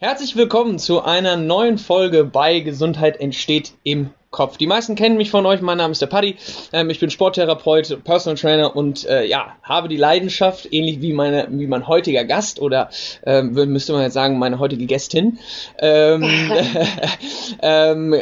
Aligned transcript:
Herzlich 0.00 0.36
willkommen 0.36 0.78
zu 0.78 1.02
einer 1.02 1.34
neuen 1.34 1.76
Folge 1.76 2.22
bei 2.22 2.60
Gesundheit 2.60 3.20
entsteht 3.20 3.72
im 3.82 4.10
Kopf. 4.30 4.56
Die 4.56 4.68
meisten 4.68 4.94
kennen 4.94 5.16
mich 5.16 5.28
von 5.28 5.44
euch, 5.44 5.60
mein 5.60 5.78
Name 5.78 5.90
ist 5.90 6.00
der 6.00 6.06
Paddy, 6.06 6.36
ähm, 6.72 6.88
ich 6.88 7.00
bin 7.00 7.10
Sporttherapeut, 7.10 8.04
Personal 8.04 8.36
Trainer 8.36 8.76
und 8.76 9.08
äh, 9.08 9.24
ja, 9.24 9.56
habe 9.64 9.88
die 9.88 9.96
Leidenschaft, 9.96 10.72
ähnlich 10.72 11.02
wie, 11.02 11.12
meine, 11.12 11.48
wie 11.50 11.66
mein 11.66 11.88
heutiger 11.88 12.22
Gast 12.24 12.60
oder 12.60 12.90
ähm, 13.26 13.54
müsste 13.54 13.92
man 13.92 14.02
jetzt 14.02 14.14
sagen, 14.14 14.38
meine 14.38 14.60
heutige 14.60 14.86
Gästin, 14.86 15.40
ähm, 15.80 16.22
ähm, 17.62 18.14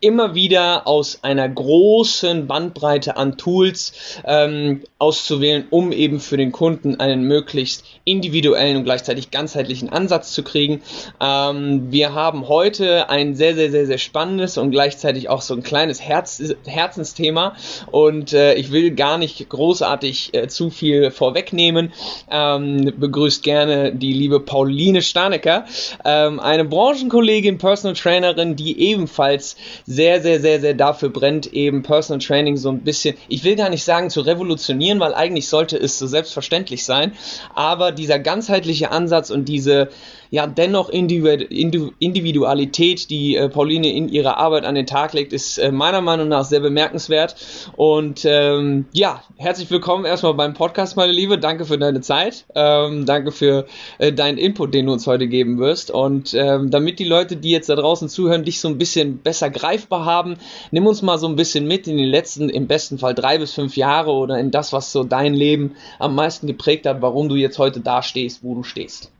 immer 0.00 0.34
wieder 0.34 0.86
aus 0.86 1.20
einer 1.22 1.48
großen 1.48 2.46
Bandbreite 2.46 3.16
an 3.16 3.36
Tools 3.36 3.92
ähm, 4.24 4.82
auszuwählen, 4.98 5.66
um 5.70 5.92
eben 5.92 6.20
für 6.20 6.36
den 6.36 6.52
Kunden 6.52 6.98
einen 7.00 7.24
möglichst 7.24 7.84
individuellen 8.04 8.76
und 8.76 8.84
gleichzeitig 8.84 9.30
ganzheitlichen 9.30 9.90
Ansatz 9.90 10.32
zu 10.32 10.42
kriegen. 10.42 10.82
Ähm, 11.20 11.92
wir 11.92 12.14
haben 12.14 12.48
heute 12.48 13.10
ein 13.10 13.34
sehr, 13.34 13.54
sehr, 13.54 13.70
sehr, 13.70 13.86
sehr 13.86 13.98
spannendes 13.98 14.58
und 14.58 14.70
gleichzeitig 14.70 15.28
auch 15.28 15.42
so 15.42 15.54
ein 15.54 15.62
kleines 15.62 16.00
Herz, 16.00 16.42
Herzensthema 16.64 17.54
und 17.90 18.32
äh, 18.32 18.54
ich 18.54 18.72
will 18.72 18.92
gar 18.92 19.18
nicht 19.18 19.48
großartig 19.48 20.34
äh, 20.34 20.48
zu 20.48 20.70
viel 20.70 21.10
vorwegnehmen. 21.10 21.92
Ähm, 22.30 22.92
begrüßt 22.96 23.42
gerne 23.42 23.94
die 23.94 24.12
liebe 24.12 24.40
Pauline 24.40 25.02
Stanecker, 25.02 25.66
ähm, 26.04 26.40
eine 26.40 26.64
Branchenkollegin, 26.64 27.58
Personal 27.58 27.94
Trainerin, 27.94 28.56
die 28.56 28.80
ebenfalls 28.80 29.56
sehr, 29.90 30.22
sehr, 30.22 30.40
sehr, 30.40 30.60
sehr 30.60 30.74
dafür 30.74 31.08
brennt, 31.08 31.52
eben 31.52 31.82
Personal 31.82 32.20
Training 32.20 32.56
so 32.56 32.68
ein 32.70 32.82
bisschen, 32.82 33.16
ich 33.26 33.42
will 33.42 33.56
gar 33.56 33.70
nicht 33.70 33.82
sagen 33.82 34.08
zu 34.08 34.20
revolutionieren, 34.20 35.00
weil 35.00 35.14
eigentlich 35.14 35.48
sollte 35.48 35.76
es 35.76 35.98
so 35.98 36.06
selbstverständlich 36.06 36.84
sein, 36.84 37.12
aber 37.56 37.90
dieser 37.90 38.20
ganzheitliche 38.20 38.92
Ansatz 38.92 39.30
und 39.30 39.46
diese 39.48 39.88
ja 40.30 40.46
dennoch 40.46 40.88
Individualität, 40.88 43.10
die 43.10 43.36
äh, 43.36 43.48
Pauline 43.48 43.92
in 43.92 44.08
ihrer 44.08 44.36
Arbeit 44.36 44.64
an 44.64 44.76
den 44.76 44.86
Tag 44.86 45.12
legt, 45.12 45.32
ist 45.32 45.58
äh, 45.58 45.72
meiner 45.72 46.00
Meinung 46.00 46.28
nach 46.28 46.44
sehr 46.44 46.60
bemerkenswert. 46.60 47.34
Und 47.76 48.24
ähm, 48.24 48.86
ja, 48.92 49.24
herzlich 49.36 49.68
willkommen 49.70 50.04
erstmal 50.04 50.34
beim 50.34 50.54
Podcast, 50.54 50.96
meine 50.96 51.12
Liebe. 51.12 51.38
Danke 51.38 51.64
für 51.64 51.78
deine 51.78 52.00
Zeit. 52.00 52.44
Ähm, 52.54 53.06
danke 53.06 53.32
für 53.32 53.66
äh, 53.98 54.12
deinen 54.12 54.38
Input, 54.38 54.72
den 54.72 54.86
du 54.86 54.92
uns 54.92 55.08
heute 55.08 55.26
geben 55.26 55.58
wirst. 55.58 55.90
Und 55.90 56.32
ähm, 56.34 56.70
damit 56.70 57.00
die 57.00 57.04
Leute, 57.04 57.36
die 57.36 57.50
jetzt 57.50 57.68
da 57.68 57.74
draußen 57.74 58.08
zuhören, 58.08 58.44
dich 58.44 58.60
so 58.60 58.68
ein 58.68 58.78
bisschen 58.78 59.18
besser 59.18 59.50
greifbar 59.50 60.04
haben, 60.04 60.36
nimm 60.70 60.86
uns 60.86 61.02
mal 61.02 61.18
so 61.18 61.26
ein 61.26 61.36
bisschen 61.36 61.66
mit 61.66 61.88
in 61.88 61.96
die 61.96 62.04
letzten, 62.04 62.48
im 62.48 62.68
besten 62.68 62.98
Fall 62.98 63.14
drei 63.14 63.38
bis 63.38 63.52
fünf 63.52 63.76
Jahre 63.76 64.12
oder 64.12 64.38
in 64.38 64.52
das, 64.52 64.72
was 64.72 64.92
so 64.92 65.02
dein 65.02 65.34
Leben 65.34 65.74
am 65.98 66.14
meisten 66.14 66.46
geprägt 66.46 66.86
hat, 66.86 67.02
warum 67.02 67.28
du 67.28 67.34
jetzt 67.34 67.58
heute 67.58 67.80
da 67.80 68.02
stehst, 68.02 68.44
wo 68.44 68.54
du 68.54 68.62
stehst. 68.62 69.10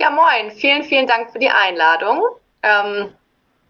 Ja, 0.00 0.08
moin. 0.08 0.50
Vielen, 0.50 0.82
vielen 0.84 1.06
Dank 1.06 1.30
für 1.30 1.38
die 1.38 1.50
Einladung. 1.50 2.22
Ähm, 2.62 3.14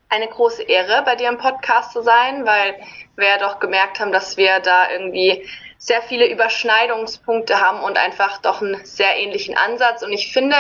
eine 0.09 0.29
große 0.29 0.63
Ehre, 0.63 1.03
bei 1.05 1.17
dir 1.17 1.29
im 1.29 1.39
Podcast 1.39 1.93
zu 1.93 2.03
sein, 2.03 2.47
weil 2.47 2.81
wir 3.17 3.27
ja 3.27 3.39
doch 3.39 3.59
gemerkt 3.59 3.99
haben, 3.99 4.13
dass 4.13 4.37
wir 4.37 4.61
da 4.61 4.93
irgendwie 4.93 5.45
sehr 5.77 6.03
viele 6.03 6.31
Überschneidungspunkte 6.31 7.61
haben 7.61 7.81
und 7.81 7.99
einfach 7.99 8.39
doch 8.39 8.63
einen 8.63 8.85
sehr 8.85 9.17
ähnlichen 9.17 9.57
Ansatz. 9.57 10.05
Und 10.05 10.13
ich 10.13 10.33
finde 10.33 10.55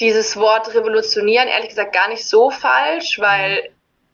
dieses 0.00 0.36
Wort 0.36 0.74
revolutionieren 0.74 1.46
ehrlich 1.46 1.68
gesagt 1.68 1.92
gar 1.92 2.08
nicht 2.08 2.28
so 2.28 2.50
falsch, 2.50 3.20
weil 3.20 3.70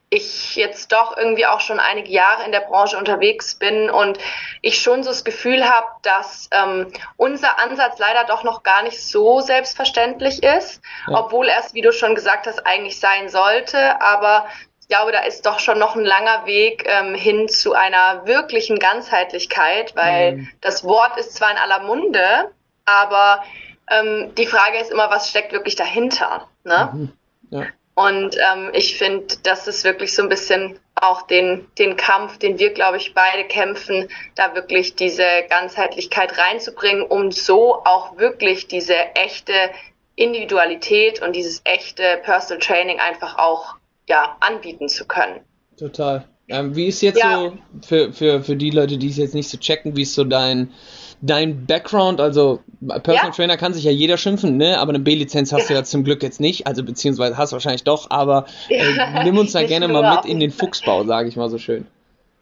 ich 0.09 0.55
jetzt 0.55 0.91
doch 0.91 1.15
irgendwie 1.17 1.45
auch 1.45 1.59
schon 1.59 1.79
einige 1.79 2.09
Jahre 2.09 2.43
in 2.43 2.51
der 2.51 2.61
Branche 2.61 2.97
unterwegs 2.97 3.55
bin 3.55 3.91
und 3.91 4.17
ich 4.61 4.81
schon 4.81 5.03
so 5.03 5.09
das 5.11 5.23
Gefühl 5.23 5.69
habe, 5.69 5.87
dass 6.01 6.49
ähm, 6.51 6.91
unser 7.15 7.59
Ansatz 7.59 7.99
leider 7.99 8.23
doch 8.23 8.43
noch 8.43 8.63
gar 8.63 8.81
nicht 8.81 8.99
so 8.99 9.39
selbstverständlich 9.41 10.41
ist, 10.41 10.81
ja. 11.07 11.19
obwohl 11.19 11.47
er 11.47 11.59
es, 11.59 11.75
wie 11.75 11.81
du 11.81 11.91
schon 11.91 12.15
gesagt 12.15 12.47
hast, 12.47 12.65
eigentlich 12.65 12.99
sein 12.99 13.29
sollte. 13.29 14.01
Aber 14.01 14.47
ich 14.81 14.87
glaube, 14.87 15.11
da 15.11 15.19
ist 15.19 15.45
doch 15.45 15.59
schon 15.59 15.77
noch 15.77 15.95
ein 15.95 16.05
langer 16.05 16.47
Weg 16.47 16.85
ähm, 16.87 17.13
hin 17.13 17.47
zu 17.47 17.73
einer 17.73 18.25
wirklichen 18.25 18.79
Ganzheitlichkeit, 18.79 19.95
weil 19.95 20.37
mhm. 20.37 20.49
das 20.61 20.83
Wort 20.83 21.19
ist 21.19 21.35
zwar 21.35 21.51
in 21.51 21.57
aller 21.57 21.81
Munde, 21.81 22.51
aber 22.85 23.43
ähm, 23.91 24.33
die 24.35 24.47
Frage 24.47 24.79
ist 24.79 24.89
immer, 24.89 25.11
was 25.11 25.29
steckt 25.29 25.51
wirklich 25.51 25.75
dahinter? 25.75 26.47
Ne? 26.63 26.89
Mhm. 26.91 27.13
Ja. 27.51 27.65
Und 27.99 28.37
ähm, 28.37 28.69
ich 28.71 28.97
finde, 28.97 29.35
das 29.43 29.67
ist 29.67 29.83
wirklich 29.83 30.15
so 30.15 30.21
ein 30.21 30.29
bisschen 30.29 30.79
auch 30.95 31.23
den, 31.23 31.67
den 31.77 31.97
Kampf, 31.97 32.37
den 32.37 32.57
wir, 32.57 32.73
glaube 32.73 32.95
ich, 32.95 33.13
beide 33.13 33.45
kämpfen, 33.45 34.07
da 34.35 34.55
wirklich 34.55 34.95
diese 34.95 35.25
Ganzheitlichkeit 35.49 36.37
reinzubringen, 36.37 37.03
um 37.03 37.29
so 37.33 37.75
auch 37.83 38.17
wirklich 38.17 38.69
diese 38.69 38.95
echte 39.15 39.51
Individualität 40.15 41.21
und 41.21 41.35
dieses 41.35 41.59
echte 41.65 42.21
Personal 42.23 42.61
Training 42.61 42.99
einfach 42.99 43.37
auch 43.37 43.75
ja, 44.07 44.37
anbieten 44.39 44.87
zu 44.87 45.05
können. 45.05 45.41
Total. 45.77 46.23
Ähm, 46.47 46.77
wie 46.77 46.87
ist 46.87 47.01
jetzt 47.01 47.19
ja. 47.19 47.37
so 47.37 47.57
für, 47.85 48.13
für, 48.13 48.43
für 48.43 48.55
die 48.55 48.69
Leute, 48.69 48.97
die 48.97 49.09
es 49.09 49.17
jetzt 49.17 49.35
nicht 49.35 49.49
so 49.49 49.57
checken, 49.57 49.97
wie 49.97 50.03
ist 50.03 50.15
so 50.15 50.23
dein 50.23 50.71
dein 51.21 51.65
Background, 51.65 52.21
also 52.21 52.59
Personal 52.81 53.25
ja. 53.25 53.29
Trainer 53.31 53.57
kann 53.57 53.73
sich 53.73 53.83
ja 53.83 53.91
jeder 53.91 54.17
schimpfen, 54.17 54.57
ne? 54.57 54.79
Aber 54.79 54.89
eine 54.89 54.99
B-Lizenz 54.99 55.51
hast 55.51 55.63
ja. 55.63 55.67
du 55.67 55.73
ja 55.75 55.83
zum 55.83 56.03
Glück 56.03 56.23
jetzt 56.23 56.39
nicht, 56.39 56.67
also 56.67 56.83
beziehungsweise 56.83 57.37
hast 57.37 57.51
du 57.51 57.55
wahrscheinlich 57.55 57.83
doch, 57.83 58.09
aber 58.09 58.45
äh, 58.69 59.23
nimm 59.23 59.37
uns 59.37 59.51
da 59.51 59.63
gerne 59.63 59.87
mal 59.87 60.15
mit 60.15 60.25
in 60.25 60.39
den 60.39 60.51
Fuchsbau, 60.51 61.03
sage 61.03 61.29
ich 61.29 61.35
mal 61.35 61.49
so 61.49 61.57
schön. 61.57 61.85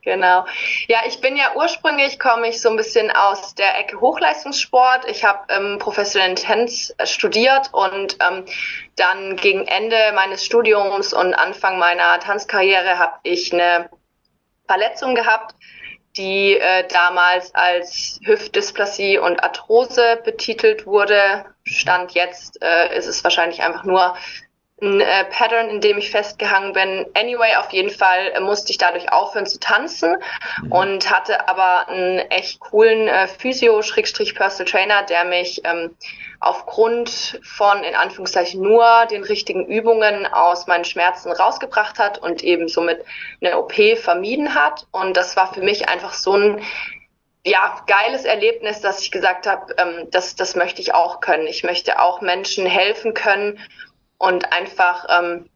Genau. 0.08 0.46
Ja, 0.88 1.00
ich 1.06 1.20
bin 1.20 1.36
ja 1.36 1.52
ursprünglich 1.58 2.18
komme 2.18 2.48
ich 2.48 2.62
so 2.62 2.70
ein 2.70 2.78
bisschen 2.78 3.12
aus 3.12 3.56
der 3.56 3.78
Ecke 3.78 4.00
Hochleistungssport. 4.00 5.04
Ich 5.10 5.26
habe 5.26 5.40
ähm, 5.50 5.80
professionellen 5.80 6.38
Tanz 6.38 6.94
äh, 6.98 7.06
studiert 7.06 7.72
und 7.74 8.18
ähm, 8.26 8.46
dann 8.96 9.36
gegen 9.36 9.68
Ende 9.68 9.98
meines 10.16 10.46
Studiums 10.46 11.12
und 11.12 11.34
Anfang 11.34 11.78
meiner 11.78 12.20
Tanzkarriere 12.20 12.98
habe 12.98 13.16
ich 13.24 13.52
eine 13.52 13.90
Verletzung 14.66 15.14
gehabt, 15.14 15.56
die 16.18 16.58
äh, 16.58 16.88
damals 16.88 17.54
als 17.54 18.20
Hüftdysplasie 18.26 19.18
und 19.20 19.44
Arthrose 19.44 20.20
betitelt 20.24 20.86
wurde. 20.86 21.46
Stand 21.64 22.14
jetzt 22.14 22.62
äh, 22.62 22.98
ist 22.98 23.08
es 23.08 23.24
wahrscheinlich 23.24 23.62
einfach 23.62 23.84
nur 23.84 24.16
ein 24.80 25.02
äh, 25.02 25.26
Pattern, 25.26 25.70
in 25.70 25.82
dem 25.82 25.98
ich 25.98 26.12
festgehangen 26.12 26.74
bin. 26.74 27.08
Anyway, 27.16 27.56
auf 27.56 27.72
jeden 27.72 27.90
Fall 27.90 28.32
äh, 28.36 28.40
musste 28.40 28.72
ich 28.72 28.78
dadurch 28.78 29.12
aufhören 29.12 29.48
zu 29.48 29.60
tanzen 29.60 30.18
mhm. 30.62 30.72
und 30.72 31.10
hatte 31.10 31.50
aber 31.50 31.90
einen 31.90 32.20
echt 32.30 32.60
coolen 32.60 33.08
äh, 33.08 33.28
Physio-Personal 33.28 34.72
Trainer, 34.72 35.04
der 35.04 35.26
mich 35.26 35.62
ähm, 35.64 35.96
aufgrund 36.40 37.40
von, 37.44 37.84
in 37.84 37.96
Anführungszeichen, 37.96 38.62
nur 38.62 39.08
den 39.10 39.24
richtigen 39.24 39.66
Übungen 39.66 40.28
aus 40.28 40.68
meinen 40.68 40.86
Schmerzen 40.86 41.32
rausgebracht 41.32 41.98
hat 41.98 42.20
und 42.20 42.44
eben 42.44 42.68
somit 42.68 43.04
eine 43.42 43.58
OP 43.58 43.74
vermieden 43.98 44.54
hat. 44.54 44.86
Und 44.92 45.18
das 45.18 45.36
war 45.36 45.52
für 45.52 45.62
mich 45.62 45.90
einfach 45.90 46.14
so 46.14 46.34
ein 46.34 46.62
ja, 47.44 47.82
geiles 47.88 48.26
Erlebnis, 48.26 48.82
dass 48.82 49.02
ich 49.02 49.10
gesagt 49.10 49.48
habe, 49.48 49.74
ähm, 49.78 50.10
das, 50.12 50.36
das 50.36 50.56
möchte 50.56 50.82
ich 50.82 50.94
auch 50.94 51.22
können. 51.22 51.48
Ich 51.48 51.64
möchte 51.64 52.00
auch 52.00 52.22
Menschen 52.22 52.68
helfen 52.68 53.16
können 53.16 53.58
und 54.18 54.52
einfach 54.52 55.06
ähm, 55.10 55.50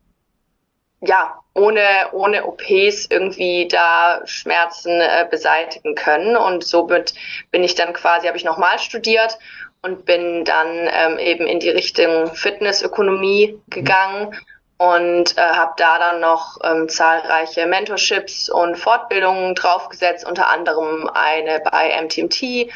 ja 1.01 1.39
ohne 1.53 1.81
ohne 2.13 2.45
OPs 2.45 3.07
irgendwie 3.09 3.67
da 3.67 4.21
Schmerzen 4.25 5.01
äh, 5.01 5.27
beseitigen 5.29 5.95
können 5.95 6.35
und 6.37 6.63
somit 6.63 7.13
bin 7.51 7.63
ich 7.63 7.75
dann 7.75 7.93
quasi 7.93 8.27
habe 8.27 8.37
ich 8.37 8.45
nochmal 8.45 8.79
studiert 8.79 9.37
und 9.81 10.05
bin 10.05 10.45
dann 10.45 10.67
ähm, 10.91 11.17
eben 11.17 11.47
in 11.47 11.59
die 11.59 11.69
Richtung 11.69 12.33
Fitnessökonomie 12.35 13.59
gegangen 13.69 14.35
und 14.81 15.37
äh, 15.37 15.41
habe 15.41 15.73
da 15.77 15.99
dann 15.99 16.21
noch 16.21 16.57
ähm, 16.63 16.89
zahlreiche 16.89 17.67
Mentorships 17.67 18.49
und 18.49 18.77
Fortbildungen 18.77 19.53
draufgesetzt, 19.53 20.25
unter 20.25 20.49
anderem 20.49 21.07
eine 21.13 21.59
bei 21.59 22.01
MTMT, 22.01 22.71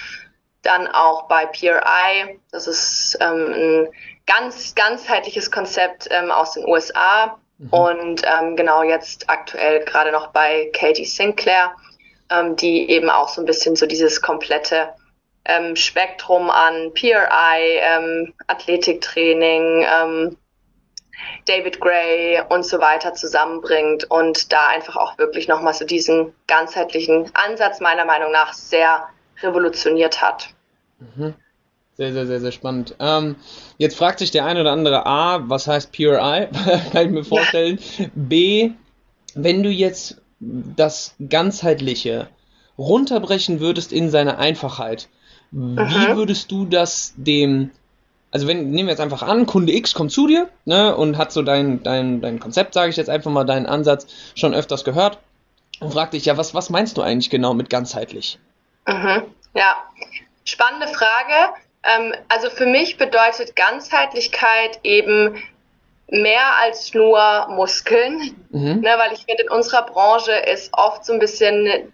dann 0.61 0.87
auch 0.87 1.23
bei 1.27 1.47
PRI. 1.47 2.39
Das 2.51 2.67
ist 2.67 3.17
ähm, 3.21 3.53
ein 3.53 3.87
ganz 4.25 4.75
ganzheitliches 4.75 5.51
Konzept 5.51 6.07
ähm, 6.11 6.31
aus 6.31 6.53
den 6.53 6.65
USA 6.67 7.37
mhm. 7.57 7.69
und 7.69 8.21
ähm, 8.25 8.55
genau 8.55 8.83
jetzt 8.83 9.29
aktuell 9.29 9.83
gerade 9.85 10.11
noch 10.11 10.27
bei 10.27 10.71
Katie 10.73 11.05
Sinclair, 11.05 11.71
ähm, 12.29 12.55
die 12.55 12.89
eben 12.89 13.09
auch 13.09 13.29
so 13.29 13.41
ein 13.41 13.45
bisschen 13.45 13.75
so 13.75 13.85
dieses 13.85 14.21
komplette 14.21 14.89
ähm, 15.45 15.75
Spektrum 15.75 16.49
an 16.49 16.91
PRI, 16.93 17.79
ähm, 17.79 18.33
Athletiktraining, 18.47 19.85
ähm, 19.87 20.37
David 21.45 21.79
Gray 21.79 22.41
und 22.49 22.65
so 22.65 22.79
weiter 22.79 23.13
zusammenbringt 23.13 24.09
und 24.09 24.51
da 24.51 24.67
einfach 24.67 24.95
auch 24.95 25.17
wirklich 25.17 25.47
nochmal 25.47 25.73
so 25.73 25.85
diesen 25.85 26.33
ganzheitlichen 26.47 27.31
Ansatz 27.35 27.79
meiner 27.79 28.05
Meinung 28.05 28.31
nach 28.31 28.53
sehr 28.53 29.07
revolutioniert 29.41 30.21
hat. 30.21 30.49
Mhm. 30.99 31.35
Sehr, 31.97 32.11
sehr, 32.11 32.27
sehr, 32.27 32.41
sehr 32.41 32.51
spannend. 32.51 32.95
Ähm, 32.99 33.37
jetzt 33.77 33.97
fragt 33.97 34.19
sich 34.19 34.31
der 34.31 34.45
eine 34.45 34.61
oder 34.61 34.71
andere 34.71 35.05
A, 35.05 35.47
was 35.49 35.67
heißt 35.67 35.91
PRI? 35.91 36.47
Kann 36.91 37.05
ich 37.05 37.11
mir 37.11 37.23
vorstellen. 37.23 37.79
Ja. 37.97 38.05
B, 38.13 38.71
wenn 39.33 39.63
du 39.63 39.69
jetzt 39.69 40.21
das 40.39 41.15
Ganzheitliche 41.29 42.27
runterbrechen 42.77 43.61
würdest 43.61 43.93
in 43.93 44.09
seine 44.09 44.37
Einfachheit, 44.37 45.07
wie 45.51 46.15
würdest 46.17 46.51
du 46.51 46.65
das 46.65 47.13
dem 47.15 47.71
also 48.35 48.47
wenn, 48.47 48.71
nehmen 48.71 48.89
wir 48.89 48.91
jetzt 48.91 48.99
einfach 48.99 49.23
an, 49.23 49.45
Kunde 49.45 49.71
X 49.71 49.93
kommt 49.93 50.11
zu 50.11 50.27
dir 50.27 50.49
ne, 50.65 50.93
und 50.93 51.17
hat 51.17 51.31
so 51.31 51.41
dein, 51.41 51.83
dein, 51.83 52.19
dein 52.19 52.41
Konzept, 52.41 52.73
sage 52.73 52.89
ich 52.89 52.97
jetzt 52.97 53.09
einfach 53.09 53.31
mal, 53.31 53.45
deinen 53.45 53.65
Ansatz 53.65 54.07
schon 54.35 54.53
öfters 54.53 54.83
gehört 54.83 55.19
und 55.79 55.93
fragt 55.93 56.13
dich, 56.13 56.25
ja, 56.25 56.35
was, 56.35 56.53
was 56.53 56.69
meinst 56.69 56.97
du 56.97 57.01
eigentlich 57.01 57.29
genau 57.29 57.53
mit 57.53 57.69
ganzheitlich? 57.69 58.37
Mhm. 58.85 59.23
Ja, 59.53 59.77
spannende 60.43 60.87
Frage. 60.87 61.53
Ähm, 61.85 62.13
also 62.29 62.49
für 62.49 62.65
mich 62.65 62.97
bedeutet 62.97 63.55
Ganzheitlichkeit 63.55 64.79
eben 64.83 65.41
mehr 66.09 66.57
als 66.61 66.93
nur 66.93 67.47
Muskeln, 67.49 68.35
mhm. 68.49 68.81
ne, 68.81 68.95
weil 68.97 69.13
ich 69.13 69.25
finde, 69.25 69.43
in 69.43 69.49
unserer 69.49 69.85
Branche 69.85 70.31
ist 70.31 70.73
oft 70.73 71.05
so 71.05 71.13
ein 71.13 71.19
bisschen 71.19 71.91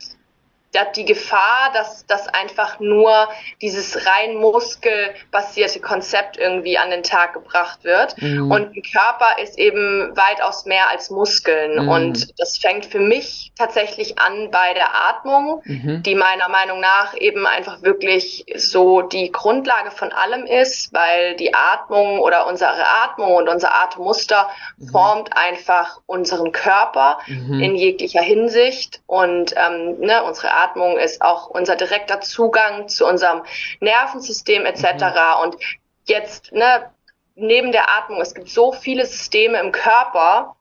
die 0.96 1.06
Gefahr, 1.06 1.72
dass, 1.74 2.06
dass 2.06 2.28
einfach 2.30 2.80
nur 2.80 3.28
dieses 3.62 4.06
rein 4.06 4.36
muskelbasierte 4.36 5.82
Konzept 5.82 6.38
irgendwie 6.38 6.78
an 6.78 6.90
den 6.90 7.04
Tag 7.04 7.34
gebracht 7.34 7.84
wird. 7.84 8.20
Mhm. 8.22 8.50
Und 8.50 8.76
ein 8.76 8.84
Körper 8.84 9.42
ist 9.42 9.60
eben 9.60 10.16
weitaus 10.16 10.66
mehr 10.66 10.90
als 10.90 11.10
Muskeln. 11.10 11.84
Mhm. 11.84 11.90
Und 11.90 12.40
das 12.40 12.58
fängt 12.58 12.86
für 12.86 13.00
mich 13.00 13.52
tatsächlich 13.58 14.18
an 14.18 14.50
bei 14.50 14.74
der 14.74 14.96
Atmung, 15.10 15.62
mhm. 15.66 16.04
die 16.04 16.16
meiner 16.16 16.48
Meinung 16.48 16.80
nach 16.80 17.16
eben 17.18 17.46
einfach 17.46 17.82
wirklich 17.82 18.46
so 18.56 19.02
die 19.02 19.32
Grundlage 19.32 19.92
von 19.92 20.12
allem 20.12 20.46
ist, 20.46 20.94
weil 20.94 21.36
die 21.36 21.54
Atmung 21.54 22.20
oder 22.20 22.48
unsere 22.48 22.72
Atmung 23.04 23.36
und 23.36 23.50
unser 23.50 23.76
Atemmuster 23.76 24.50
mhm. 24.78 24.88
formt 24.88 25.36
einfach 25.36 26.00
unseren 26.06 26.54
Körper 26.54 27.20
mhm. 27.28 27.62
in 27.62 27.76
jeglicher 27.76 28.22
Hinsicht. 28.22 29.02
Und 29.06 29.54
ähm, 29.58 30.00
ne, 30.00 30.24
unsere 30.24 30.48
Atmung 30.48 30.61
ist 30.98 31.22
auch 31.22 31.48
unser 31.48 31.76
direkter 31.76 32.22
Zugang 32.22 32.88
zu 32.88 33.06
unserem 33.08 33.44
Nervensystem 33.80 34.66
etc. 34.66 34.84
Mhm. 34.84 35.44
Und 35.44 35.58
jetzt, 36.06 36.52
ne, 36.52 36.90
neben 37.36 37.72
der 37.72 37.90
Atmung, 37.90 38.22
es 38.22 38.34
gibt 38.34 38.50
so 38.50 38.72
viele 38.72 39.06
Systeme 39.06 39.60
im 39.60 39.72
Körper, 39.72 40.56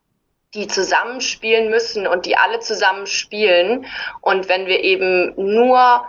die 0.54 0.66
zusammenspielen 0.66 1.70
müssen 1.70 2.06
und 2.06 2.26
die 2.26 2.36
alle 2.36 2.60
zusammenspielen. 2.60 3.86
Und 4.20 4.48
wenn 4.48 4.66
wir 4.66 4.80
eben 4.82 5.34
nur 5.36 6.06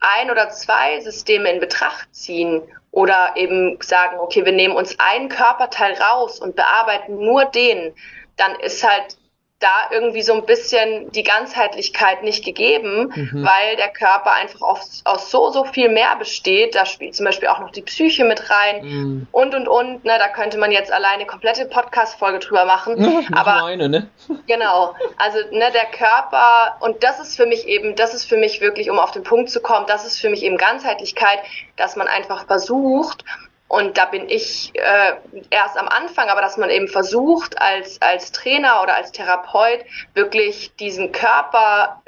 ein 0.00 0.30
oder 0.30 0.50
zwei 0.50 1.00
Systeme 1.00 1.50
in 1.50 1.60
Betracht 1.60 2.14
ziehen 2.14 2.62
oder 2.90 3.34
eben 3.36 3.78
sagen, 3.82 4.18
okay, 4.18 4.44
wir 4.44 4.52
nehmen 4.52 4.76
uns 4.76 4.98
einen 4.98 5.28
Körperteil 5.28 5.94
raus 5.94 6.40
und 6.40 6.56
bearbeiten 6.56 7.18
nur 7.18 7.44
den, 7.44 7.94
dann 8.36 8.54
ist 8.60 8.86
halt 8.86 9.18
da 9.58 9.88
irgendwie 9.90 10.20
so 10.20 10.34
ein 10.34 10.44
bisschen 10.44 11.10
die 11.12 11.22
Ganzheitlichkeit 11.22 12.22
nicht 12.22 12.44
gegeben, 12.44 13.10
mhm. 13.14 13.46
weil 13.46 13.76
der 13.76 13.88
Körper 13.88 14.32
einfach 14.32 14.60
aus, 14.60 15.00
aus 15.06 15.30
so, 15.30 15.50
so 15.50 15.64
viel 15.64 15.88
mehr 15.88 16.14
besteht. 16.16 16.74
Da 16.74 16.84
spielt 16.84 17.14
zum 17.14 17.24
Beispiel 17.24 17.48
auch 17.48 17.60
noch 17.60 17.70
die 17.70 17.80
Psyche 17.80 18.24
mit 18.24 18.50
rein 18.50 18.84
mhm. 18.84 19.26
und, 19.32 19.54
und, 19.54 19.66
und. 19.66 20.04
Ne, 20.04 20.18
da 20.18 20.28
könnte 20.28 20.58
man 20.58 20.72
jetzt 20.72 20.92
alleine 20.92 21.24
komplette 21.24 21.64
Podcast-Folge 21.64 22.40
drüber 22.40 22.66
machen. 22.66 23.26
aber 23.32 23.64
eine, 23.64 23.88
ne? 23.88 24.10
Genau. 24.46 24.94
Also 25.16 25.38
ne, 25.50 25.70
der 25.72 25.86
Körper, 25.86 26.76
und 26.80 27.02
das 27.02 27.18
ist 27.18 27.36
für 27.36 27.46
mich 27.46 27.66
eben, 27.66 27.96
das 27.96 28.12
ist 28.14 28.26
für 28.26 28.36
mich 28.36 28.60
wirklich, 28.60 28.90
um 28.90 28.98
auf 28.98 29.10
den 29.10 29.22
Punkt 29.22 29.48
zu 29.50 29.60
kommen, 29.60 29.86
das 29.86 30.06
ist 30.06 30.20
für 30.20 30.28
mich 30.28 30.42
eben 30.42 30.58
Ganzheitlichkeit, 30.58 31.38
dass 31.76 31.96
man 31.96 32.08
einfach 32.08 32.46
versucht, 32.46 33.24
und 33.68 33.98
da 33.98 34.04
bin 34.04 34.28
ich 34.28 34.72
äh, 34.74 35.14
erst 35.50 35.76
am 35.76 35.88
Anfang, 35.88 36.28
aber 36.28 36.40
dass 36.40 36.56
man 36.56 36.70
eben 36.70 36.86
versucht, 36.86 37.60
als, 37.60 38.00
als 38.00 38.30
Trainer 38.30 38.82
oder 38.82 38.94
als 38.96 39.10
Therapeut 39.10 39.84
wirklich 40.14 40.74
diesen 40.76 41.10
Körper 41.10 42.02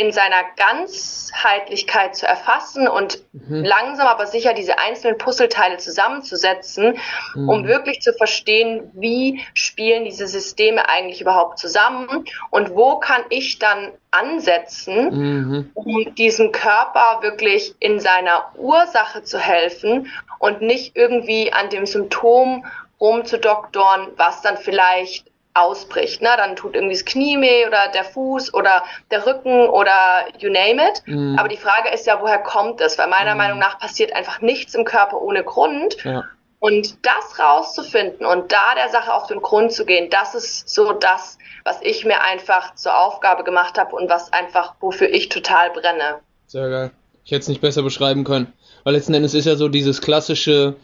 in 0.00 0.12
seiner 0.12 0.44
Ganzheitlichkeit 0.56 2.16
zu 2.16 2.26
erfassen 2.26 2.88
und 2.88 3.18
mhm. 3.34 3.62
langsam 3.62 4.06
aber 4.06 4.24
sicher 4.24 4.54
diese 4.54 4.78
einzelnen 4.78 5.18
Puzzleteile 5.18 5.76
zusammenzusetzen, 5.76 6.96
mhm. 7.34 7.48
um 7.50 7.66
wirklich 7.66 8.00
zu 8.00 8.14
verstehen, 8.14 8.90
wie 8.94 9.42
spielen 9.52 10.06
diese 10.06 10.26
Systeme 10.26 10.88
eigentlich 10.88 11.20
überhaupt 11.20 11.58
zusammen 11.58 12.24
und 12.48 12.70
wo 12.74 12.98
kann 12.98 13.24
ich 13.28 13.58
dann 13.58 13.90
ansetzen, 14.10 15.10
mhm. 15.10 15.70
um 15.74 16.14
diesem 16.14 16.50
Körper 16.50 17.18
wirklich 17.20 17.74
in 17.78 18.00
seiner 18.00 18.46
Ursache 18.56 19.22
zu 19.22 19.38
helfen 19.38 20.10
und 20.38 20.62
nicht 20.62 20.96
irgendwie 20.96 21.52
an 21.52 21.68
dem 21.68 21.84
Symptom 21.84 22.64
rumzudoktoren, 22.98 24.08
was 24.16 24.40
dann 24.40 24.56
vielleicht 24.56 25.29
ausbricht. 25.54 26.22
Ne? 26.22 26.30
Dann 26.36 26.56
tut 26.56 26.74
irgendwie 26.74 26.94
das 26.94 27.04
Knie 27.04 27.40
weh 27.40 27.66
oder 27.66 27.88
der 27.92 28.04
Fuß 28.04 28.54
oder 28.54 28.84
der 29.10 29.26
Rücken 29.26 29.68
oder 29.68 30.26
you 30.38 30.50
name 30.50 30.88
it. 30.88 31.02
Mhm. 31.06 31.36
Aber 31.38 31.48
die 31.48 31.56
Frage 31.56 31.90
ist 31.90 32.06
ja, 32.06 32.20
woher 32.20 32.38
kommt 32.38 32.80
es? 32.80 32.98
Weil 32.98 33.08
meiner 33.08 33.32
mhm. 33.32 33.38
Meinung 33.38 33.58
nach 33.58 33.78
passiert 33.78 34.14
einfach 34.14 34.40
nichts 34.40 34.74
im 34.74 34.84
Körper 34.84 35.20
ohne 35.20 35.44
Grund. 35.44 35.96
Ja. 36.04 36.24
Und 36.60 36.98
das 37.06 37.38
rauszufinden 37.38 38.26
und 38.26 38.52
da 38.52 38.74
der 38.76 38.90
Sache 38.90 39.14
auf 39.14 39.26
den 39.26 39.40
Grund 39.40 39.72
zu 39.72 39.86
gehen, 39.86 40.10
das 40.10 40.34
ist 40.34 40.68
so 40.68 40.92
das, 40.92 41.38
was 41.64 41.80
ich 41.80 42.04
mir 42.04 42.20
einfach 42.20 42.74
zur 42.74 42.98
Aufgabe 42.98 43.44
gemacht 43.44 43.78
habe 43.78 43.96
und 43.96 44.10
was 44.10 44.30
einfach, 44.34 44.74
wofür 44.78 45.08
ich 45.08 45.30
total 45.30 45.70
brenne. 45.70 46.20
Sehr 46.48 46.68
geil. 46.68 46.90
Ich 47.24 47.32
hätte 47.32 47.40
es 47.40 47.48
nicht 47.48 47.62
besser 47.62 47.82
beschreiben 47.82 48.24
können. 48.24 48.52
Weil 48.84 48.94
letzten 48.94 49.14
Endes 49.14 49.32
ist 49.32 49.46
ja 49.46 49.56
so 49.56 49.68
dieses 49.68 50.02
klassische, 50.02 50.76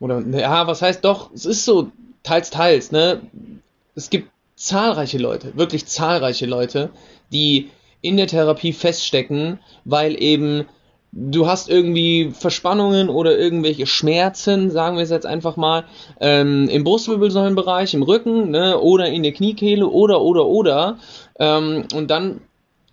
oder 0.00 0.20
ja, 0.20 0.66
was 0.66 0.82
heißt 0.82 1.02
doch, 1.02 1.32
es 1.32 1.46
ist 1.46 1.64
so 1.64 1.90
teils, 2.22 2.50
teils, 2.50 2.92
ne? 2.92 3.22
Es 3.94 4.10
gibt 4.10 4.30
zahlreiche 4.56 5.18
Leute, 5.18 5.56
wirklich 5.56 5.86
zahlreiche 5.86 6.46
Leute, 6.46 6.90
die 7.32 7.70
in 8.00 8.16
der 8.16 8.26
Therapie 8.26 8.72
feststecken, 8.72 9.58
weil 9.84 10.20
eben 10.20 10.66
du 11.12 11.46
hast 11.46 11.68
irgendwie 11.68 12.32
Verspannungen 12.32 13.10
oder 13.10 13.38
irgendwelche 13.38 13.86
Schmerzen, 13.86 14.70
sagen 14.70 14.96
wir 14.96 15.04
es 15.04 15.10
jetzt 15.10 15.26
einfach 15.26 15.56
mal, 15.56 15.84
ähm, 16.20 16.68
im 16.68 16.84
Brustwirbelsäulenbereich, 16.84 17.94
im 17.94 18.02
Rücken 18.02 18.50
ne, 18.50 18.78
oder 18.78 19.06
in 19.06 19.22
der 19.22 19.32
Kniekehle 19.32 19.86
oder 19.86 20.22
oder 20.22 20.46
oder. 20.46 20.98
Ähm, 21.38 21.86
und 21.94 22.10
dann 22.10 22.40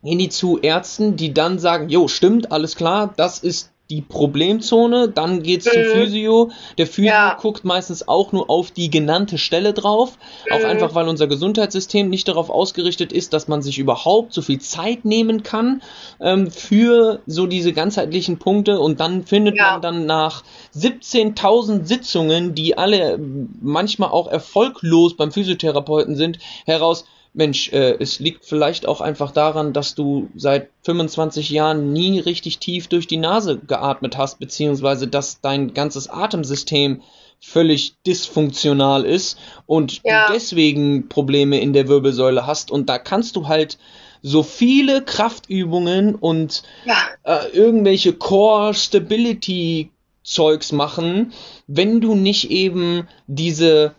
gehen 0.03 0.19
die 0.19 0.29
zu 0.29 0.59
Ärzten, 0.59 1.15
die 1.15 1.33
dann 1.33 1.59
sagen, 1.59 1.89
jo, 1.89 2.07
stimmt, 2.07 2.51
alles 2.51 2.75
klar, 2.75 3.13
das 3.15 3.39
ist 3.39 3.71
die 3.89 4.01
Problemzone, 4.01 5.09
dann 5.09 5.41
geht's 5.41 5.65
mhm. 5.65 5.71
zum 5.71 5.83
Physio. 5.83 6.51
Der 6.77 6.85
Physio 6.85 7.11
ja. 7.11 7.37
guckt 7.41 7.65
meistens 7.65 8.07
auch 8.07 8.31
nur 8.31 8.47
auf 8.49 8.69
die 8.69 8.91
genannte 8.91 9.39
Stelle 9.39 9.73
drauf, 9.73 10.17
mhm. 10.45 10.53
auch 10.53 10.63
einfach 10.63 10.93
weil 10.93 11.07
unser 11.07 11.25
Gesundheitssystem 11.25 12.07
nicht 12.07 12.27
darauf 12.27 12.51
ausgerichtet 12.51 13.11
ist, 13.11 13.33
dass 13.33 13.47
man 13.47 13.63
sich 13.63 13.79
überhaupt 13.79 14.33
so 14.33 14.43
viel 14.43 14.59
Zeit 14.59 15.05
nehmen 15.05 15.41
kann 15.41 15.81
ähm, 16.21 16.51
für 16.51 17.21
so 17.25 17.47
diese 17.47 17.73
ganzheitlichen 17.73 18.37
Punkte 18.37 18.79
und 18.79 18.99
dann 18.99 19.25
findet 19.25 19.57
ja. 19.57 19.71
man 19.71 19.81
dann 19.81 20.05
nach 20.05 20.43
17.000 20.75 21.85
Sitzungen, 21.85 22.53
die 22.53 22.77
alle 22.77 23.19
manchmal 23.59 24.11
auch 24.11 24.27
erfolglos 24.27 25.17
beim 25.17 25.31
Physiotherapeuten 25.31 26.15
sind, 26.15 26.37
heraus, 26.65 27.05
Mensch, 27.33 27.71
äh, 27.71 27.95
es 27.99 28.19
liegt 28.19 28.45
vielleicht 28.45 28.87
auch 28.87 29.01
einfach 29.01 29.31
daran, 29.31 29.73
dass 29.73 29.95
du 29.95 30.29
seit 30.35 30.69
25 30.83 31.49
Jahren 31.49 31.93
nie 31.93 32.19
richtig 32.19 32.57
tief 32.57 32.87
durch 32.87 33.07
die 33.07 33.17
Nase 33.17 33.57
geatmet 33.59 34.17
hast, 34.17 34.39
beziehungsweise 34.39 35.07
dass 35.07 35.41
dein 35.41 35.73
ganzes 35.73 36.09
Atemsystem 36.09 37.01
völlig 37.39 37.93
dysfunktional 38.05 39.05
ist 39.05 39.37
und 39.65 40.01
ja. 40.03 40.27
du 40.27 40.33
deswegen 40.33 41.07
Probleme 41.07 41.59
in 41.59 41.73
der 41.73 41.87
Wirbelsäule 41.87 42.45
hast. 42.45 42.71
Und 42.71 42.89
da 42.89 42.97
kannst 42.97 43.35
du 43.35 43.47
halt 43.47 43.77
so 44.21 44.43
viele 44.43 45.03
Kraftübungen 45.03 46.15
und 46.15 46.63
ja. 46.85 46.97
äh, 47.23 47.47
irgendwelche 47.53 48.13
Core 48.13 48.73
Stability 48.73 49.91
Zeugs 50.23 50.71
machen, 50.71 51.33
wenn 51.65 52.01
du 52.01 52.13
nicht 52.13 52.51
eben 52.51 53.07
diese 53.27 53.95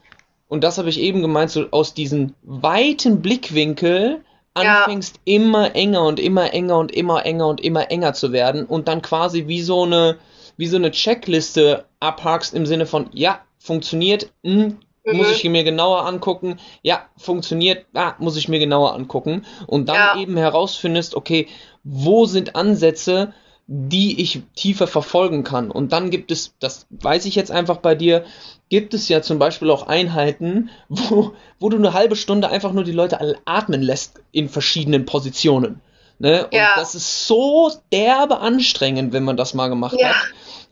und 0.50 0.64
das 0.64 0.78
habe 0.78 0.88
ich 0.90 0.98
eben 0.98 1.22
gemeint, 1.22 1.52
so 1.52 1.66
aus 1.70 1.94
diesem 1.94 2.34
weiten 2.42 3.22
Blickwinkel 3.22 4.24
anfängst 4.52 5.20
ja. 5.24 5.36
immer 5.36 5.76
enger 5.76 6.04
und 6.04 6.18
immer 6.18 6.52
enger 6.52 6.76
und 6.76 6.90
immer 6.90 7.24
enger 7.24 7.46
und 7.46 7.60
immer 7.60 7.88
enger 7.92 8.14
zu 8.14 8.32
werden 8.32 8.66
und 8.66 8.88
dann 8.88 9.00
quasi 9.00 9.46
wie 9.46 9.62
so 9.62 9.84
eine, 9.84 10.18
wie 10.56 10.66
so 10.66 10.76
eine 10.76 10.90
Checkliste 10.90 11.84
abhakst 12.00 12.52
im 12.52 12.66
Sinne 12.66 12.86
von, 12.86 13.10
ja, 13.12 13.40
funktioniert, 13.60 14.32
mh, 14.42 14.52
hm, 14.52 14.78
mhm. 15.04 15.16
muss 15.16 15.30
ich 15.30 15.44
mir 15.44 15.62
genauer 15.62 16.04
angucken, 16.04 16.58
ja, 16.82 17.06
funktioniert, 17.16 17.86
ah, 17.94 18.14
muss 18.18 18.36
ich 18.36 18.48
mir 18.48 18.58
genauer 18.58 18.94
angucken 18.94 19.46
und 19.68 19.88
dann 19.88 19.94
ja. 19.94 20.20
eben 20.20 20.36
herausfindest, 20.36 21.14
okay, 21.14 21.46
wo 21.84 22.26
sind 22.26 22.56
Ansätze, 22.56 23.34
die 23.72 24.20
ich 24.20 24.42
tiefer 24.56 24.88
verfolgen 24.88 25.44
kann. 25.44 25.70
Und 25.70 25.92
dann 25.92 26.10
gibt 26.10 26.32
es, 26.32 26.54
das 26.58 26.88
weiß 26.90 27.24
ich 27.26 27.36
jetzt 27.36 27.52
einfach 27.52 27.76
bei 27.76 27.94
dir, 27.94 28.24
gibt 28.68 28.94
es 28.94 29.08
ja 29.08 29.22
zum 29.22 29.38
Beispiel 29.38 29.70
auch 29.70 29.86
Einheiten, 29.86 30.70
wo, 30.88 31.34
wo 31.60 31.68
du 31.68 31.76
eine 31.76 31.92
halbe 31.92 32.16
Stunde 32.16 32.48
einfach 32.48 32.72
nur 32.72 32.82
die 32.82 32.90
Leute 32.90 33.38
atmen 33.44 33.80
lässt 33.80 34.20
in 34.32 34.48
verschiedenen 34.48 35.06
Positionen. 35.06 35.80
Ne? 36.18 36.46
Und 36.46 36.54
ja. 36.54 36.72
das 36.74 36.96
ist 36.96 37.28
so 37.28 37.70
derbe 37.92 38.40
anstrengend, 38.40 39.12
wenn 39.12 39.22
man 39.22 39.36
das 39.36 39.54
mal 39.54 39.68
gemacht 39.68 39.96
ja. 39.96 40.08
hat. 40.08 40.16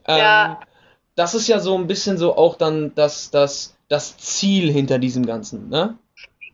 Ähm, 0.07 0.19
ja. 0.19 0.61
Das 1.15 1.35
ist 1.35 1.47
ja 1.47 1.61
so 1.61 1.77
ein 1.77 1.87
bisschen 1.87 2.19
so 2.19 2.37
auch 2.37 2.57
dann 2.57 2.97
das, 2.97 3.31
das, 3.31 3.77
das 3.87 4.19
Ziel 4.19 4.73
hinter 4.73 4.99
diesem 4.99 5.25
Ganzen, 5.25 5.69
ne? 5.69 5.97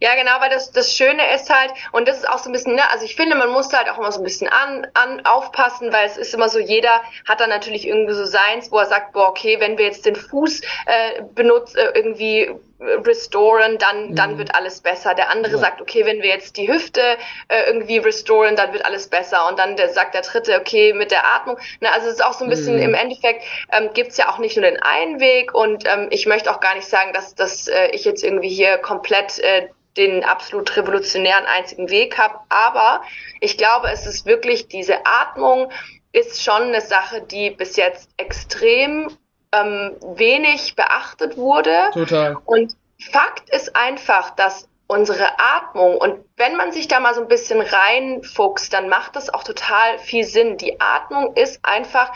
Ja, 0.00 0.14
genau, 0.14 0.32
weil 0.40 0.50
das, 0.50 0.72
das 0.72 0.94
Schöne 0.94 1.34
ist 1.34 1.50
halt, 1.50 1.72
und 1.92 2.08
das 2.08 2.18
ist 2.18 2.28
auch 2.28 2.38
so 2.38 2.48
ein 2.48 2.52
bisschen, 2.52 2.74
ne, 2.74 2.82
also 2.90 3.04
ich 3.04 3.16
finde, 3.16 3.36
man 3.36 3.50
muss 3.50 3.72
halt 3.72 3.88
auch 3.88 3.98
immer 3.98 4.12
so 4.12 4.20
ein 4.20 4.24
bisschen 4.24 4.48
an, 4.48 4.86
an 4.94 5.24
aufpassen, 5.24 5.92
weil 5.92 6.06
es 6.06 6.16
ist 6.16 6.34
immer 6.34 6.48
so, 6.48 6.58
jeder 6.58 7.02
hat 7.28 7.40
dann 7.40 7.50
natürlich 7.50 7.86
irgendwie 7.86 8.14
so 8.14 8.24
seins, 8.24 8.70
wo 8.70 8.78
er 8.78 8.86
sagt, 8.86 9.12
boah, 9.12 9.28
okay, 9.28 9.60
wenn 9.60 9.78
wir 9.78 9.86
jetzt 9.86 10.06
den 10.06 10.16
Fuß 10.16 10.60
äh, 10.60 11.22
benutzen, 11.34 11.78
äh, 11.78 11.90
irgendwie 11.94 12.50
restoren, 12.84 13.78
dann, 13.78 14.10
mhm. 14.10 14.14
dann 14.16 14.38
wird 14.38 14.54
alles 14.54 14.80
besser. 14.80 15.14
Der 15.14 15.30
andere 15.30 15.54
ja. 15.54 15.58
sagt, 15.58 15.80
okay, 15.80 16.04
wenn 16.04 16.22
wir 16.22 16.28
jetzt 16.28 16.56
die 16.56 16.70
Hüfte 16.70 17.00
äh, 17.48 17.66
irgendwie 17.66 17.98
restoren, 17.98 18.56
dann 18.56 18.72
wird 18.72 18.84
alles 18.84 19.08
besser. 19.08 19.48
Und 19.48 19.58
dann 19.58 19.76
der, 19.76 19.90
sagt 19.90 20.14
der 20.14 20.22
dritte, 20.22 20.58
okay, 20.60 20.92
mit 20.92 21.10
der 21.10 21.24
Atmung. 21.24 21.56
Na, 21.80 21.90
also 21.90 22.08
es 22.08 22.14
ist 22.14 22.24
auch 22.24 22.34
so 22.34 22.44
ein 22.44 22.50
bisschen, 22.50 22.76
mhm. 22.76 22.82
im 22.82 22.94
Endeffekt 22.94 23.44
ähm, 23.72 23.90
gibt 23.94 24.16
ja 24.16 24.28
auch 24.28 24.38
nicht 24.38 24.56
nur 24.56 24.64
den 24.64 24.82
einen 24.82 25.20
Weg 25.20 25.54
und 25.54 25.84
ähm, 25.86 26.08
ich 26.10 26.26
möchte 26.26 26.50
auch 26.50 26.60
gar 26.60 26.74
nicht 26.74 26.86
sagen, 26.86 27.12
dass, 27.12 27.34
dass 27.34 27.68
äh, 27.68 27.88
ich 27.92 28.04
jetzt 28.04 28.22
irgendwie 28.22 28.48
hier 28.48 28.78
komplett 28.78 29.38
äh, 29.38 29.68
den 29.96 30.24
absolut 30.24 30.76
revolutionären 30.76 31.46
einzigen 31.46 31.90
Weg 31.90 32.18
habe. 32.18 32.38
Aber 32.48 33.02
ich 33.40 33.56
glaube, 33.56 33.90
es 33.90 34.06
ist 34.06 34.26
wirklich 34.26 34.68
diese 34.68 35.06
Atmung 35.06 35.70
ist 36.12 36.42
schon 36.42 36.62
eine 36.62 36.80
Sache, 36.80 37.22
die 37.22 37.50
bis 37.50 37.76
jetzt 37.76 38.08
extrem 38.16 39.10
ähm, 39.52 39.96
wenig 40.16 40.76
beachtet 40.76 41.36
wurde. 41.36 41.90
Total. 41.92 42.36
Und 42.44 42.76
Fakt 43.10 43.50
ist 43.50 43.74
einfach, 43.74 44.30
dass 44.30 44.68
unsere 44.86 45.26
Atmung 45.38 45.96
und 45.96 46.24
wenn 46.36 46.56
man 46.56 46.70
sich 46.70 46.88
da 46.88 47.00
mal 47.00 47.14
so 47.14 47.22
ein 47.22 47.28
bisschen 47.28 47.60
reinfuchst, 47.60 48.72
dann 48.72 48.88
macht 48.88 49.16
das 49.16 49.32
auch 49.32 49.42
total 49.42 49.98
viel 49.98 50.24
Sinn. 50.24 50.58
Die 50.58 50.78
Atmung 50.80 51.34
ist 51.36 51.60
einfach, 51.64 52.12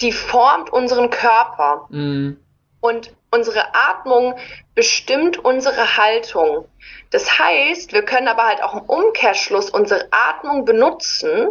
die 0.00 0.12
formt 0.12 0.70
unseren 0.72 1.10
Körper. 1.10 1.86
Mhm. 1.90 2.38
Und 2.80 3.12
unsere 3.36 3.74
Atmung 3.74 4.34
bestimmt 4.74 5.44
unsere 5.44 5.96
Haltung. 5.96 6.66
Das 7.10 7.38
heißt, 7.38 7.92
wir 7.92 8.04
können 8.04 8.26
aber 8.28 8.44
halt 8.44 8.62
auch 8.62 8.74
im 8.74 8.82
Umkehrschluss 8.82 9.70
unsere 9.70 10.06
Atmung 10.10 10.64
benutzen, 10.64 11.48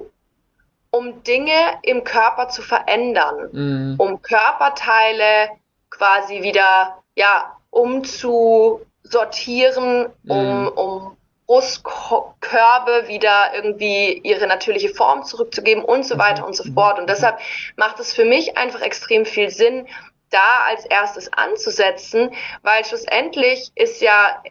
um 0.91 1.23
Dinge 1.23 1.79
im 1.83 2.03
Körper 2.03 2.49
zu 2.49 2.61
verändern, 2.61 3.49
mhm. 3.51 3.95
um 3.97 4.21
Körperteile 4.21 5.49
quasi 5.89 6.41
wieder 6.41 6.97
ja 7.15 7.57
umzusortieren, 7.69 10.07
mhm. 10.23 10.31
um, 10.31 10.67
um 10.67 11.15
Brustkörbe 11.47 13.07
wieder 13.07 13.53
irgendwie 13.53 14.19
ihre 14.23 14.47
natürliche 14.47 14.89
Form 14.89 15.23
zurückzugeben 15.23 15.83
und 15.83 16.05
so 16.05 16.17
weiter 16.17 16.41
mhm. 16.41 16.47
und 16.47 16.55
so 16.55 16.63
fort. 16.73 16.97
Und 16.97 17.09
deshalb 17.09 17.37
macht 17.75 17.99
es 17.99 18.13
für 18.13 18.25
mich 18.25 18.57
einfach 18.57 18.81
extrem 18.81 19.25
viel 19.25 19.51
Sinn, 19.51 19.87
da 20.29 20.65
als 20.67 20.85
erstes 20.85 21.31
anzusetzen, 21.31 22.33
weil 22.61 22.83
schlussendlich 22.85 23.71
ist 23.75 24.01
ja 24.01 24.41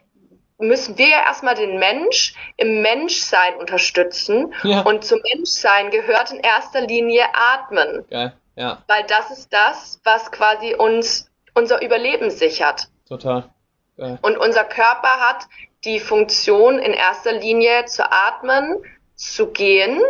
müssen 0.59 0.97
wir 0.99 1.09
ja 1.09 1.25
erstmal 1.25 1.55
den 1.55 1.79
Mensch 1.79 2.35
im 2.57 2.81
Menschsein 2.81 3.57
unterstützen. 3.57 4.55
Ja. 4.63 4.83
Und 4.83 5.05
zum 5.05 5.21
Menschsein 5.35 5.91
gehört 5.91 6.33
in 6.33 6.39
erster 6.39 6.81
Linie 6.81 7.25
Atmen. 7.35 8.05
Geil. 8.09 8.33
Ja. 8.57 8.83
Weil 8.87 9.05
das 9.05 9.31
ist 9.31 9.53
das, 9.53 10.01
was 10.05 10.31
quasi 10.31 10.75
uns 10.75 11.31
unser 11.55 11.83
Überleben 11.83 12.31
sichert. 12.31 12.89
Total. 13.09 13.51
Geil. 13.97 14.19
Und 14.23 14.39
unser 14.39 14.65
Körper 14.65 15.21
hat 15.21 15.47
die 15.85 16.01
Funktion 16.01 16.79
in 16.79 16.93
erster 16.93 17.33
Linie 17.33 17.85
zu 17.87 18.11
atmen, 18.11 18.83
zu 19.15 19.49
gehen 19.49 20.01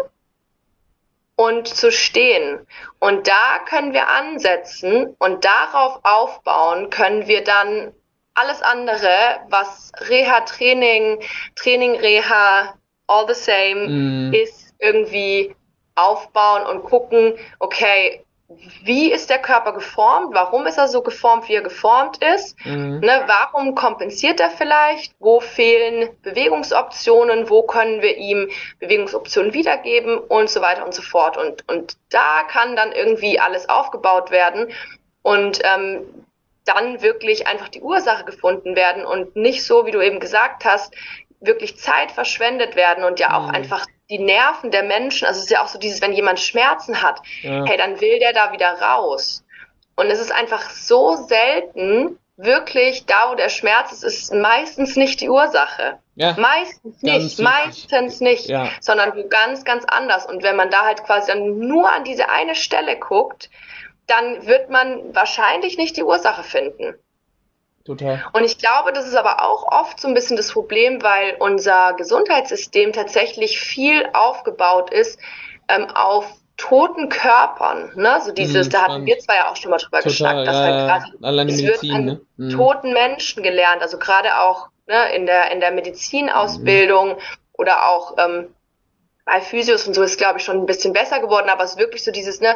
und 1.36 1.68
zu 1.68 1.90
stehen. 1.90 2.66
Und 2.98 3.26
da 3.28 3.58
können 3.68 3.92
wir 3.92 4.08
ansetzen 4.08 5.14
und 5.18 5.44
darauf 5.44 6.00
aufbauen 6.04 6.90
können 6.90 7.26
wir 7.26 7.42
dann 7.42 7.92
alles 8.34 8.62
andere, 8.62 9.40
was 9.48 9.92
Reha, 10.08 10.40
Training, 10.40 11.20
Training, 11.56 11.96
Reha, 11.96 12.74
all 13.06 13.26
the 13.28 13.34
same, 13.34 13.86
mm. 13.88 14.32
ist 14.34 14.74
irgendwie 14.78 15.54
aufbauen 15.94 16.66
und 16.66 16.84
gucken, 16.84 17.34
okay, 17.60 18.24
wie 18.82 19.12
ist 19.12 19.30
der 19.30 19.38
Körper 19.38 19.72
geformt? 19.72 20.34
Warum 20.34 20.66
ist 20.66 20.78
er 20.78 20.88
so 20.88 21.02
geformt, 21.02 21.48
wie 21.48 21.54
er 21.54 21.62
geformt 21.62 22.18
ist? 22.22 22.56
Mhm. 22.64 23.00
Ne, 23.00 23.24
warum 23.26 23.74
kompensiert 23.74 24.40
er 24.40 24.50
vielleicht? 24.50 25.14
Wo 25.18 25.40
fehlen 25.40 26.10
Bewegungsoptionen? 26.22 27.48
Wo 27.50 27.62
können 27.62 28.02
wir 28.02 28.16
ihm 28.16 28.50
Bewegungsoptionen 28.80 29.54
wiedergeben? 29.54 30.18
Und 30.18 30.50
so 30.50 30.60
weiter 30.60 30.84
und 30.84 30.94
so 30.94 31.02
fort. 31.02 31.36
Und, 31.36 31.68
und 31.68 31.96
da 32.10 32.42
kann 32.48 32.76
dann 32.76 32.92
irgendwie 32.92 33.38
alles 33.38 33.68
aufgebaut 33.68 34.30
werden. 34.30 34.72
Und 35.22 35.60
ähm, 35.64 36.04
dann 36.64 37.02
wirklich 37.02 37.46
einfach 37.46 37.68
die 37.68 37.82
Ursache 37.82 38.24
gefunden 38.24 38.74
werden 38.74 39.04
und 39.04 39.36
nicht 39.36 39.64
so, 39.64 39.86
wie 39.86 39.90
du 39.90 40.00
eben 40.00 40.18
gesagt 40.18 40.64
hast, 40.64 40.94
wirklich 41.46 41.78
Zeit 41.78 42.10
verschwendet 42.10 42.76
werden 42.76 43.04
und 43.04 43.20
ja 43.20 43.36
auch 43.36 43.48
mhm. 43.48 43.54
einfach 43.54 43.86
die 44.10 44.18
Nerven 44.18 44.70
der 44.70 44.82
Menschen, 44.82 45.26
also 45.26 45.38
es 45.38 45.44
ist 45.44 45.50
ja 45.50 45.62
auch 45.62 45.68
so 45.68 45.78
dieses, 45.78 46.02
wenn 46.02 46.12
jemand 46.12 46.40
Schmerzen 46.40 47.02
hat, 47.02 47.20
ja. 47.42 47.64
hey, 47.64 47.76
dann 47.76 48.00
will 48.00 48.18
der 48.18 48.32
da 48.32 48.52
wieder 48.52 48.80
raus. 48.80 49.44
Und 49.96 50.10
es 50.10 50.20
ist 50.20 50.32
einfach 50.32 50.70
so 50.70 51.16
selten, 51.16 52.18
wirklich 52.36 53.06
da, 53.06 53.30
wo 53.30 53.34
der 53.34 53.48
Schmerz 53.48 53.92
ist, 53.92 54.02
ist 54.02 54.34
meistens 54.34 54.96
nicht 54.96 55.20
die 55.20 55.28
Ursache. 55.28 55.98
Ja. 56.16 56.34
Meistens 56.38 57.02
nicht, 57.02 57.38
meistens 57.38 58.20
nicht, 58.20 58.46
ja. 58.46 58.68
sondern 58.80 59.28
ganz, 59.28 59.64
ganz 59.64 59.84
anders. 59.86 60.26
Und 60.26 60.42
wenn 60.42 60.56
man 60.56 60.70
da 60.70 60.84
halt 60.84 61.04
quasi 61.04 61.32
dann 61.32 61.58
nur 61.58 61.90
an 61.90 62.04
diese 62.04 62.28
eine 62.28 62.54
Stelle 62.54 62.98
guckt, 62.98 63.50
dann 64.06 64.46
wird 64.46 64.70
man 64.70 65.14
wahrscheinlich 65.14 65.78
nicht 65.78 65.96
die 65.96 66.02
Ursache 66.02 66.42
finden. 66.42 66.94
Total. 67.84 68.24
Und 68.32 68.44
ich 68.44 68.56
glaube, 68.56 68.92
das 68.92 69.06
ist 69.06 69.14
aber 69.14 69.44
auch 69.44 69.70
oft 69.70 70.00
so 70.00 70.08
ein 70.08 70.14
bisschen 70.14 70.36
das 70.36 70.52
Problem, 70.52 71.02
weil 71.02 71.36
unser 71.38 71.92
Gesundheitssystem 71.94 72.92
tatsächlich 72.92 73.60
viel 73.60 74.08
aufgebaut 74.14 74.90
ist 74.90 75.18
ähm, 75.68 75.86
auf 75.94 76.26
toten 76.56 77.08
Körpern. 77.10 77.92
Ne? 77.96 78.20
So 78.24 78.32
dieses, 78.32 78.68
mhm, 78.68 78.70
da 78.70 78.82
hatten 78.82 79.06
wir 79.06 79.18
zwar 79.18 79.36
ja 79.36 79.50
auch 79.50 79.56
schon 79.56 79.70
mal 79.70 79.76
drüber 79.76 79.98
Total, 79.98 80.10
geschnackt, 80.10 80.46
dass 80.46 80.56
ja, 80.56 80.62
halt 80.62 81.14
gerade 81.20 81.52
es 81.52 81.62
wird 81.62 81.92
an 81.92 82.04
ne? 82.04 82.20
mhm. 82.36 82.50
toten 82.50 82.92
Menschen 82.92 83.42
gelernt, 83.42 83.82
also 83.82 83.98
gerade 83.98 84.40
auch 84.40 84.68
ne, 84.86 85.14
in 85.14 85.26
der 85.26 85.50
in 85.50 85.60
der 85.60 85.72
Medizinausbildung 85.72 87.10
mhm. 87.10 87.18
oder 87.54 87.88
auch 87.90 88.16
ähm, 88.18 88.54
bei 89.26 89.40
Physios 89.40 89.86
und 89.86 89.94
so 89.94 90.02
ist 90.02 90.16
glaube 90.16 90.38
ich 90.38 90.44
schon 90.44 90.58
ein 90.58 90.66
bisschen 90.66 90.92
besser 90.92 91.20
geworden, 91.20 91.48
aber 91.48 91.64
es 91.64 91.72
ist 91.72 91.78
wirklich 91.78 92.04
so 92.04 92.12
dieses, 92.12 92.40
ne, 92.40 92.54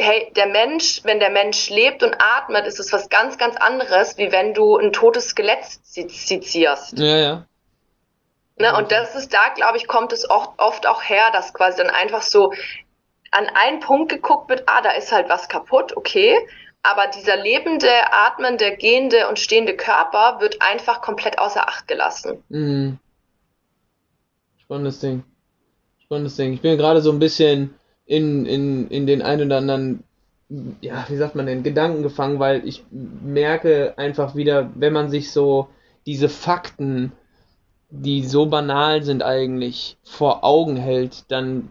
hey, 0.00 0.32
der 0.34 0.46
Mensch, 0.46 1.00
wenn 1.04 1.20
der 1.20 1.30
Mensch 1.30 1.70
lebt 1.70 2.02
und 2.02 2.16
atmet, 2.18 2.66
ist 2.66 2.80
es 2.80 2.92
was 2.92 3.08
ganz, 3.08 3.38
ganz 3.38 3.56
anderes, 3.56 4.18
wie 4.18 4.32
wenn 4.32 4.54
du 4.54 4.76
ein 4.76 4.92
totes 4.92 5.28
Skelett 5.28 5.64
sezierst. 5.64 6.98
Ja, 6.98 7.16
ja. 7.16 7.46
Ne, 8.58 8.76
und 8.76 8.92
das 8.92 9.14
ist 9.14 9.32
da, 9.32 9.48
glaube 9.54 9.78
ich, 9.78 9.86
kommt 9.86 10.12
es 10.12 10.28
oft, 10.28 10.50
oft 10.58 10.86
auch 10.86 11.02
her, 11.02 11.30
dass 11.32 11.54
quasi 11.54 11.78
dann 11.78 11.88
einfach 11.88 12.22
so 12.22 12.52
an 13.30 13.46
einen 13.54 13.80
Punkt 13.80 14.10
geguckt 14.10 14.50
wird, 14.50 14.64
ah, 14.66 14.82
da 14.82 14.90
ist 14.90 15.12
halt 15.12 15.28
was 15.28 15.48
kaputt, 15.48 15.96
okay. 15.96 16.36
Aber 16.82 17.06
dieser 17.06 17.36
lebende, 17.36 17.90
atmende, 18.10 18.76
gehende 18.76 19.28
und 19.28 19.38
stehende 19.38 19.76
Körper 19.76 20.40
wird 20.40 20.60
einfach 20.60 21.00
komplett 21.00 21.38
außer 21.38 21.68
Acht 21.68 21.88
gelassen. 21.88 22.42
Mhm. 22.48 22.98
Spannendes 24.58 25.00
Ding. 25.00 25.24
Spannendes 26.02 26.36
Ding. 26.36 26.52
Ich 26.52 26.60
bin 26.60 26.76
gerade 26.76 27.00
so 27.00 27.12
ein 27.12 27.18
bisschen 27.18 27.74
in, 28.10 28.44
in, 28.44 28.88
in 28.88 29.06
den 29.06 29.22
einen 29.22 29.46
oder 29.46 29.58
anderen, 29.58 30.02
ja, 30.80 31.06
wie 31.08 31.16
sagt 31.16 31.36
man 31.36 31.46
denn, 31.46 31.62
Gedanken 31.62 32.02
gefangen, 32.02 32.40
weil 32.40 32.66
ich 32.66 32.82
merke 32.90 33.94
einfach 33.98 34.34
wieder, 34.34 34.68
wenn 34.74 34.92
man 34.92 35.10
sich 35.10 35.30
so 35.30 35.68
diese 36.06 36.28
Fakten, 36.28 37.12
die 37.88 38.24
so 38.24 38.46
banal 38.46 39.04
sind 39.04 39.22
eigentlich, 39.22 39.96
vor 40.02 40.42
Augen 40.42 40.74
hält, 40.76 41.24
dann 41.28 41.68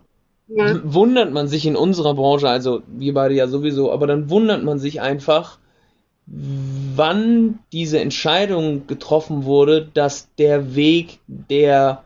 ja. 0.48 0.80
wundert 0.86 1.34
man 1.34 1.50
sich 1.50 1.66
in 1.66 1.76
unserer 1.76 2.14
Branche, 2.14 2.48
also 2.48 2.84
wir 2.88 3.14
beide 3.14 3.36
ja 3.36 3.48
sowieso, 3.48 3.92
aber 3.92 4.08
dann 4.08 4.30
wundert 4.30 4.64
man 4.64 4.80
sich 4.80 5.02
einfach, 5.02 5.60
wann 6.26 7.60
diese 7.74 8.00
Entscheidung 8.00 8.88
getroffen 8.88 9.44
wurde, 9.44 9.90
dass 9.94 10.34
der 10.36 10.74
Weg 10.74 11.20
der 11.28 12.06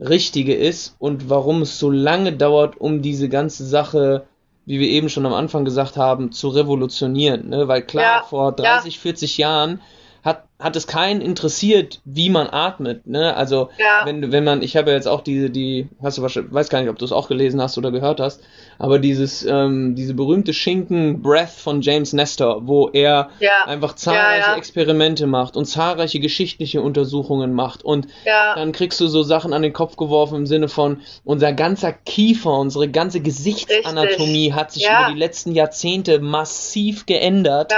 richtige 0.00 0.54
ist 0.54 0.94
und 0.98 1.28
warum 1.28 1.62
es 1.62 1.78
so 1.78 1.90
lange 1.90 2.32
dauert, 2.32 2.80
um 2.80 3.02
diese 3.02 3.28
ganze 3.28 3.66
Sache, 3.66 4.26
wie 4.66 4.78
wir 4.80 4.88
eben 4.88 5.08
schon 5.08 5.26
am 5.26 5.34
Anfang 5.34 5.64
gesagt 5.64 5.96
haben, 5.96 6.32
zu 6.32 6.48
revolutionieren. 6.48 7.48
Ne? 7.48 7.68
Weil 7.68 7.82
klar, 7.82 8.20
ja, 8.20 8.22
vor 8.22 8.52
30, 8.52 8.94
ja. 8.94 9.00
40 9.00 9.38
Jahren 9.38 9.80
hat, 10.24 10.44
hat 10.58 10.74
es 10.74 10.86
keinen 10.86 11.20
interessiert, 11.20 12.00
wie 12.04 12.30
man 12.30 12.48
atmet. 12.50 13.06
Ne? 13.06 13.34
Also 13.34 13.70
ja. 13.78 14.02
wenn, 14.04 14.32
wenn 14.32 14.44
man, 14.44 14.62
ich 14.62 14.76
habe 14.76 14.90
ja 14.90 14.96
jetzt 14.96 15.06
auch 15.06 15.20
diese, 15.20 15.50
die, 15.50 15.88
hast 16.02 16.18
du 16.18 16.22
wahrscheinlich, 16.22 16.52
weiß 16.52 16.68
gar 16.68 16.80
nicht, 16.80 16.90
ob 16.90 16.98
du 16.98 17.04
es 17.04 17.12
auch 17.12 17.28
gelesen 17.28 17.62
hast 17.62 17.78
oder 17.78 17.92
gehört 17.92 18.18
hast, 18.18 18.42
aber 18.78 18.98
dieses, 18.98 19.44
ähm, 19.44 19.94
diese 19.94 20.14
berühmte 20.14 20.52
Schinken 20.52 21.22
Breath 21.22 21.50
von 21.50 21.80
James 21.80 22.12
Nestor, 22.12 22.66
wo 22.66 22.88
er 22.88 23.30
ja. 23.38 23.64
einfach 23.66 23.94
zahlreiche 23.94 24.50
ja, 24.50 24.56
Experimente 24.56 25.26
macht 25.26 25.56
und 25.56 25.66
zahlreiche 25.66 26.18
geschichtliche 26.18 26.82
Untersuchungen 26.82 27.52
macht 27.52 27.84
und 27.84 28.08
dann 28.24 28.72
kriegst 28.72 29.00
du 29.00 29.06
so 29.06 29.22
Sachen 29.22 29.52
an 29.52 29.62
den 29.62 29.72
Kopf 29.72 29.96
geworfen 29.96 30.36
im 30.36 30.46
Sinne 30.46 30.68
von 30.68 31.00
unser 31.24 31.52
ganzer 31.52 31.92
Kiefer, 31.92 32.52
unsere 32.52 32.88
ganze 32.88 33.20
Gesichtsanatomie 33.20 34.46
Richtig. 34.46 34.54
hat 34.54 34.72
sich 34.72 34.84
über 34.84 35.12
die 35.12 35.18
letzten 35.18 35.52
Jahrzehnte 35.52 36.18
massiv 36.20 37.06
geändert. 37.06 37.72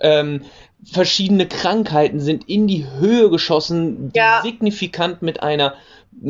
Ähm, 0.00 0.42
verschiedene 0.90 1.46
Krankheiten 1.46 2.20
sind 2.20 2.48
in 2.48 2.66
die 2.66 2.86
Höhe 2.98 3.30
geschossen, 3.30 4.10
die 4.12 4.18
Ja. 4.18 4.40
signifikant 4.42 5.22
mit 5.22 5.42
einer 5.42 5.74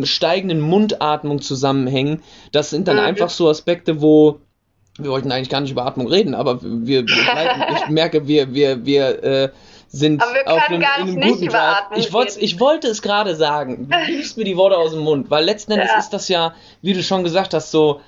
steigenden 0.04 0.61
Mundatmung 0.61 1.40
zusammenhängen. 1.40 2.23
Das 2.52 2.71
sind 2.71 2.88
dann 2.88 2.97
Mhm. 2.97 3.02
einfach 3.02 3.30
so 3.30 3.49
Aspekte, 3.49 4.00
wo 4.02 4.40
wir 4.99 5.11
wollten 5.11 5.32
eigentlich 5.32 5.49
gar 5.49 5.62
nicht 5.62 5.71
über 5.71 5.87
Atmung 5.87 6.06
reden, 6.06 6.35
aber 6.35 6.61
wir, 6.62 7.06
wir 7.06 7.76
ich 7.82 7.88
merke, 7.88 8.28
wir, 8.28 8.52
wir, 8.52 8.85
wir 8.85 9.25
äh, 9.25 9.49
sind 9.88 10.23
Aber 10.23 10.35
wir 10.35 10.47
auf 10.47 10.61
können 10.66 10.82
einem, 10.82 10.82
gar 10.82 10.97
in 10.99 11.02
einem 11.23 11.30
nicht 11.30 11.40
guten. 11.47 11.54
Atmung 11.54 11.99
Ich, 11.99 12.12
wollte, 12.12 12.35
reden. 12.37 12.44
ich 12.44 12.61
wollte 12.61 12.88
es 12.88 13.00
gerade 13.00 13.35
sagen. 13.35 13.88
Du 13.90 13.97
nimmst 14.12 14.37
mir 14.37 14.44
die 14.44 14.56
Worte 14.56 14.76
aus 14.76 14.90
dem 14.92 15.00
Mund, 15.00 15.30
weil 15.30 15.44
letzten 15.47 15.73
Endes 15.73 15.88
Ja. 15.92 15.99
ist 15.99 16.11
das 16.11 16.28
ja, 16.28 16.54
wie 16.82 16.92
du 16.92 17.02
schon 17.02 17.25
gesagt 17.25 17.54
hast, 17.54 17.71
so 17.71 18.00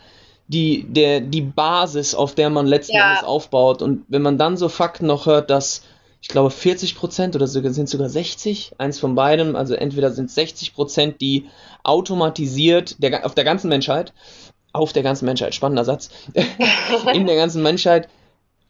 die, 0.46 0.84
der, 0.86 1.20
die 1.22 1.40
Basis, 1.40 2.14
auf 2.14 2.34
der 2.34 2.50
man 2.50 2.66
letzten 2.66 2.96
Ja. 2.96 3.12
Endes 3.12 3.24
aufbaut. 3.24 3.80
Und 3.80 4.04
wenn 4.08 4.20
man 4.20 4.36
dann 4.36 4.58
so 4.58 4.68
Fakten 4.68 5.06
noch 5.06 5.24
hört, 5.24 5.48
dass 5.48 5.82
ich 6.24 6.28
glaube 6.28 6.48
40 6.50 6.96
Prozent 6.96 7.36
oder 7.36 7.46
sogar 7.46 7.74
sind 7.74 7.86
sogar 7.86 8.08
60, 8.08 8.76
eins 8.78 8.98
von 8.98 9.14
beidem, 9.14 9.56
also 9.56 9.74
entweder 9.74 10.10
sind 10.10 10.30
60 10.30 10.72
Prozent, 10.72 11.20
die 11.20 11.50
automatisiert 11.82 12.96
der, 13.02 13.26
auf 13.26 13.34
der 13.34 13.44
ganzen 13.44 13.68
Menschheit, 13.68 14.14
auf 14.72 14.94
der 14.94 15.02
ganzen 15.02 15.26
Menschheit, 15.26 15.54
spannender 15.54 15.84
Satz, 15.84 16.08
in 17.12 17.26
der 17.26 17.36
ganzen 17.36 17.62
Menschheit 17.62 18.08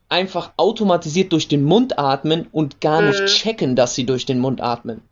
einfach 0.09 0.55
automatisiert 0.57 1.33
durch 1.33 1.47
den 1.47 1.63
Mund 1.63 1.97
atmen 1.97 2.49
und 2.51 2.81
gar 2.81 3.03
nicht 3.03 3.21
Mhm. 3.21 3.27
checken, 3.27 3.77
dass 3.77 3.95
sie 3.95 4.05
durch 4.05 4.27
den 4.27 4.41
Mund 4.41 4.61
atmen. 4.61 5.03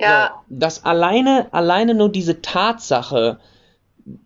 Ja, 0.00 0.30
So, 0.32 0.56
das 0.56 0.86
alleine, 0.86 1.52
alleine 1.52 1.92
nur 1.94 2.08
diese 2.08 2.40
Tatsache 2.40 3.40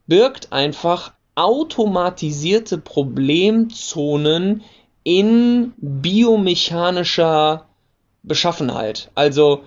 birgt 0.07 0.53
einfach 0.53 1.13
automatisierte 1.35 2.79
Problemzonen 2.79 4.63
in 5.05 5.73
biomechanischer 5.79 7.67
Beschaffenheit. 8.23 9.11
Also, 9.15 9.65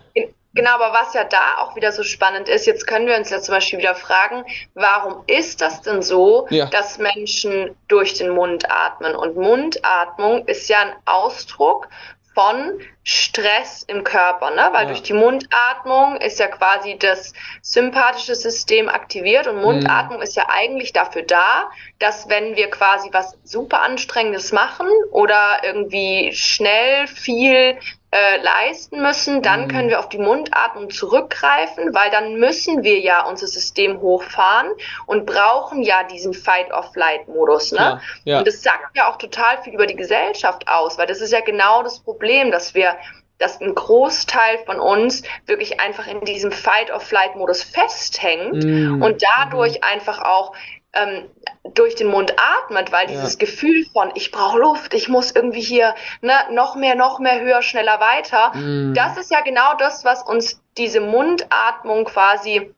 Genau, 0.54 0.72
aber 0.72 0.92
was 0.92 1.14
ja 1.14 1.24
da 1.24 1.60
auch 1.60 1.78
wieder 1.78 1.94
so 1.94 2.04
spannend 2.04 2.50
ist, 2.50 2.66
jetzt 2.66 2.86
können 2.86 3.08
wir 3.08 3.16
uns 3.16 3.30
ja 3.30 3.40
zum 3.40 3.56
Beispiel 3.56 3.80
wieder 3.80 3.96
fragen, 3.96 4.44
warum 4.74 5.24
ist 5.28 5.62
das 5.62 5.82
denn 5.82 6.02
so, 6.02 6.46
Ja. 6.50 6.66
dass 6.66 6.98
Menschen 6.98 7.74
durch 7.88 8.16
den 8.16 8.32
Mund 8.32 8.70
atmen? 8.70 9.16
Und 9.16 9.38
Mundatmung 9.38 10.46
ist 10.48 10.68
ja 10.68 10.80
ein 10.82 10.94
Ausdruck 11.06 11.88
von 12.34 12.80
Stress 13.04 13.84
im 13.84 14.04
Körper, 14.04 14.52
ne? 14.52 14.70
Weil 14.74 14.84
Ja. 14.84 14.88
durch 14.90 15.04
die 15.04 15.14
Mundatmung 15.14 16.18
ist 16.18 16.40
ja 16.40 16.48
quasi 16.48 16.98
das 16.98 17.34
sympathische 17.62 18.36
System 18.36 18.90
aktiviert 18.90 19.48
und 19.48 19.62
Mundatmung 19.62 20.22
ist 20.22 20.36
ja 20.36 20.48
eigentlich 20.50 20.92
dafür 20.92 21.24
da, 21.24 21.70
dass 22.02 22.28
wenn 22.30 22.56
wir 22.56 22.70
quasi 22.70 23.10
was 23.12 23.38
super 23.44 23.82
anstrengendes 23.82 24.52
machen 24.52 24.88
oder 25.12 25.62
irgendwie 25.64 26.32
schnell 26.34 27.08
viel 27.08 27.78
äh, 28.14 28.42
leisten 28.42 29.02
müssen, 29.02 29.42
dann 29.42 29.62
Mhm. 29.64 29.68
können 29.70 29.90
wir 29.90 30.00
auf 30.00 30.10
die 30.10 30.18
Mundatmung 30.18 30.90
zurückgreifen, 30.90 31.94
weil 31.94 32.10
dann 32.12 32.36
müssen 32.36 32.84
wir 32.84 33.00
ja 33.00 33.26
unser 33.26 33.48
System 33.48 34.02
hochfahren 34.02 34.70
und 35.06 35.26
brauchen 35.26 35.82
ja 35.82 36.04
diesen 36.04 36.34
Fight-of-Flight-Modus. 36.34 37.72
Ne? 37.72 37.78
Klar, 37.78 38.02
ja. 38.26 38.40
Und 38.40 38.48
das 38.48 38.62
sagt 38.62 38.98
ja 38.98 39.10
auch 39.10 39.18
total 39.18 39.62
viel 39.64 39.74
über 39.74 39.88
die 39.88 39.96
Gesellschaft 39.96 40.68
aus, 40.68 40.98
weil 40.98 41.08
das 41.08 41.22
ist 41.22 41.32
ja 41.32 41.40
genau 41.40 41.84
das 41.84 42.00
Problem, 42.02 42.52
dass 42.52 42.74
wir 42.74 42.98
dass 43.38 43.60
ein 43.60 43.74
Großteil 43.74 44.60
von 44.68 44.80
uns 44.80 45.24
wirklich 45.48 45.80
einfach 45.80 46.06
in 46.06 46.22
diesem 46.26 46.52
Fight-of-Flight-Modus 46.52 47.64
festhängt 47.64 48.64
Mm, 48.64 49.02
und 49.02 49.24
dadurch 49.24 49.84
einfach 49.84 50.22
auch 50.22 50.54
ähm, 50.94 51.30
durch 51.74 51.96
den 51.96 52.08
Mund 52.08 52.34
atmet, 52.38 52.92
weil 52.92 53.08
dieses 53.08 53.34
Ja. 53.34 53.40
Gefühl 53.40 53.86
von 53.94 54.12
ich 54.16 54.32
brauche 54.32 54.60
Luft, 54.60 54.94
ich 54.94 55.08
muss 55.08 55.32
irgendwie 55.32 55.62
hier 55.62 55.96
ne, 56.22 56.34
noch 56.52 56.76
mehr, 56.76 56.96
noch 56.96 57.20
mehr, 57.20 57.40
höher, 57.40 57.62
schneller, 57.62 58.00
weiter, 58.00 58.52
mm, 58.56 58.94
das 58.94 59.18
ist 59.18 59.32
ja 59.32 59.42
genau 59.42 59.76
das, 59.78 60.04
was 60.04 60.24
uns 60.24 60.62
diese 60.78 61.00
Mundatmung 61.02 62.06
quasi 62.06 62.74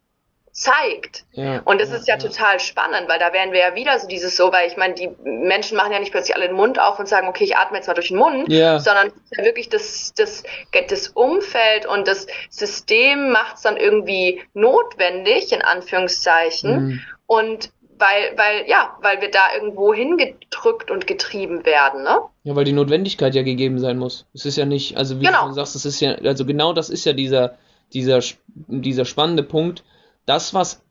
zeigt. 0.52 1.26
ja, 1.32 1.62
Und 1.66 1.82
das 1.82 1.90
ist 1.90 2.08
ja, 2.08 2.18
total 2.18 2.60
spannend, 2.60 3.10
weil 3.10 3.18
da 3.18 3.34
wären 3.34 3.52
wir 3.52 3.60
ja 3.60 3.74
wieder 3.74 3.98
so 3.98 4.08
dieses 4.08 4.38
so, 4.38 4.52
weil 4.52 4.68
ich 4.68 4.78
meine, 4.78 4.94
die 4.94 5.10
Menschen 5.24 5.76
machen 5.76 5.92
ja 5.92 5.98
nicht 6.00 6.12
plötzlich 6.12 6.36
alle 6.36 6.46
den 6.46 6.56
Mund 6.56 6.80
auf 6.80 7.00
und 7.00 7.08
sagen, 7.08 7.28
okay, 7.28 7.44
ich 7.44 7.58
atme 7.58 7.78
jetzt 7.78 7.88
mal 7.88 7.96
durch 7.96 8.10
den 8.10 8.18
Mund, 8.18 8.48
Ja. 8.52 8.78
sondern 8.80 9.12
ja 9.36 9.44
wirklich 9.44 9.70
das, 9.70 10.14
das, 10.16 10.44
das 10.90 11.08
Umfeld 11.08 11.88
und 11.88 12.08
das 12.08 12.28
System 12.52 13.32
macht 13.32 13.56
es 13.56 13.62
dann 13.64 13.78
irgendwie 13.78 14.44
notwendig, 14.54 15.52
in 15.52 15.64
Anführungszeichen. 15.64 16.88
Mm. 16.88 17.02
Und 17.26 17.72
weil, 18.04 18.38
weil, 18.38 18.70
ja, 18.70 18.98
weil 19.02 19.22
wir 19.22 19.32
da 19.32 19.54
irgendwo 19.56 19.94
hingedrückt 19.94 20.92
und 20.92 21.08
getrieben 21.08 21.66
werden, 21.66 22.04
ne? 22.04 22.18
Ja, 22.44 22.56
weil 22.56 22.66
die 22.66 22.74
Notwendigkeit 22.74 23.34
ja 23.34 23.44
gegeben 23.44 23.80
sein 23.80 23.98
muss. 23.98 24.26
Es 24.34 24.46
ist 24.46 24.58
ja 24.58 24.66
nicht, 24.66 24.98
also 24.98 25.20
wie 25.22 25.26
Genau. 25.26 25.40
du 25.40 25.46
schon 25.46 25.54
sagst, 25.54 25.76
es 25.76 25.86
ist 25.86 26.02
ja, 26.02 26.16
also 26.16 26.46
genau 26.46 26.74
das 26.74 26.90
ist 26.90 27.06
ja 27.06 27.14
dieser, 27.14 27.58
dieser, 27.94 28.20
dieser 28.68 29.06
spannende 29.06 29.44
Punkt. 29.44 29.84
Das, 30.26 30.54
was 30.54 30.82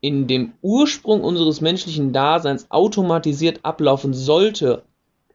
in 0.00 0.26
dem 0.28 0.52
Ursprung 0.62 1.22
unseres 1.22 1.60
menschlichen 1.60 2.12
Daseins 2.12 2.70
automatisiert 2.70 3.60
ablaufen 3.64 4.14
sollte, 4.14 4.82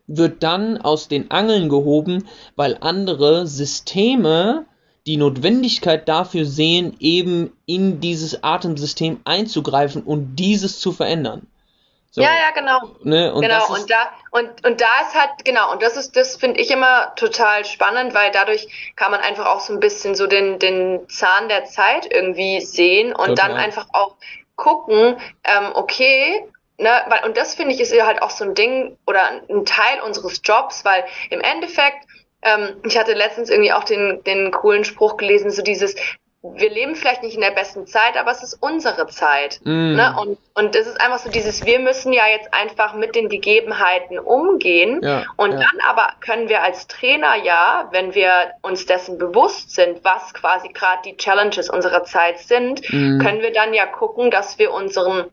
wird 0.07 0.43
dann 0.43 0.77
aus 0.77 1.09
den 1.09 1.31
Angeln 1.31 1.67
gehoben, 1.67 2.25
weil 2.55 2.77
andere 2.79 3.47
Systeme 3.47 4.65
die 5.07 5.17
Notwendigkeit 5.17 6.07
dafür 6.07 6.45
sehen, 6.45 6.95
eben 6.99 7.57
in 7.65 8.01
dieses 8.01 8.43
Atemsystem 8.43 9.21
einzugreifen 9.23 10.03
und 10.03 10.35
dieses 10.35 10.79
zu 10.79 10.91
verändern. 10.91 11.47
So, 12.11 12.21
Ja, 12.21 12.29
ja, 12.29 12.51
genau. 12.53 12.95
Ne? 13.03 13.33
Und 13.33 13.47
das 13.47 13.67
genau, 13.67 13.79
und 13.79 13.89
da, 13.89 14.09
und, 14.31 14.65
und 14.65 14.81
da 14.81 15.01
ist 15.01 15.15
halt, 15.15 15.45
genau, 15.45 15.71
und 15.71 15.81
das 15.81 15.97
ist, 15.97 16.15
das 16.15 16.35
finde 16.35 16.59
ich 16.59 16.71
immer 16.71 17.13
total 17.15 17.63
spannend, 17.65 18.13
weil 18.13 18.31
dadurch 18.31 18.93
kann 18.95 19.11
man 19.11 19.21
einfach 19.21 19.45
auch 19.45 19.59
so 19.59 19.73
ein 19.73 19.79
bisschen 19.79 20.15
so 20.15 20.27
den, 20.27 20.59
den 20.59 21.07
Zahn 21.09 21.47
der 21.47 21.65
Zeit 21.65 22.07
irgendwie 22.11 22.61
sehen 22.61 23.13
und 23.13 23.27
Total. 23.27 23.49
dann 23.49 23.57
einfach 23.57 23.87
auch 23.93 24.15
gucken, 24.55 25.17
ähm, 25.43 25.71
okay, 25.73 26.43
ne, 26.77 26.89
weil, 27.07 27.23
und 27.25 27.37
das 27.37 27.55
finde 27.55 27.73
ich 27.73 27.81
ist 27.81 27.93
ja 27.93 28.05
halt 28.05 28.21
auch 28.21 28.31
so 28.31 28.43
ein 28.43 28.55
Ding 28.55 28.97
oder 29.05 29.21
ein 29.49 29.65
Teil 29.65 30.01
unseres 30.05 30.41
Jobs, 30.43 30.83
weil 30.85 31.05
im 31.29 31.41
Endeffekt, 31.41 32.07
ähm, 32.47 32.77
ich 32.85 32.97
hatte 32.97 33.13
letztens 33.13 33.49
irgendwie 33.49 33.73
auch 33.73 33.83
den, 33.83 34.23
den 34.25 34.51
coolen 34.51 34.83
Spruch 34.83 35.17
gelesen, 35.17 35.51
so 35.51 35.61
dieses, 35.61 35.95
wir 36.41 36.69
leben 36.69 36.95
vielleicht 36.95 37.23
nicht 37.23 37.35
in 37.35 37.41
der 37.41 37.51
besten 37.51 37.87
Zeit, 37.87 38.15
aber 38.17 38.31
es 38.31 38.43
ist 38.43 38.57
unsere 38.61 39.07
Zeit. 39.07 39.59
Mm. 39.63 39.95
Ne? 39.95 40.15
Und, 40.19 40.37
und 40.53 40.75
das 40.75 40.87
ist 40.87 41.01
einfach 41.01 41.19
so 41.19 41.29
dieses, 41.29 41.65
wir 41.65 41.79
müssen 41.79 42.13
ja 42.13 42.23
jetzt 42.27 42.53
einfach 42.53 42.93
mit 42.93 43.15
den 43.15 43.27
Gegebenheiten 43.27 44.19
umgehen. 44.19 45.01
Ja, 45.03 45.25
und 45.35 45.51
ja. 45.51 45.57
dann 45.57 45.79
aber 45.87 46.09
können 46.21 46.47
wir 46.47 46.63
als 46.63 46.87
Trainer 46.87 47.35
ja, 47.35 47.89
wenn 47.91 48.13
wir 48.15 48.51
uns 48.61 48.85
dessen 48.85 49.17
bewusst 49.17 49.71
sind, 49.71 50.03
was 50.03 50.33
quasi 50.33 50.69
gerade 50.69 51.01
die 51.05 51.17
Challenges 51.17 51.69
unserer 51.69 52.03
Zeit 52.03 52.39
sind, 52.39 52.81
Mm. 52.89 53.19
können 53.19 53.41
wir 53.41 53.51
dann 53.51 53.73
ja 53.73 53.85
gucken, 53.85 54.31
dass 54.31 54.59
wir 54.59 54.71
unseren 54.71 55.25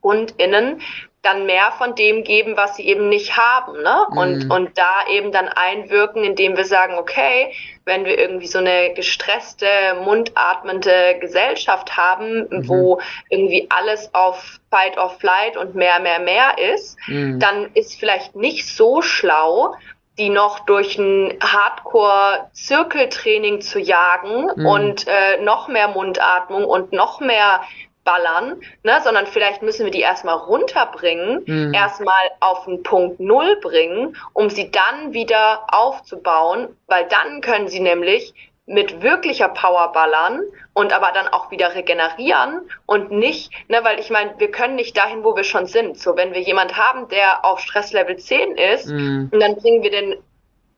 KundInnen 0.00 0.80
dann 1.22 1.44
mehr 1.44 1.70
von 1.76 1.94
dem 1.94 2.24
geben, 2.24 2.56
was 2.56 2.76
sie 2.76 2.86
eben 2.86 3.10
nicht 3.10 3.36
haben, 3.36 3.82
ne? 3.82 4.06
Und, 4.16 4.44
Mhm. 4.46 4.50
und 4.50 4.78
da 4.78 5.04
eben 5.10 5.32
dann 5.32 5.48
einwirken, 5.48 6.24
indem 6.24 6.56
wir 6.56 6.64
sagen, 6.64 6.94
okay, 6.98 7.52
wenn 7.84 8.06
wir 8.06 8.18
irgendwie 8.18 8.46
so 8.46 8.58
eine 8.58 8.94
gestresste, 8.94 9.66
mundatmende 10.02 11.18
Gesellschaft 11.20 11.94
haben, 11.96 12.46
Mhm. 12.48 12.68
wo 12.68 13.00
irgendwie 13.28 13.66
alles 13.68 14.14
auf 14.14 14.60
Fight 14.70 14.96
or 14.96 15.10
Flight 15.10 15.56
und 15.58 15.74
mehr, 15.74 16.00
mehr, 16.00 16.20
mehr 16.20 16.56
ist, 16.74 16.96
Mm. 17.06 17.38
dann 17.38 17.70
ist 17.74 17.98
vielleicht 17.98 18.34
nicht 18.36 18.66
so 18.66 19.02
schlau, 19.02 19.74
die 20.18 20.30
noch 20.30 20.60
durch 20.60 20.96
ein 20.98 21.38
Hardcore-Zirkeltraining 21.42 23.60
zu 23.60 23.78
jagen 23.78 24.50
Mhm. 24.56 24.66
und 24.66 25.06
äh, 25.08 25.38
noch 25.42 25.68
mehr 25.68 25.88
Mundatmung 25.88 26.64
und 26.64 26.92
noch 26.92 27.20
mehr 27.20 27.60
ballern, 28.04 28.60
ne, 28.82 29.00
sondern 29.04 29.26
vielleicht 29.26 29.62
müssen 29.62 29.84
wir 29.84 29.90
die 29.92 30.00
erstmal 30.00 30.36
runterbringen, 30.36 31.42
Mhm. 31.46 31.74
erstmal 31.74 32.30
auf 32.40 32.64
den 32.64 32.82
Punkt 32.82 33.20
Null 33.20 33.56
bringen, 33.60 34.16
um 34.32 34.50
sie 34.50 34.70
dann 34.70 35.12
wieder 35.12 35.66
aufzubauen, 35.70 36.76
weil 36.86 37.06
dann 37.08 37.40
können 37.40 37.68
sie 37.68 37.80
nämlich 37.80 38.34
mit 38.66 39.02
wirklicher 39.02 39.48
Power 39.48 39.90
ballern 39.92 40.42
und 40.74 40.92
aber 40.92 41.10
dann 41.12 41.26
auch 41.28 41.50
wieder 41.50 41.74
regenerieren 41.74 42.70
und 42.86 43.10
nicht, 43.10 43.50
ne, 43.68 43.80
weil 43.82 43.98
ich 43.98 44.10
meine, 44.10 44.34
wir 44.38 44.50
können 44.50 44.76
nicht 44.76 44.96
dahin, 44.96 45.24
wo 45.24 45.34
wir 45.34 45.42
schon 45.44 45.66
sind. 45.66 45.98
So, 45.98 46.16
wenn 46.16 46.32
wir 46.34 46.40
jemand 46.40 46.76
haben, 46.76 47.08
der 47.08 47.44
auf 47.44 47.58
Stresslevel 47.60 48.16
10 48.16 48.56
ist, 48.56 48.86
Mm. 48.86 49.28
und 49.32 49.40
dann 49.40 49.56
bringen 49.56 49.82
wir 49.82 49.90
den 49.90 50.14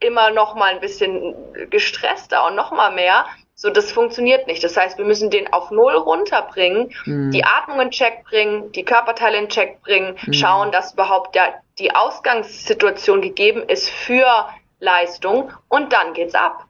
immer 0.00 0.30
noch 0.30 0.54
mal 0.54 0.72
ein 0.72 0.80
bisschen 0.80 1.34
gestresster 1.70 2.46
und 2.46 2.54
noch 2.56 2.72
mal 2.72 2.90
mehr. 2.92 3.26
So, 3.54 3.70
das 3.70 3.92
funktioniert 3.92 4.46
nicht. 4.46 4.64
Das 4.64 4.76
heißt, 4.76 4.98
wir 4.98 5.04
müssen 5.04 5.30
den 5.30 5.52
auf 5.52 5.70
Null 5.70 5.94
runterbringen, 5.94 6.90
Mm. 7.06 7.30
die 7.30 7.44
Atmung 7.44 7.80
in 7.80 7.90
Check 7.90 8.24
bringen, 8.24 8.72
die 8.72 8.82
Körperteile 8.84 9.38
in 9.38 9.48
Check 9.48 9.82
bringen, 9.82 10.16
schauen, 10.32 10.72
dass 10.72 10.94
überhaupt 10.94 11.34
der, 11.34 11.54
die 11.78 11.94
Ausgangssituation 11.94 13.20
gegeben 13.20 13.62
ist 13.68 13.88
für 13.88 14.26
Leistung 14.80 15.50
und 15.68 15.92
dann 15.92 16.12
geht's 16.14 16.34
ab. 16.34 16.64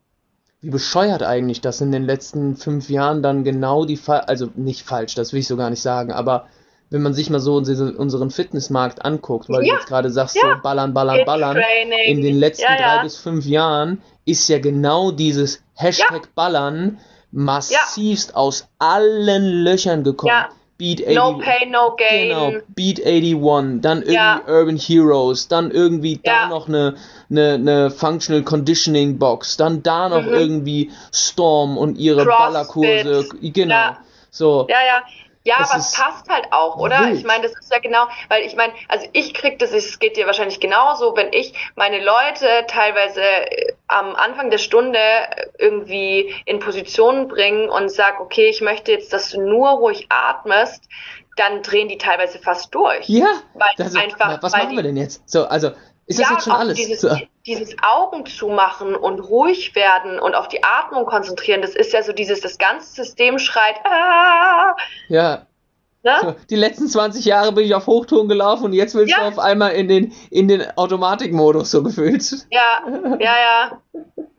Wie 0.61 0.71
bescheuert 0.71 1.23
eigentlich, 1.23 1.61
dass 1.61 1.81
in 1.81 1.93
den 1.93 2.05
letzten 2.05 2.57
fünf 2.57 2.89
Jahren 2.91 3.23
dann 3.23 3.43
genau 3.43 3.85
die 3.85 3.97
Fall, 3.97 4.21
also 4.21 4.49
nicht 4.55 4.87
falsch, 4.87 5.15
das 5.15 5.33
will 5.33 5.41
ich 5.41 5.49
so 5.49 5.57
gar 5.57 5.71
nicht 5.71 5.83
sagen, 5.83 6.13
aber 6.13 6.47
wenn 6.91 7.01
man 7.03 7.15
sich 7.15 7.31
mal 7.31 7.41
so 7.41 7.55
unsere- 7.55 7.97
unseren 7.97 8.31
Fitnessmarkt 8.31 9.03
anguckt, 9.05 9.49
weil 9.49 9.65
Ja, 9.65 9.73
du 9.75 9.79
jetzt 9.81 9.89
gerade 9.89 10.11
sagst, 10.11 10.37
ja. 10.37 10.43
so 10.57 10.63
ballern, 10.63 10.93
ballern, 10.93 11.25
ballern, 11.25 11.57
in 12.05 12.21
den 12.21 12.39
letzten 12.39 12.65
ja. 12.71 12.77
drei 12.77 13.03
bis 13.03 13.17
fünf 13.17 13.47
Jahren 13.47 14.03
ist 14.25 14.49
ja 14.49 14.59
genau 14.59 15.11
dieses 15.11 15.63
Hashtag 15.75 16.35
Ballern 16.35 16.99
massivst 17.31 18.37
aus 18.37 18.69
allen 18.79 19.65
Löchern 19.65 20.05
gekommen. 20.05 20.29
Ja. 20.33 20.49
Beat 20.79 21.07
No 21.15 21.39
Pay, 21.39 21.67
No 21.71 21.95
Gain. 21.97 22.29
Genau, 22.29 22.53
Beat 22.75 23.07
81, 23.07 23.81
dann 23.83 23.99
irgendwie 24.03 24.15
Ja. 24.15 24.41
Urban 24.49 24.77
Heroes, 24.77 25.47
dann 25.47 25.71
irgendwie 25.71 26.19
da 26.25 26.33
Ja. 26.45 26.49
noch 26.49 26.67
eine, 26.67 26.97
eine, 27.31 27.53
eine 27.55 27.91
Functional 27.91 28.43
Conditioning 28.43 29.17
Box, 29.19 29.57
dann 29.57 29.83
da 29.85 30.09
noch 30.09 30.23
Mhm. 30.23 30.33
irgendwie 30.33 30.91
Storm 31.13 31.79
und 31.79 31.99
ihre 31.99 32.25
Crossfit. 32.25 32.75
Ballerkurse. 33.05 33.29
Genau. 33.43 33.75
Ja. 33.75 33.99
So. 34.31 34.67
Ja, 34.69 34.77
ja. 34.85 35.03
Ja, 35.45 35.57
Das 35.59 35.71
aber 35.71 35.81
es 35.81 35.93
passt 35.93 36.29
halt 36.29 36.53
auch, 36.53 36.77
oder? 36.77 37.01
wild. 37.01 37.19
Ich 37.19 37.25
meine, 37.25 37.43
das 37.43 37.53
ist 37.59 37.73
ja 37.73 37.81
genau, 37.81 38.07
weil 38.29 38.43
ich 38.45 38.55
meine, 38.55 38.73
also 38.89 39.07
ich 39.13 39.35
krieg 39.35 39.59
das, 39.59 39.73
es 39.73 39.99
geht 39.99 40.17
dir 40.17 40.27
wahrscheinlich 40.27 40.61
genauso, 40.61 41.17
wenn 41.17 41.33
ich 41.33 41.53
meine 41.75 41.99
Leute 42.03 42.47
teilweise 42.69 43.23
äh, 43.23 43.73
am 43.89 44.15
Anfang 44.15 44.51
der 44.51 44.59
Stunde 44.59 44.99
irgendwie 45.59 46.35
in 46.47 46.61
Positionen 46.61 47.29
bringe 47.29 47.71
und 47.71 47.91
sag, 47.91 48.21
okay, 48.21 48.49
ich 48.49 48.61
möchte 48.61 48.93
jetzt, 48.93 49.13
dass 49.13 49.31
du 49.31 49.41
nur 49.41 49.71
ruhig 49.71 50.07
atmest, 50.11 50.85
dann 51.37 51.63
drehen 51.63 51.89
die 51.89 51.99
teilweise 51.99 52.39
fast 52.39 52.75
durch. 52.75 53.09
Ja, 53.09 53.27
Weil 53.55 53.69
das, 53.77 53.97
einfach, 53.97 54.43
was 54.43 54.53
machen 54.53 54.77
wir 54.77 54.83
denn 54.83 54.97
jetzt? 54.97 55.29
So, 55.29 55.47
also, 55.47 55.71
ist 56.07 56.19
das 56.19 56.29
ja, 56.29 56.35
jetzt 56.35 56.45
schon 56.45 56.53
alles? 56.53 56.77
Dieses, 56.77 57.07
dieses 57.47 57.77
Augen 57.83 58.27
zumachen 58.27 58.95
und 58.95 59.21
ruhig 59.21 59.75
werden 59.75 60.19
und 60.19 60.35
auf 60.35 60.49
die 60.49 60.63
Atmung 60.63 61.07
konzentrieren, 61.07 61.63
das 61.63 61.75
ist 61.75 61.93
ja 61.93 62.03
so 62.03 62.13
dieses, 62.13 62.41
das 62.41 62.59
ganze 62.59 62.93
System 62.93 63.39
schreit, 63.39 63.77
ah, 63.85 64.77
Ja, 65.09 65.47
ne? 66.03 66.37
die 66.51 66.57
letzten 66.57 66.89
20 66.89 67.25
Jahre 67.25 67.53
bin 67.53 67.65
ich 67.65 67.75
auf 67.75 67.87
Hochton 67.87 68.29
gelaufen 68.29 68.65
und 68.67 68.73
jetzt 68.73 68.95
willst 68.95 69.15
du 69.17 69.21
Ja. 69.21 69.29
auf 69.29 69.39
einmal 69.39 69.73
in 69.73 69.89
den, 69.89 70.13
in 70.31 70.49
den 70.49 70.63
Automatikmodus 70.77 71.71
so 71.71 71.83
gefühlt. 71.83 72.25
Ja, 72.51 72.83
ja, 73.21 73.35
ja. 73.37 73.79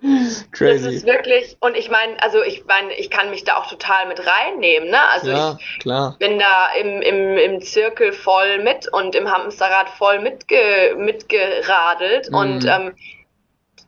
Das 0.02 0.46
Crazy. 0.52 0.96
ist 0.96 1.06
wirklich, 1.06 1.56
und 1.62 1.78
ich 1.78 1.90
meine, 1.90 2.22
also 2.22 2.44
ich 2.44 2.66
meine, 2.66 2.94
ich 2.96 3.10
kann 3.10 3.30
mich 3.30 3.46
da 3.46 3.56
auch 3.56 3.68
total 3.68 4.08
mit 4.10 4.20
reinnehmen, 4.20 4.90
ne? 4.90 5.00
Also 5.14 5.32
Ja, 5.32 5.58
ich 5.60 5.80
klar. 5.80 6.16
bin 6.20 6.40
da 6.40 6.68
im, 6.80 7.02
im, 7.02 7.38
im 7.38 7.62
Zirkel 7.62 8.12
voll 8.12 8.62
mit 8.64 8.92
und 8.92 9.16
im 9.16 9.32
Hamsterrad 9.32 9.90
voll 9.90 10.20
mitge, 10.20 10.96
mitgeradelt 10.98 12.30
Mhm. 12.30 12.36
und 12.36 12.66
ähm, 12.66 12.96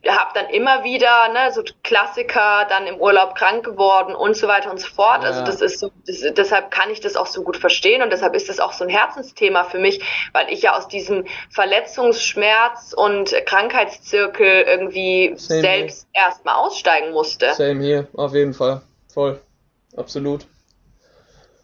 habe 0.07 0.31
dann 0.33 0.49
immer 0.49 0.83
wieder, 0.83 1.29
ne, 1.33 1.51
so 1.51 1.63
Klassiker, 1.83 2.65
dann 2.69 2.85
im 2.87 2.95
Urlaub 2.97 3.35
krank 3.35 3.63
geworden 3.63 4.15
und 4.15 4.35
so 4.35 4.47
weiter 4.47 4.69
und 4.71 4.79
so 4.79 4.87
fort. 4.87 5.23
Ja. 5.23 5.29
Also 5.29 5.43
das 5.43 5.61
ist 5.61 5.79
so, 5.79 5.91
das, 6.05 6.21
deshalb 6.35 6.71
kann 6.71 6.89
ich 6.91 6.99
das 6.99 7.15
auch 7.15 7.27
so 7.27 7.43
gut 7.43 7.57
verstehen 7.57 8.01
und 8.01 8.11
deshalb 8.11 8.35
ist 8.35 8.49
das 8.49 8.59
auch 8.59 8.73
so 8.73 8.83
ein 8.83 8.89
Herzensthema 8.89 9.63
für 9.63 9.79
mich, 9.79 10.01
weil 10.33 10.51
ich 10.51 10.61
ja 10.61 10.77
aus 10.77 10.87
diesem 10.87 11.25
Verletzungsschmerz 11.49 12.93
und 12.95 13.33
Krankheitszirkel 13.45 14.63
irgendwie 14.67 15.33
Same 15.37 15.61
selbst 15.61 16.07
erstmal 16.13 16.55
aussteigen 16.55 17.11
musste. 17.11 17.53
Same 17.53 17.83
hier, 17.83 18.07
auf 18.13 18.33
jeden 18.33 18.53
Fall. 18.53 18.81
Voll. 19.11 19.41
Absolut. 19.95 20.45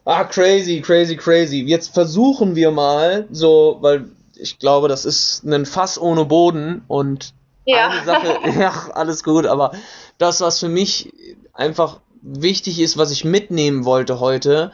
Ah, 0.04 0.24
crazy, 0.24 0.82
crazy, 0.82 1.16
crazy. 1.16 1.62
Jetzt 1.62 1.94
versuchen 1.94 2.56
wir 2.56 2.72
mal, 2.72 3.28
so, 3.30 3.78
weil 3.82 4.06
ich 4.36 4.58
glaube, 4.58 4.88
das 4.88 5.06
ist 5.06 5.44
ein 5.44 5.68
Fass 5.68 6.02
ohne 6.02 6.26
Boden 6.26 6.84
und 6.88 7.34
Ja. 7.66 7.90
eine 7.90 8.04
Sache, 8.04 8.40
ja, 8.60 8.74
alles 8.94 9.24
gut, 9.24 9.46
aber 9.46 9.72
das, 10.18 10.42
was 10.42 10.60
für 10.60 10.70
mich 10.70 11.14
einfach 11.54 12.00
wichtig 12.22 12.80
ist, 12.80 12.98
was 12.98 13.12
ich 13.12 13.26
mitnehmen 13.26 13.86
wollte 13.86 14.20
heute, 14.20 14.72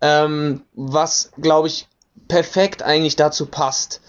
ähm, 0.00 0.62
was, 0.74 1.30
glaube 1.40 1.68
ich, 1.68 1.88
perfekt 2.28 2.82
eigentlich 2.82 3.16
dazu 3.16 3.46
passt, 3.46 4.00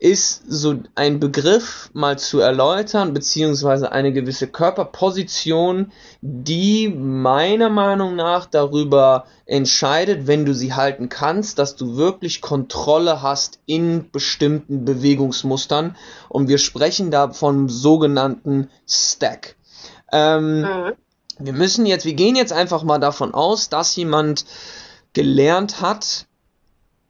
ist 0.00 0.44
so 0.46 0.76
ein 0.94 1.18
Begriff 1.18 1.90
mal 1.92 2.18
zu 2.18 2.38
erläutern, 2.38 3.14
beziehungsweise 3.14 3.90
eine 3.90 4.12
gewisse 4.12 4.46
Körperposition, 4.46 5.90
die 6.20 6.88
meiner 6.88 7.68
Meinung 7.68 8.14
nach 8.14 8.46
darüber 8.46 9.24
entscheidet, 9.44 10.28
wenn 10.28 10.44
du 10.44 10.54
sie 10.54 10.74
halten 10.74 11.08
kannst, 11.08 11.58
dass 11.58 11.74
du 11.74 11.96
wirklich 11.96 12.40
Kontrolle 12.40 13.22
hast 13.22 13.58
in 13.66 14.08
bestimmten 14.12 14.84
Bewegungsmustern. 14.84 15.96
Und 16.28 16.46
wir 16.48 16.58
sprechen 16.58 17.10
da 17.10 17.30
vom 17.32 17.68
sogenannten 17.68 18.70
Stack. 18.86 19.56
Ähm, 20.12 20.60
Mhm. 20.62 20.92
wir 21.40 21.52
müssen 21.52 21.86
jetzt, 21.86 22.04
wir 22.04 22.14
gehen 22.14 22.36
jetzt 22.36 22.52
einfach 22.52 22.84
mal 22.84 22.98
davon 22.98 23.34
aus, 23.34 23.68
dass 23.68 23.96
jemand 23.96 24.44
gelernt 25.12 25.80
hat, 25.80 26.27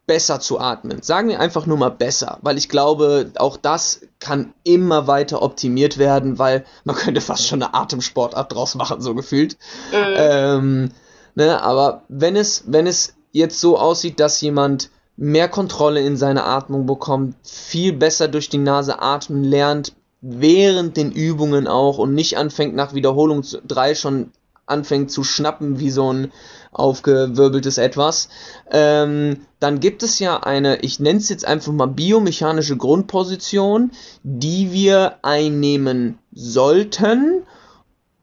besser 0.08 0.40
zu 0.40 0.58
atmen. 0.58 1.02
Sagen 1.02 1.28
wir 1.28 1.38
einfach 1.38 1.66
nur 1.66 1.76
mal 1.76 1.90
besser, 1.90 2.38
weil 2.40 2.58
ich 2.58 2.68
glaube, 2.68 3.30
auch 3.36 3.56
das 3.56 4.00
kann 4.18 4.54
immer 4.64 5.06
weiter 5.06 5.42
optimiert 5.42 5.98
werden, 5.98 6.40
weil 6.40 6.64
man 6.82 6.96
könnte 6.96 7.20
fast 7.20 7.46
schon 7.46 7.62
eine 7.62 7.74
Atemsportart 7.74 8.52
draus 8.52 8.74
machen, 8.74 9.00
so 9.00 9.14
gefühlt. 9.14 9.56
Mhm. 9.92 10.14
Ähm, 10.16 10.90
ne, 11.36 11.62
aber 11.62 12.02
wenn 12.08 12.34
es, 12.34 12.64
wenn 12.66 12.88
es 12.88 13.14
jetzt 13.30 13.60
so 13.60 13.78
aussieht, 13.78 14.18
dass 14.18 14.40
jemand 14.40 14.90
mehr 15.16 15.48
Kontrolle 15.48 16.00
in 16.00 16.16
seine 16.16 16.44
Atmung 16.44 16.86
bekommt, 16.86 17.36
viel 17.42 17.92
besser 17.92 18.28
durch 18.28 18.48
die 18.48 18.58
Nase 18.58 19.00
atmen 19.00 19.44
lernt, 19.44 19.92
während 20.22 20.96
den 20.96 21.12
Übungen 21.12 21.68
auch 21.68 21.98
und 21.98 22.14
nicht 22.14 22.38
anfängt 22.38 22.74
nach 22.74 22.94
Wiederholung 22.94 23.42
3 23.42 23.94
schon 23.94 24.32
anfängt 24.64 25.10
zu 25.10 25.22
schnappen 25.22 25.78
wie 25.78 25.90
so 25.90 26.12
ein 26.12 26.32
aufgewirbeltes 26.72 27.78
Etwas, 27.78 28.28
ähm, 28.70 29.46
dann 29.60 29.80
gibt 29.80 30.02
es 30.02 30.18
ja 30.18 30.38
eine, 30.38 30.80
ich 30.80 31.00
nenne 31.00 31.18
es 31.18 31.28
jetzt 31.28 31.44
einfach 31.44 31.72
mal 31.72 31.86
biomechanische 31.86 32.76
Grundposition, 32.76 33.92
die 34.22 34.72
wir 34.72 35.16
einnehmen 35.22 36.18
sollten, 36.32 37.42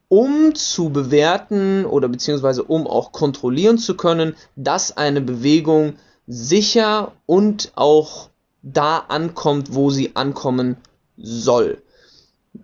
um 0.08 0.56
zu 0.56 0.90
bewerten 0.90 1.86
oder 1.86 2.08
beziehungsweise 2.08 2.64
um 2.64 2.88
auch 2.88 3.12
kontrollieren 3.12 3.78
zu 3.78 3.98
können, 3.98 4.36
dass 4.56 4.96
eine 4.96 5.22
Bewegung 5.22 5.96
sicher 6.28 7.14
und 7.26 7.72
auch 7.76 8.30
da 8.62 8.98
ankommt, 8.98 9.74
wo 9.74 9.90
sie 9.90 10.16
ankommen 10.16 10.78
soll. 11.18 11.82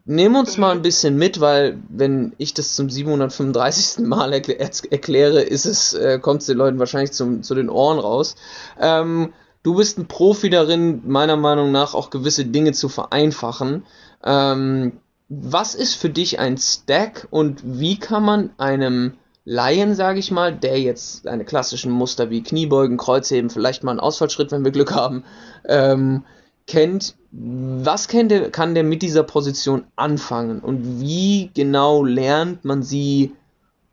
Nehmen 0.06 0.36
uns 0.36 0.58
mal 0.58 0.72
ein 0.72 0.82
bisschen 0.82 1.18
mit, 1.18 1.40
weil 1.40 1.80
wenn 1.90 2.34
ich 2.38 2.54
das 2.54 2.74
zum 2.74 2.90
735. 2.90 4.06
Mal 4.06 4.34
erkl 4.34 4.52
erkläre, 4.52 5.42
ist 5.42 5.66
es, 5.66 5.94
äh, 5.94 6.20
kommt 6.20 6.42
es 6.42 6.48
den 6.48 6.58
Leuten 6.58 6.80
wahrscheinlich 6.80 7.12
zum, 7.12 7.44
zu 7.44 7.56
den 7.56 7.70
Ohren 7.70 8.00
raus. 8.00 8.36
Ähm, 8.80 9.34
du 9.64 9.76
bist 9.76 9.98
ein 9.98 10.08
Profi 10.08 10.50
darin, 10.50 11.02
meiner 11.06 11.38
Meinung 11.38 11.72
nach 11.72 11.94
auch 11.94 12.10
gewisse 12.10 12.46
Dinge 12.46 12.74
zu 12.74 12.90
vereinfachen. 12.90 13.86
Ähm, 14.24 14.94
was 15.30 15.76
ist 15.76 15.96
für 15.96 16.10
dich 16.10 16.40
ein 16.40 16.58
Stack 16.58 17.28
und 17.30 17.62
wie 17.64 17.98
kann 17.98 18.24
man 18.24 18.50
einem 18.58 19.14
Laien, 19.46 19.96
sage 19.96 20.20
ich 20.20 20.30
mal, 20.30 20.54
der 20.54 20.80
jetzt 20.80 21.28
eine 21.28 21.46
klassischen 21.46 21.92
Muster 21.92 22.30
wie 22.30 22.44
Kniebeugen, 22.44 22.98
Kreuzheben, 22.98 23.50
vielleicht 23.50 23.84
mal 23.84 23.92
einen 23.92 24.00
Ausfallschritt, 24.00 24.52
wenn 24.52 24.64
wir 24.64 24.72
Glück 24.72 24.94
haben, 24.94 25.24
ähm, 25.68 26.24
kennt, 26.68 27.16
was 27.32 28.08
kann 28.08 28.30
der, 28.30 28.52
kann 28.52 28.76
der 28.76 28.84
mit 28.84 29.02
dieser 29.02 29.24
Position 29.24 29.86
anfangen 29.96 30.60
und 30.60 31.00
wie 31.00 31.50
genau 31.54 32.04
lernt 32.04 32.66
man 32.66 32.84
sie 32.84 33.34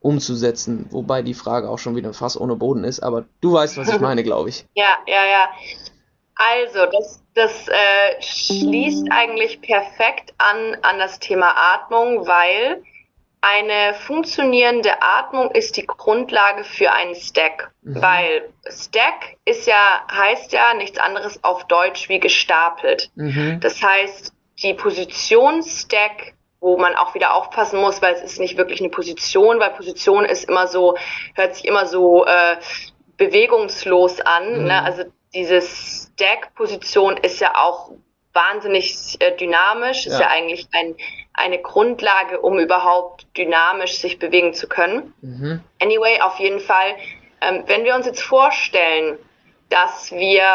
umzusetzen? 0.00 0.86
Wobei 0.90 1.22
die 1.22 1.34
Frage 1.34 1.68
auch 1.68 1.78
schon 1.78 1.96
wieder 1.96 2.12
fast 2.14 2.40
ohne 2.40 2.56
Boden 2.56 2.84
ist, 2.84 3.00
aber 3.00 3.26
du 3.40 3.52
weißt, 3.52 3.76
was 3.76 3.88
ich 3.88 4.00
meine, 4.00 4.22
glaube 4.22 4.48
ich. 4.48 4.66
Ja, 4.74 4.96
ja, 5.06 5.24
ja. 5.24 5.48
Also, 6.34 6.86
das, 6.92 7.20
das 7.34 7.68
äh, 7.68 8.22
schließt 8.22 9.08
eigentlich 9.10 9.60
perfekt 9.60 10.34
an, 10.38 10.76
an 10.82 10.98
das 10.98 11.18
Thema 11.18 11.52
Atmung, 11.74 12.28
weil 12.28 12.82
eine 13.40 13.94
funktionierende 13.94 15.00
Atmung 15.00 15.50
ist 15.52 15.76
die 15.76 15.86
Grundlage 15.86 16.64
für 16.64 16.92
einen 16.92 17.14
Stack. 17.14 17.70
Mhm. 17.82 18.02
Weil 18.02 18.48
Stack 18.68 19.36
ist 19.44 19.66
ja, 19.66 20.02
heißt 20.10 20.52
ja 20.52 20.74
nichts 20.74 20.98
anderes 20.98 21.42
auf 21.44 21.66
Deutsch 21.66 22.08
wie 22.08 22.20
gestapelt. 22.20 23.10
Mhm. 23.14 23.60
Das 23.60 23.82
heißt, 23.82 24.32
die 24.62 24.74
Position 24.74 25.62
Stack, 25.62 26.34
wo 26.60 26.76
man 26.76 26.96
auch 26.96 27.14
wieder 27.14 27.34
aufpassen 27.34 27.80
muss, 27.80 28.02
weil 28.02 28.14
es 28.14 28.22
ist 28.22 28.40
nicht 28.40 28.56
wirklich 28.56 28.80
eine 28.80 28.90
Position, 28.90 29.60
weil 29.60 29.70
Position 29.70 30.24
ist 30.24 30.48
immer 30.48 30.66
so, 30.66 30.96
hört 31.34 31.54
sich 31.54 31.64
immer 31.64 31.86
so 31.86 32.26
äh, 32.26 32.56
bewegungslos 33.16 34.20
an. 34.20 34.62
Mhm. 34.62 34.64
Ne? 34.64 34.82
Also 34.82 35.04
diese 35.32 35.60
Stack-Position 35.60 37.16
ist 37.18 37.40
ja 37.40 37.54
auch 37.54 37.92
wahnsinnig 38.42 39.16
äh, 39.20 39.36
dynamisch, 39.36 40.06
ist 40.06 40.20
Ja. 40.20 40.28
eigentlich 40.28 40.66
ein, 40.72 40.94
eine 41.34 41.58
Grundlage, 41.60 42.40
um 42.40 42.58
überhaupt 42.58 43.26
dynamisch 43.36 43.98
sich 43.98 44.18
bewegen 44.18 44.54
zu 44.54 44.68
können. 44.68 45.12
Mhm. 45.20 45.60
Anyway, 45.82 46.20
auf 46.20 46.38
jeden 46.38 46.60
Fall, 46.60 46.90
ähm, 47.40 47.64
wenn 47.66 47.84
wir 47.84 47.94
uns 47.94 48.06
jetzt 48.06 48.22
vorstellen, 48.22 49.18
dass 49.70 50.12
wir 50.12 50.46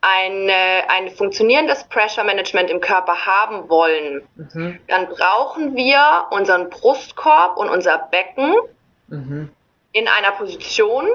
eine, 0.00 0.84
ein 0.88 1.08
funktionierendes 1.10 1.84
Pressure 1.84 2.24
Management 2.24 2.70
im 2.70 2.80
Körper 2.80 3.24
haben 3.26 3.68
wollen, 3.70 4.26
Mhm. 4.36 4.78
dann 4.88 5.08
brauchen 5.08 5.74
wir 5.76 6.26
unseren 6.30 6.68
Brustkorb 6.68 7.56
und 7.56 7.68
unser 7.70 7.98
Becken 8.10 8.54
Mhm. 9.08 9.50
in 9.92 10.08
einer 10.08 10.32
Position, 10.32 11.06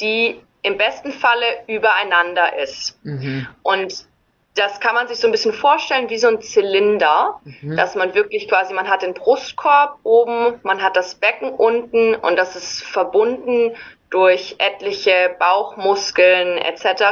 die 0.00 0.40
im 0.62 0.78
besten 0.78 1.12
Falle 1.12 1.46
übereinander 1.66 2.56
ist. 2.58 2.98
Mhm. 3.04 3.46
Und 3.62 4.06
das 4.54 4.78
kann 4.78 4.94
man 4.94 5.08
sich 5.08 5.18
so 5.18 5.26
ein 5.26 5.32
bisschen 5.32 5.52
vorstellen 5.52 6.10
wie 6.10 6.18
so 6.18 6.28
ein 6.28 6.40
Zylinder, 6.40 7.40
mhm. 7.44 7.76
dass 7.76 7.96
man 7.96 8.14
wirklich 8.14 8.48
quasi, 8.48 8.72
man 8.72 8.88
hat 8.88 9.02
den 9.02 9.14
Brustkorb 9.14 9.98
oben, 10.04 10.60
man 10.62 10.80
hat 10.80 10.96
das 10.96 11.16
Becken 11.16 11.50
unten 11.50 12.14
und 12.14 12.36
das 12.36 12.54
ist 12.54 12.82
verbunden 12.84 13.74
durch 14.10 14.56
etliche 14.58 15.34
Bauchmuskeln 15.40 16.58
etc. 16.58 17.02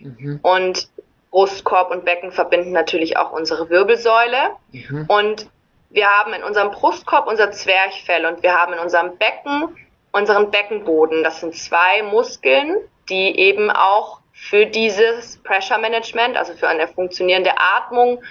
Mhm. 0.00 0.40
Und 0.42 0.88
Brustkorb 1.30 1.92
und 1.92 2.04
Becken 2.04 2.32
verbinden 2.32 2.72
natürlich 2.72 3.16
auch 3.16 3.30
unsere 3.30 3.70
Wirbelsäule. 3.70 4.56
Mhm. 4.72 5.04
Und 5.06 5.46
wir 5.90 6.08
haben 6.08 6.32
in 6.32 6.42
unserem 6.42 6.72
Brustkorb 6.72 7.28
unser 7.28 7.52
Zwerchfell 7.52 8.26
und 8.26 8.42
wir 8.42 8.54
haben 8.54 8.72
in 8.72 8.80
unserem 8.80 9.16
Becken 9.16 9.76
unseren 10.12 10.50
Beckenboden. 10.50 11.22
Das 11.22 11.40
sind 11.40 11.54
zwei 11.54 12.02
Muskeln, 12.02 12.76
die 13.08 13.38
eben 13.38 13.70
auch 13.70 14.19
für 14.40 14.66
dieses 14.66 15.36
Pressure 15.42 15.78
Management, 15.78 16.36
also 16.36 16.54
für 16.54 16.66
eine 16.66 16.88
funktionierende 16.88 17.52
Atmung, 17.58 18.22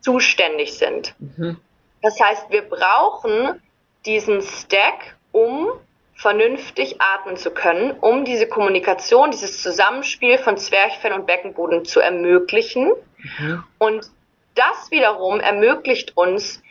zuständig 0.00 0.74
sind. 0.74 1.14
Mhm. 1.18 1.58
Das 2.02 2.20
heißt, 2.20 2.50
wir 2.50 2.62
brauchen 2.62 3.60
diesen 4.06 4.42
Stack, 4.42 5.16
um 5.32 5.68
vernünftig 6.14 7.00
atmen 7.00 7.36
zu 7.36 7.50
können, 7.50 7.90
um 8.00 8.24
diese 8.24 8.46
Kommunikation, 8.46 9.32
dieses 9.32 9.60
Zusammenspiel 9.60 10.38
von 10.38 10.56
Zwerchfell 10.56 11.12
und 11.12 11.26
Beckenboden 11.26 11.84
zu 11.84 12.00
ermöglichen. 12.00 12.92
Mhm. 13.38 13.64
Und 13.78 14.06
das 14.54 14.90
wiederum 14.90 15.40
ermöglicht 15.40 16.16
uns, 16.16 16.62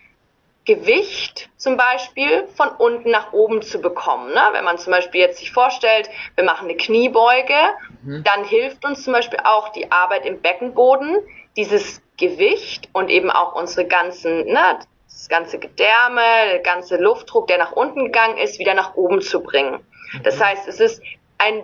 Gewicht 0.65 1.49
zum 1.57 1.75
Beispiel 1.75 2.47
von 2.55 2.69
unten 2.69 3.11
nach 3.11 3.33
oben 3.33 3.61
zu 3.61 3.81
bekommen. 3.81 4.33
Ne? 4.33 4.41
Wenn 4.53 4.63
man 4.63 4.77
zum 4.77 4.91
Beispiel 4.91 5.21
jetzt 5.21 5.39
sich 5.39 5.51
vorstellt, 5.51 6.09
wir 6.35 6.45
machen 6.45 6.69
eine 6.69 6.77
Kniebeuge, 6.77 7.57
mhm. 8.01 8.23
dann 8.23 8.45
hilft 8.45 8.85
uns 8.85 9.03
zum 9.03 9.13
Beispiel 9.13 9.39
auch 9.43 9.69
die 9.69 9.91
Arbeit 9.91 10.25
im 10.25 10.41
Beckenboden, 10.41 11.17
dieses 11.57 12.01
Gewicht 12.17 12.89
und 12.93 13.09
eben 13.09 13.29
auch 13.29 13.55
unsere 13.55 13.85
ganzen, 13.85 14.45
ne, 14.45 14.79
das 15.09 15.27
ganze 15.27 15.59
Gedärme, 15.59 16.21
der 16.51 16.59
ganze 16.59 16.97
Luftdruck, 16.97 17.47
der 17.47 17.57
nach 17.57 17.73
unten 17.73 18.05
gegangen 18.05 18.37
ist, 18.37 18.57
wieder 18.57 18.73
nach 18.73 18.95
oben 18.95 19.21
zu 19.21 19.41
bringen. 19.41 19.79
Mhm. 20.13 20.23
Das 20.23 20.41
heißt, 20.41 20.67
es 20.67 20.79
ist 20.79 21.01
ein, 21.39 21.63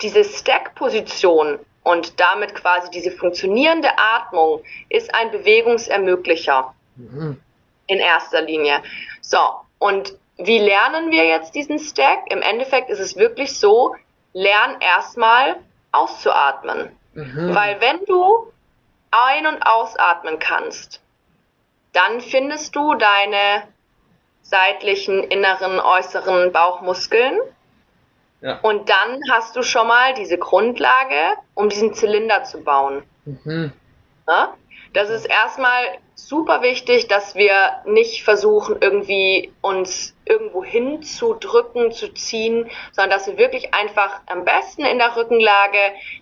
diese 0.00 0.24
Stack-Position 0.24 1.60
und 1.84 2.18
damit 2.18 2.54
quasi 2.56 2.90
diese 2.90 3.12
funktionierende 3.12 3.90
Atmung 3.96 4.62
ist 4.88 5.14
ein 5.14 5.30
Bewegungsermöglicher. 5.30 6.74
Mhm 6.96 7.40
in 7.90 7.98
erster 7.98 8.42
Linie. 8.42 8.82
So, 9.20 9.38
und 9.78 10.14
wie 10.38 10.58
lernen 10.58 11.10
wir 11.10 11.26
jetzt 11.26 11.54
diesen 11.54 11.78
Stack? 11.78 12.30
Im 12.30 12.40
Endeffekt 12.40 12.88
ist 12.88 13.00
es 13.00 13.16
wirklich 13.16 13.58
so, 13.58 13.94
lern 14.32 14.76
erstmal 14.80 15.56
auszuatmen. 15.92 16.96
Mhm. 17.14 17.54
Weil 17.54 17.80
wenn 17.80 18.04
du 18.06 18.52
ein- 19.10 19.46
und 19.46 19.62
ausatmen 19.62 20.38
kannst, 20.38 21.00
dann 21.92 22.20
findest 22.20 22.76
du 22.76 22.94
deine 22.94 23.64
seitlichen, 24.42 25.24
inneren, 25.24 25.80
äußeren 25.80 26.52
Bauchmuskeln. 26.52 27.40
Ja. 28.40 28.60
Und 28.60 28.88
dann 28.88 29.20
hast 29.30 29.56
du 29.56 29.62
schon 29.62 29.88
mal 29.88 30.14
diese 30.14 30.38
Grundlage, 30.38 31.36
um 31.54 31.68
diesen 31.68 31.92
Zylinder 31.92 32.44
zu 32.44 32.62
bauen. 32.62 33.02
Mhm. 33.24 33.72
Ja? 34.28 34.54
Das 34.92 35.10
ist 35.10 35.26
erstmal 35.26 35.98
super 36.28 36.62
wichtig, 36.62 37.08
dass 37.08 37.34
wir 37.34 37.82
nicht 37.84 38.22
versuchen, 38.22 38.76
irgendwie 38.80 39.52
uns 39.60 40.14
irgendwo 40.24 40.64
hinzudrücken, 40.64 41.92
zu 41.92 42.12
ziehen, 42.14 42.70
sondern 42.92 43.10
dass 43.18 43.26
wir 43.26 43.38
wirklich 43.38 43.74
einfach 43.74 44.20
am 44.26 44.44
besten 44.44 44.84
in 44.84 44.98
der 44.98 45.16
Rückenlage 45.16 45.78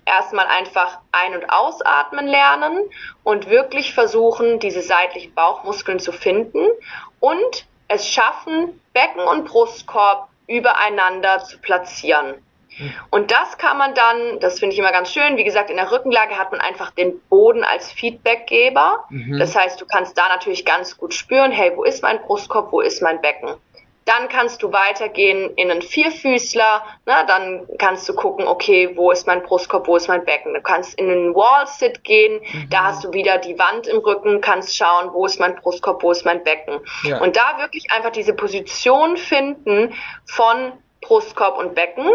erstmal 0.06 0.46
einfach 0.46 1.00
ein- 1.12 1.34
und 1.34 1.50
ausatmen 1.50 2.26
lernen 2.26 2.78
und 3.24 3.50
wirklich 3.50 3.94
versuchen, 3.94 4.58
diese 4.58 4.82
seitlichen 4.82 5.34
Bauchmuskeln 5.34 5.98
zu 5.98 6.12
finden 6.12 6.66
und 7.20 7.66
es 7.88 8.08
schaffen, 8.08 8.80
Becken 8.92 9.22
und 9.22 9.46
Brustkorb 9.46 10.28
übereinander 10.46 11.44
zu 11.44 11.58
platzieren. 11.58 12.34
Und 13.10 13.30
das 13.30 13.58
kann 13.58 13.78
man 13.78 13.94
dann, 13.94 14.40
das 14.40 14.58
finde 14.58 14.74
ich 14.74 14.78
immer 14.78 14.92
ganz 14.92 15.12
schön, 15.12 15.36
wie 15.36 15.44
gesagt, 15.44 15.70
in 15.70 15.76
der 15.76 15.90
Rückenlage 15.90 16.38
hat 16.38 16.52
man 16.52 16.60
einfach 16.60 16.90
den 16.90 17.20
Boden 17.28 17.64
als 17.64 17.90
Feedbackgeber. 17.92 19.04
Mhm. 19.10 19.38
Das 19.38 19.56
heißt, 19.56 19.80
du 19.80 19.86
kannst 19.86 20.16
da 20.16 20.28
natürlich 20.28 20.64
ganz 20.64 20.96
gut 20.96 21.14
spüren, 21.14 21.50
hey, 21.52 21.72
wo 21.74 21.84
ist 21.84 22.02
mein 22.02 22.20
Brustkorb, 22.22 22.72
wo 22.72 22.80
ist 22.80 23.02
mein 23.02 23.20
Becken? 23.20 23.54
Dann 24.04 24.30
kannst 24.30 24.62
du 24.62 24.72
weitergehen 24.72 25.50
in 25.56 25.70
einen 25.70 25.82
Vierfüßler, 25.82 26.82
ne? 27.04 27.14
dann 27.26 27.68
kannst 27.76 28.08
du 28.08 28.14
gucken, 28.14 28.46
okay, 28.46 28.96
wo 28.96 29.10
ist 29.10 29.26
mein 29.26 29.42
Brustkorb, 29.42 29.86
wo 29.86 29.96
ist 29.96 30.08
mein 30.08 30.24
Becken. 30.24 30.54
Du 30.54 30.62
kannst 30.62 30.98
in 30.98 31.10
einen 31.10 31.34
Wall-Sit 31.34 32.04
gehen, 32.04 32.40
mhm. 32.40 32.70
da 32.70 32.84
hast 32.84 33.04
du 33.04 33.12
wieder 33.12 33.36
die 33.36 33.58
Wand 33.58 33.86
im 33.86 33.98
Rücken, 33.98 34.40
kannst 34.40 34.74
schauen, 34.74 35.12
wo 35.12 35.26
ist 35.26 35.38
mein 35.38 35.56
Brustkorb, 35.56 36.02
wo 36.02 36.10
ist 36.10 36.24
mein 36.24 36.42
Becken. 36.42 36.80
Ja. 37.02 37.20
Und 37.20 37.36
da 37.36 37.58
wirklich 37.58 37.92
einfach 37.92 38.10
diese 38.10 38.32
Position 38.32 39.18
finden 39.18 39.92
von 40.24 40.72
Brustkorb 41.02 41.58
und 41.58 41.74
Becken 41.74 42.08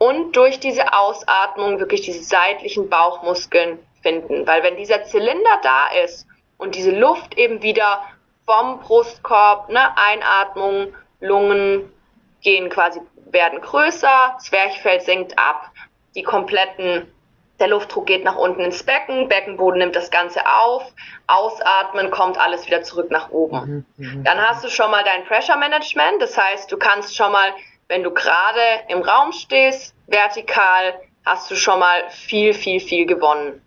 und 0.00 0.34
durch 0.34 0.58
diese 0.60 0.94
Ausatmung 0.94 1.78
wirklich 1.78 2.00
diese 2.00 2.24
seitlichen 2.24 2.88
Bauchmuskeln 2.88 3.78
finden. 4.02 4.46
Weil 4.46 4.62
wenn 4.62 4.78
dieser 4.78 5.04
Zylinder 5.04 5.60
da 5.62 5.88
ist 6.04 6.26
und 6.56 6.74
diese 6.74 6.90
Luft 6.90 7.36
eben 7.36 7.62
wieder 7.62 8.02
vom 8.46 8.80
Brustkorb, 8.80 9.68
ne, 9.68 9.94
Einatmung, 9.98 10.94
Lungen 11.20 11.92
gehen 12.40 12.70
quasi, 12.70 13.02
werden 13.30 13.60
größer, 13.60 14.38
Zwerchfell 14.38 15.02
sinkt 15.02 15.38
ab, 15.38 15.70
die 16.14 16.22
kompletten, 16.22 17.12
der 17.58 17.68
Luftdruck 17.68 18.06
geht 18.06 18.24
nach 18.24 18.36
unten 18.36 18.62
ins 18.62 18.82
Becken, 18.82 19.28
Beckenboden 19.28 19.80
nimmt 19.80 19.96
das 19.96 20.10
Ganze 20.10 20.40
auf, 20.46 20.82
ausatmen, 21.26 22.10
kommt 22.10 22.40
alles 22.40 22.66
wieder 22.66 22.82
zurück 22.82 23.10
nach 23.10 23.28
oben. 23.32 23.84
Mhm, 23.98 24.06
mhm. 24.06 24.24
Dann 24.24 24.38
hast 24.40 24.64
du 24.64 24.70
schon 24.70 24.90
mal 24.90 25.04
dein 25.04 25.26
Pressure 25.26 25.58
Management, 25.58 26.22
das 26.22 26.38
heißt, 26.38 26.72
du 26.72 26.78
kannst 26.78 27.14
schon 27.14 27.32
mal 27.32 27.52
wenn 27.90 28.04
du 28.04 28.12
gerade 28.12 28.60
im 28.86 29.02
Raum 29.02 29.32
stehst, 29.32 29.94
vertikal, 30.06 30.94
hast 31.26 31.50
du 31.50 31.56
schon 31.56 31.80
mal 31.80 32.08
viel, 32.10 32.54
viel, 32.54 32.78
viel 32.78 33.04
gewonnen. 33.04 33.60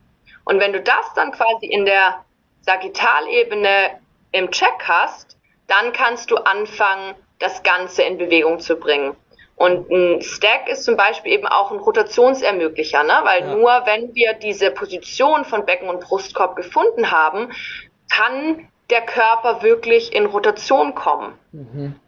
Und 0.45 0.61
wenn 0.61 0.71
du 0.71 0.79
das 0.79 1.13
dann 1.13 1.33
quasi 1.33 1.65
in 1.65 1.83
der 1.83 2.23
Sagittalebene 2.61 3.99
im 4.31 4.49
Check 4.49 4.85
hast, 4.87 5.37
dann 5.67 5.91
kannst 5.91 6.31
du 6.31 6.37
anfangen, 6.37 7.15
das 7.39 7.63
Ganze 7.63 8.03
in 8.03 8.17
Bewegung 8.17 8.61
zu 8.61 8.77
bringen. 8.77 9.13
Und 9.57 9.91
ein 9.91 10.21
Stack 10.21 10.69
ist 10.69 10.85
zum 10.85 10.95
Beispiel 10.95 11.33
eben 11.33 11.47
auch 11.47 11.71
ein 11.71 11.79
Rotationsermöglicher, 11.79 13.03
ne? 13.03 13.19
weil 13.23 13.41
ja. 13.41 13.55
nur 13.55 13.81
wenn 13.85 14.15
wir 14.15 14.33
diese 14.35 14.71
Position 14.71 15.43
von 15.43 15.65
Becken 15.65 15.89
und 15.89 15.99
Brustkorb 15.99 16.55
gefunden 16.55 17.11
haben, 17.11 17.51
kann 18.09 18.69
der 18.89 19.01
Körper 19.01 19.63
wirklich 19.63 20.15
in 20.15 20.27
Rotation 20.27 20.95
kommen. 20.95 21.37
Mhm 21.51 21.99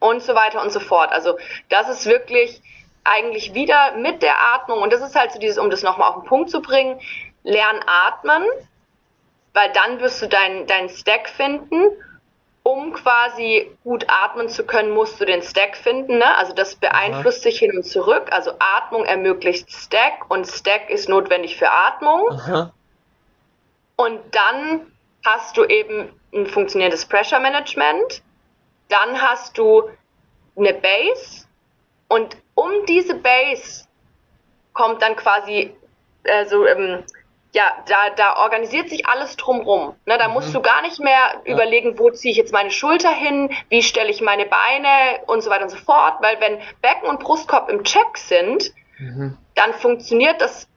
und 0.00 0.22
so 0.22 0.34
weiter 0.34 0.60
und 0.60 0.72
so 0.72 0.80
fort. 0.80 1.12
Also 1.12 1.38
das 1.68 1.88
ist 1.88 2.06
wirklich 2.06 2.60
eigentlich 3.04 3.54
wieder 3.54 3.96
mit 3.96 4.22
der 4.22 4.34
Atmung 4.54 4.82
und 4.82 4.92
das 4.92 5.00
ist 5.00 5.14
halt 5.14 5.32
so 5.32 5.38
dieses, 5.38 5.58
um 5.58 5.70
das 5.70 5.82
nochmal 5.82 6.08
auf 6.10 6.16
den 6.16 6.24
Punkt 6.24 6.50
zu 6.50 6.60
bringen, 6.60 7.00
lern 7.44 7.80
atmen, 7.86 8.44
weil 9.54 9.70
dann 9.72 10.00
wirst 10.00 10.20
du 10.22 10.26
deinen 10.26 10.66
dein 10.66 10.88
Stack 10.88 11.28
finden. 11.28 11.90
Um 12.62 12.92
quasi 12.92 13.74
gut 13.84 14.04
atmen 14.08 14.50
zu 14.50 14.66
können, 14.66 14.90
musst 14.90 15.18
du 15.18 15.24
den 15.24 15.42
Stack 15.42 15.78
finden. 15.78 16.18
Ne? 16.18 16.36
Also 16.36 16.52
das 16.52 16.76
beeinflusst 16.76 17.38
Aha. 17.38 17.50
sich 17.50 17.58
hin 17.58 17.74
und 17.74 17.84
zurück. 17.84 18.28
Also 18.32 18.52
Atmung 18.58 19.06
ermöglicht 19.06 19.72
Stack 19.72 20.30
und 20.30 20.46
Stack 20.46 20.90
ist 20.90 21.08
notwendig 21.08 21.56
für 21.56 21.72
Atmung. 21.72 22.28
Aha. 22.30 22.72
Und 23.96 24.20
dann 24.32 24.92
hast 25.24 25.56
du 25.56 25.64
eben 25.64 26.12
ein 26.34 26.46
funktionierendes 26.46 27.06
Pressure 27.06 27.40
Management 27.40 28.22
dann 28.90 29.20
hast 29.20 29.56
du 29.56 29.88
eine 30.56 30.74
Base 30.74 31.46
und 32.08 32.36
um 32.54 32.70
diese 32.86 33.14
Base 33.14 33.86
kommt 34.72 35.02
dann 35.02 35.16
quasi, 35.16 35.74
also 36.24 36.66
ähm, 36.66 37.04
ja, 37.52 37.64
da, 37.86 38.10
da 38.16 38.36
organisiert 38.36 38.90
sich 38.90 39.06
alles 39.06 39.36
drumrum. 39.36 39.96
Ne, 40.06 40.18
da 40.18 40.28
mhm. 40.28 40.34
musst 40.34 40.54
du 40.54 40.60
gar 40.60 40.82
nicht 40.82 41.00
mehr 41.00 41.42
ja. 41.44 41.54
überlegen, 41.54 41.98
wo 41.98 42.10
ziehe 42.10 42.32
ich 42.32 42.38
jetzt 42.38 42.52
meine 42.52 42.70
Schulter 42.70 43.10
hin, 43.10 43.50
wie 43.68 43.82
stelle 43.82 44.10
ich 44.10 44.20
meine 44.20 44.46
Beine 44.46 45.24
und 45.26 45.42
so 45.42 45.50
weiter 45.50 45.64
und 45.64 45.70
so 45.70 45.78
fort, 45.78 46.14
weil 46.20 46.40
wenn 46.40 46.60
Becken 46.80 47.08
und 47.08 47.20
Brustkorb 47.20 47.68
im 47.68 47.82
Check 47.84 48.16
sind, 48.16 48.72
mhm. 48.98 49.36
dann 49.54 49.72
funktioniert 49.74 50.40
das 50.40 50.68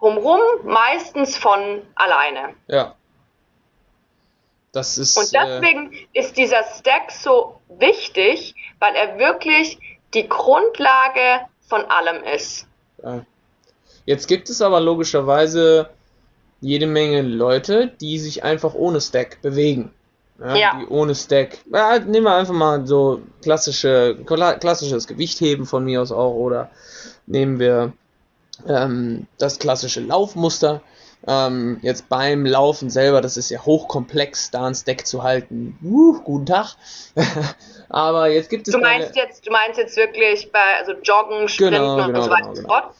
drumrum 0.00 0.40
meistens 0.64 1.36
von 1.36 1.82
alleine. 1.94 2.54
Ja. 2.66 2.94
Das 4.72 4.98
ist, 4.98 5.16
und 5.16 5.32
deswegen 5.32 5.92
äh, 5.92 6.20
ist 6.20 6.36
dieser 6.36 6.62
Stack 6.78 7.10
so 7.10 7.60
wichtig, 7.78 8.54
weil 8.78 8.94
er 8.94 9.18
wirklich 9.18 9.78
die 10.14 10.28
Grundlage 10.28 11.46
von 11.68 11.84
allem 11.86 12.22
ist. 12.24 12.66
Jetzt 14.06 14.28
gibt 14.28 14.48
es 14.48 14.62
aber 14.62 14.80
logischerweise 14.80 15.90
jede 16.60 16.86
Menge 16.86 17.22
Leute, 17.22 17.88
die 18.00 18.18
sich 18.18 18.44
einfach 18.44 18.74
ohne 18.74 19.00
Stack 19.00 19.40
bewegen. 19.42 19.92
Ja, 20.38 20.56
ja. 20.56 20.78
Die 20.80 20.86
ohne 20.86 21.14
Stack. 21.14 21.58
Ja, 21.72 21.98
nehmen 21.98 22.24
wir 22.24 22.34
einfach 22.34 22.54
mal 22.54 22.86
so 22.86 23.22
klassische, 23.42 24.18
klassisches 24.24 25.06
Gewichtheben 25.06 25.66
von 25.66 25.84
mir 25.84 26.00
aus 26.02 26.12
auch 26.12 26.34
oder 26.34 26.70
nehmen 27.26 27.58
wir 27.58 27.92
ähm, 28.66 29.26
das 29.38 29.58
klassische 29.58 30.00
Laufmuster 30.00 30.82
Ähm, 31.26 31.78
jetzt 31.82 32.08
beim 32.08 32.46
Laufen 32.46 32.88
selber, 32.88 33.20
das 33.20 33.36
ist 33.36 33.50
ja 33.50 33.60
hochkomplex, 33.60 34.50
da 34.50 34.66
ein 34.66 34.74
Stack 34.74 35.06
zu 35.06 35.22
halten. 35.22 35.78
Uh, 35.82 36.20
guten 36.22 36.46
Tag. 36.46 36.76
Aber 37.90 38.28
jetzt 38.28 38.48
gibt 38.48 38.66
es. 38.66 38.72
Du 38.72 38.80
meinst 38.80 39.16
jetzt, 39.16 39.46
du 39.46 39.50
meinst 39.52 39.78
jetzt 39.78 39.96
wirklich 39.96 40.50
bei 40.50 40.58
also 40.78 40.92
Joggen, 41.02 41.48
Sprinten 41.48 41.74
Genau, 41.74 41.98
und 41.98 42.06
genau, 42.06 42.22
so 42.22 42.30
weiter 42.30 42.40
genau, 42.40 42.50
und 42.50 42.56
so 42.56 42.62
genau. 42.62 42.74
fort? 42.74 42.94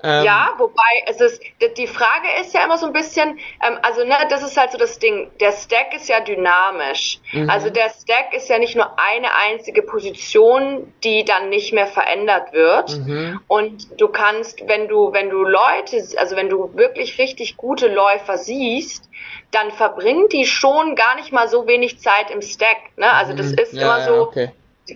Ähm, 0.00 0.24
ja, 0.24 0.50
wobei 0.58 0.82
es 1.06 1.20
ist, 1.20 1.42
die- 1.76 1.88
Frage 1.88 2.28
ist 2.40 2.54
ja 2.54 2.64
immer 2.64 2.78
so 2.78 2.86
ein 2.86 2.92
bisschen, 2.92 3.38
ähm, 3.66 3.78
also 3.82 4.04
ne, 4.04 4.14
das 4.30 4.44
ist 4.44 4.56
halt 4.56 4.70
so 4.70 4.78
das 4.78 5.00
Ding, 5.00 5.28
der 5.40 5.50
Stack 5.50 5.92
ist 5.94 6.08
ja 6.08 6.20
dynamisch. 6.20 7.18
Mhm. 7.32 7.50
Also 7.50 7.68
der 7.70 7.90
Stack 7.90 8.32
ist 8.32 8.48
ja 8.48 8.58
nicht 8.58 8.76
nur 8.76 8.96
eine 8.98 9.34
einzige 9.34 9.82
Position, 9.82 10.92
die 11.02 11.24
dann 11.24 11.48
nicht 11.48 11.72
mehr 11.72 11.88
verändert 11.88 12.52
wird. 12.52 12.96
Mhm. 12.98 13.40
Und 13.48 14.00
du 14.00 14.06
kannst, 14.08 14.68
wenn 14.68 14.86
du, 14.86 15.12
wenn 15.12 15.30
du 15.30 15.42
Leute, 15.42 16.00
also 16.16 16.36
wenn 16.36 16.48
du 16.48 16.70
wirklich 16.76 17.18
richtig 17.18 17.56
gute 17.56 17.88
Läufer 17.88 18.38
siehst, 18.38 19.08
dann 19.50 19.72
verbringen 19.72 20.28
die 20.28 20.44
schon 20.46 20.94
gar 20.94 21.16
nicht 21.16 21.32
mal 21.32 21.48
so 21.48 21.66
wenig 21.66 21.98
Zeit 22.00 22.30
im 22.30 22.42
Stack. 22.42 22.76
Ne? 22.96 23.10
Also 23.12 23.32
das 23.32 23.48
Mhm. 23.52 23.58
ist 23.58 23.72
ja, 23.72 23.82
immer 23.82 23.98
ja, 23.98 24.04
so, 24.04 24.14
Okay. 24.22 24.50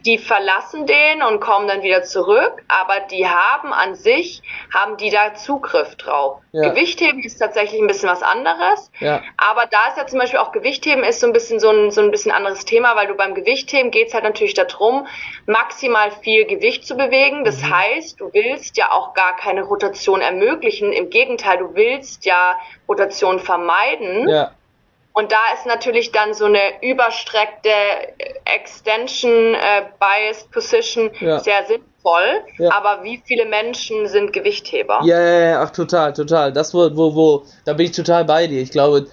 Die 0.05 0.19
verlassen 0.19 0.87
den 0.87 1.23
und 1.23 1.41
kommen 1.41 1.69
dann 1.69 1.83
wieder 1.83 2.03
zurück, 2.03 2.63
aber 2.69 3.01
die 3.11 3.29
haben 3.29 3.73
an 3.73 3.95
sich, 3.95 4.43
haben 4.73 4.97
die 4.97 5.11
da 5.11 5.35
Zugriff 5.35 5.97
drauf. 5.97 6.39
Ja. 6.53 6.69
Gewichtheben 6.71 7.23
ist 7.23 7.39
tatsächlich 7.39 7.81
ein 7.81 7.87
bisschen 7.87 8.09
was 8.09 8.23
anderes, 8.23 8.91
Ja. 9.01 9.23
aber 9.37 9.67
da 9.71 9.89
ist 9.89 9.97
ja 9.99 10.07
zum 10.07 10.19
Beispiel 10.19 10.39
auch 10.39 10.53
Gewichtheben 10.53 11.05
ist 11.05 11.21
so 11.21 11.27
ein 11.27 11.33
bisschen 11.33 11.61
so 11.61 11.71
ein, 11.71 11.91
so 11.91 12.01
ein 12.01 12.11
bisschen 12.11 12.33
anderes 12.33 12.65
Thema, 12.65 12.95
weil 12.97 13.07
du 13.07 13.15
beim 13.15 13.35
Gewichtheben 13.35 13.91
geht's 13.91 14.13
halt 14.15 14.25
natürlich 14.25 14.55
darum, 14.55 15.07
maximal 15.47 16.11
viel 16.23 16.45
Gewicht 16.47 16.87
zu 16.87 16.97
bewegen. 16.97 17.45
Das 17.45 17.63
Mhm. 17.63 17.75
heißt, 17.77 18.21
du 18.21 18.31
willst 18.33 18.77
ja 18.77 18.91
auch 18.93 19.15
gar 19.15 19.37
keine 19.37 19.63
Rotation 19.63 20.21
ermöglichen. 20.21 20.93
Im 20.93 21.11
Gegenteil, 21.11 21.59
du 21.59 21.75
willst 21.75 22.25
ja 22.25 22.57
Rotation 22.89 23.39
vermeiden. 23.41 24.29
Ja. 24.29 24.53
Und 25.15 25.31
da 25.31 25.41
ist 25.55 25.67
natürlich 25.67 26.11
dann 26.13 26.33
so 26.33 26.47
eine 26.47 26.59
überstreckte 26.81 27.69
Extension 28.45 29.55
äh, 29.55 29.83
Biased 30.01 30.51
Position 30.51 31.11
Ja. 31.21 31.39
sehr 31.39 31.67
sinnvoll. 31.67 32.43
Ja. 32.59 32.73
Aber 32.73 33.05
wie 33.05 33.23
viele 33.25 33.45
Menschen 33.47 34.09
sind 34.09 34.33
Gewichtheber? 34.33 35.01
Ja, 35.05 35.21
ja, 35.21 35.41
ja, 35.51 35.63
ach 35.63 35.71
total, 35.71 36.13
total. 36.15 36.53
Das 36.53 36.73
wo, 36.73 36.97
wo, 36.97 37.15
wo, 37.15 37.43
da 37.65 37.75
bin 37.75 37.87
ich 37.87 37.93
total 37.93 38.25
bei 38.25 38.47
dir. 38.47 38.63
Ich 38.63 38.71
glaube, 38.71 39.07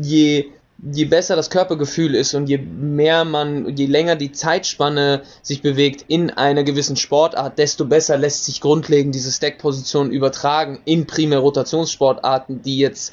je, 0.00 0.46
je 0.92 1.04
besser 1.06 1.34
das 1.34 1.50
Körpergefühl 1.50 2.14
ist 2.14 2.34
und 2.34 2.48
je 2.48 2.58
mehr 2.58 3.24
man, 3.24 3.76
je 3.76 3.86
länger 3.86 4.16
die 4.16 4.30
Zeitspanne 4.32 5.22
sich 5.42 5.62
bewegt 5.62 6.04
in 6.08 6.30
einer 6.30 6.62
gewissen 6.62 6.96
Sportart, 6.96 7.58
desto 7.58 7.86
besser 7.86 8.16
lässt 8.16 8.44
sich 8.44 8.60
grundlegend 8.60 9.14
diese 9.14 9.32
Stack-Position 9.32 10.10
übertragen 10.12 10.80
in 10.84 11.06
primär 11.06 11.40
Rotationssportarten, 11.40 12.62
die 12.62 12.78
jetzt 12.78 13.12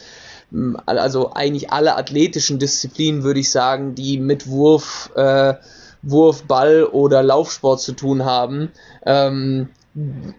also 0.86 1.34
eigentlich 1.34 1.72
alle 1.72 1.96
athletischen 1.96 2.60
Disziplinen, 2.60 3.24
würde 3.24 3.40
ich 3.40 3.52
sagen, 3.52 3.96
die 3.96 4.18
mit 4.20 4.48
Wurf, 4.48 5.12
äh, 5.16 5.54
Wurf, 6.02 6.44
Ball 6.44 6.84
oder 6.84 7.24
Laufsport 7.24 7.80
zu 7.80 7.94
tun 7.94 8.26
haben, 8.26 8.72
ähm, 9.06 9.70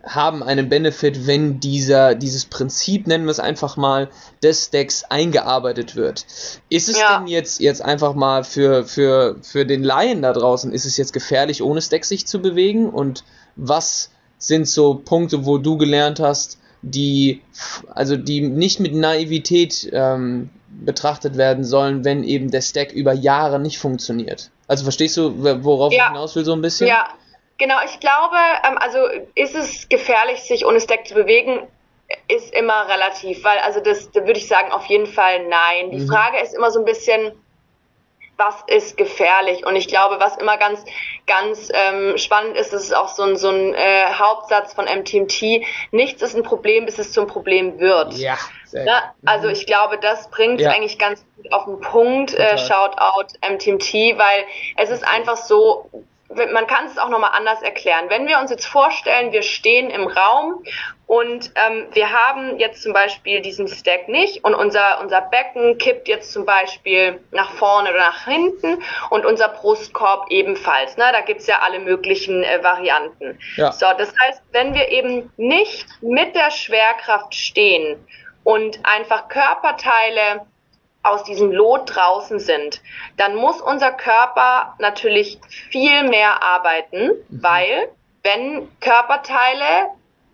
haben 0.02 0.42
einen 0.42 0.70
Benefit, 0.70 1.26
wenn 1.26 1.60
dieser, 1.60 2.14
dieses 2.14 2.46
Prinzip, 2.46 3.06
nennen 3.06 3.24
wir 3.24 3.30
es 3.30 3.40
einfach 3.40 3.76
mal, 3.76 4.08
des 4.42 4.66
Stacks 4.66 5.04
eingearbeitet 5.04 5.94
wird. 5.94 6.24
Ist 6.70 6.88
es 6.88 6.98
Ja. 6.98 7.18
denn 7.18 7.26
jetzt, 7.26 7.60
jetzt 7.60 7.82
einfach 7.82 8.14
mal 8.14 8.44
für, 8.44 8.84
für, 8.84 9.36
für 9.42 9.66
den 9.66 9.84
Laien 9.84 10.22
da 10.22 10.32
draußen, 10.32 10.72
ist 10.72 10.86
es 10.86 10.96
jetzt 10.96 11.12
gefährlich, 11.12 11.62
ohne 11.62 11.82
Stack 11.82 12.06
sich 12.06 12.26
zu 12.26 12.40
bewegen? 12.40 12.88
Und 12.88 13.24
was 13.54 14.10
sind 14.38 14.66
so 14.66 14.94
Punkte, 14.94 15.44
wo 15.44 15.58
du 15.58 15.76
gelernt 15.76 16.18
hast, 16.18 16.58
die, 16.82 17.40
also 17.94 18.16
die 18.16 18.40
nicht 18.40 18.80
mit 18.80 18.94
Naivität 18.94 19.88
ähm, 19.92 20.50
betrachtet 20.68 21.36
werden 21.36 21.64
sollen, 21.64 22.04
wenn 22.04 22.24
eben 22.24 22.50
der 22.50 22.60
Stack 22.60 22.92
über 22.92 23.12
Jahre 23.12 23.58
nicht 23.60 23.78
funktioniert? 23.78 24.50
Also 24.68 24.84
verstehst 24.84 25.16
du, 25.16 25.32
worauf 25.64 25.92
Ja. 25.92 26.04
ich 26.04 26.08
hinaus 26.10 26.34
will, 26.36 26.44
so 26.44 26.52
ein 26.52 26.62
bisschen? 26.62 26.88
Ja, 26.88 27.08
genau. 27.58 27.76
Ich 27.84 28.00
glaube, 28.00 28.36
ähm, 28.68 28.78
also 28.78 28.98
ist 29.34 29.54
es 29.54 29.88
gefährlich, 29.88 30.40
sich 30.40 30.66
ohne 30.66 30.80
Stack 30.80 31.06
zu 31.06 31.14
bewegen? 31.14 31.60
Ist 32.28 32.52
immer 32.54 32.88
relativ, 32.88 33.42
weil 33.44 33.58
also 33.58 33.80
das, 33.80 34.10
da 34.10 34.20
würde 34.26 34.38
ich 34.38 34.48
sagen, 34.48 34.70
auf 34.72 34.84
jeden 34.86 35.06
Fall 35.06 35.46
nein. 35.48 35.90
Die 35.92 35.98
Mhm. 35.98 36.08
Frage 36.08 36.40
ist 36.42 36.52
immer 36.54 36.70
so 36.70 36.80
ein 36.80 36.84
bisschen, 36.84 37.32
was 38.44 38.62
ist 38.66 38.96
gefährlich? 38.96 39.64
Und 39.66 39.76
ich 39.76 39.88
glaube, 39.88 40.18
was 40.18 40.36
immer 40.36 40.56
ganz, 40.56 40.84
ganz 41.26 41.68
ähm, 41.72 42.18
spannend 42.18 42.56
ist, 42.56 42.72
das 42.72 42.84
ist 42.84 42.96
auch 42.96 43.08
so 43.08 43.22
ein, 43.22 43.36
so 43.36 43.48
ein 43.48 43.74
äh, 43.74 44.04
Hauptsatz 44.18 44.74
von 44.74 44.86
MTMT, 44.86 45.64
nichts 45.90 46.22
ist 46.22 46.36
ein 46.36 46.42
Problem, 46.42 46.86
bis 46.86 46.98
es 46.98 47.12
zum 47.12 47.26
Problem 47.26 47.78
wird. 47.78 48.14
Ja, 48.14 48.36
sehr 48.66 48.84
Ne? 48.84 48.92
Also 49.24 49.48
ich 49.48 49.66
glaube, 49.66 49.98
das 49.98 50.30
bringt 50.30 50.60
Ja. 50.60 50.70
eigentlich 50.70 50.98
ganz 50.98 51.24
gut 51.36 51.52
auf 51.52 51.64
den 51.64 51.80
Punkt. 51.80 52.34
Äh, 52.34 52.56
Total. 52.56 52.58
Shoutout 52.58 53.34
MTMT, 53.48 54.18
weil 54.18 54.44
es 54.76 54.90
ist 54.90 55.06
einfach 55.06 55.36
so, 55.36 55.88
man 56.34 56.66
kann 56.66 56.86
es 56.86 56.98
auch 56.98 57.08
nochmal 57.08 57.32
anders 57.34 57.62
erklären. 57.62 58.06
Wenn 58.08 58.26
wir 58.26 58.38
uns 58.38 58.50
jetzt 58.50 58.66
vorstellen, 58.66 59.32
wir 59.32 59.42
stehen 59.42 59.90
im 59.90 60.06
Raum 60.06 60.62
und 61.06 61.52
ähm, 61.56 61.88
wir 61.92 62.10
haben 62.10 62.58
jetzt 62.58 62.82
zum 62.82 62.92
Beispiel 62.92 63.42
diesen 63.42 63.68
Stack 63.68 64.08
nicht 64.08 64.44
und 64.44 64.54
unser, 64.54 65.00
unser 65.00 65.20
Becken 65.20 65.76
kippt 65.78 66.08
jetzt 66.08 66.32
zum 66.32 66.46
Beispiel 66.46 67.20
nach 67.32 67.52
vorne 67.52 67.90
oder 67.90 67.98
nach 67.98 68.24
hinten 68.24 68.82
und 69.10 69.26
unser 69.26 69.48
Brustkorb 69.48 70.30
ebenfalls. 70.30 70.96
Ne? 70.96 71.04
Da 71.12 71.20
gibt's 71.20 71.46
ja 71.46 71.60
alle 71.60 71.80
möglichen 71.80 72.42
äh, 72.42 72.62
Varianten. 72.62 73.38
Ja. 73.56 73.72
So, 73.72 73.86
das 73.98 74.14
heißt, 74.24 74.42
wenn 74.52 74.74
wir 74.74 74.88
eben 74.88 75.30
nicht 75.36 75.86
mit 76.00 76.34
der 76.34 76.50
Schwerkraft 76.50 77.34
stehen 77.34 78.02
und 78.44 78.80
einfach 78.84 79.28
Körperteile 79.28 80.46
aus 81.02 81.24
diesem 81.24 81.50
Lot 81.50 81.94
draußen 81.94 82.38
sind, 82.38 82.80
dann 83.16 83.34
muss 83.34 83.60
unser 83.60 83.90
Körper 83.92 84.74
natürlich 84.78 85.38
viel 85.70 86.04
mehr 86.08 86.42
arbeiten, 86.42 87.10
weil 87.28 87.88
wenn 88.22 88.68
Körperteile 88.80 89.90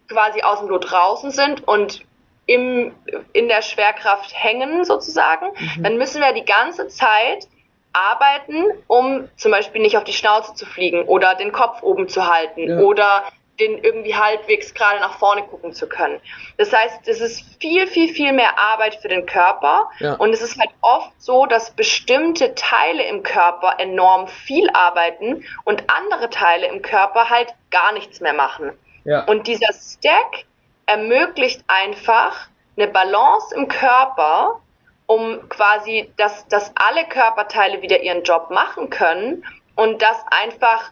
quasi 0.08 0.42
aus 0.42 0.60
dem 0.60 0.68
Lot 0.68 0.90
draußen 0.90 1.30
sind 1.30 1.66
und 1.66 2.02
im, 2.46 2.94
in 3.32 3.48
der 3.48 3.62
Schwerkraft 3.62 4.32
hängen 4.34 4.84
sozusagen, 4.84 5.46
dann 5.80 5.96
müssen 5.98 6.20
wir 6.22 6.32
die 6.32 6.44
ganze 6.46 6.88
Zeit 6.88 7.46
arbeiten, 7.92 8.64
um 8.86 9.28
zum 9.36 9.50
Beispiel 9.50 9.82
nicht 9.82 9.96
auf 9.96 10.04
die 10.04 10.12
Schnauze 10.12 10.54
zu 10.54 10.66
fliegen 10.66 11.04
oder 11.04 11.34
den 11.34 11.52
Kopf 11.52 11.82
oben 11.82 12.08
zu 12.08 12.26
halten 12.26 12.68
Ja. 12.68 12.78
oder 12.80 13.24
den 13.60 13.78
irgendwie 13.82 14.14
halbwegs 14.14 14.72
gerade 14.74 15.00
nach 15.00 15.18
vorne 15.18 15.42
gucken 15.42 15.72
zu 15.72 15.88
können. 15.88 16.20
Das 16.56 16.72
heißt, 16.72 17.08
es 17.08 17.20
ist 17.20 17.44
viel, 17.60 17.86
viel, 17.86 18.12
viel 18.12 18.32
mehr 18.32 18.58
Arbeit 18.58 18.96
für 18.96 19.08
den 19.08 19.26
Körper 19.26 19.90
Ja. 19.98 20.14
und 20.14 20.32
es 20.32 20.42
ist 20.42 20.58
halt 20.58 20.70
oft 20.80 21.10
so, 21.18 21.46
dass 21.46 21.70
bestimmte 21.72 22.54
Teile 22.54 23.04
im 23.04 23.22
Körper 23.22 23.74
enorm 23.78 24.28
viel 24.28 24.68
arbeiten 24.72 25.44
und 25.64 25.84
andere 25.88 26.30
Teile 26.30 26.66
im 26.68 26.82
Körper 26.82 27.30
halt 27.30 27.54
gar 27.70 27.92
nichts 27.92 28.20
mehr 28.20 28.34
machen. 28.34 28.72
Ja. 29.04 29.24
Und 29.24 29.46
dieser 29.46 29.72
Stack 29.72 30.44
ermöglicht 30.86 31.62
einfach 31.66 32.48
eine 32.76 32.88
Balance 32.88 33.54
im 33.54 33.68
Körper, 33.68 34.60
um 35.06 35.48
quasi, 35.48 36.12
dass, 36.16 36.46
dass 36.48 36.72
alle 36.76 37.06
Körperteile 37.06 37.82
wieder 37.82 38.00
ihren 38.00 38.22
Job 38.22 38.50
machen 38.50 38.90
können 38.90 39.44
und 39.74 40.02
dass 40.02 40.16
einfach 40.30 40.90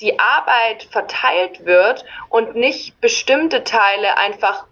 die 0.00 0.18
Arbeit 0.18 0.84
verteilt 0.84 1.64
wird 1.64 2.04
und 2.28 2.54
nicht 2.54 3.00
bestimmte 3.00 3.64
Teile 3.64 4.16
einfach 4.16 4.66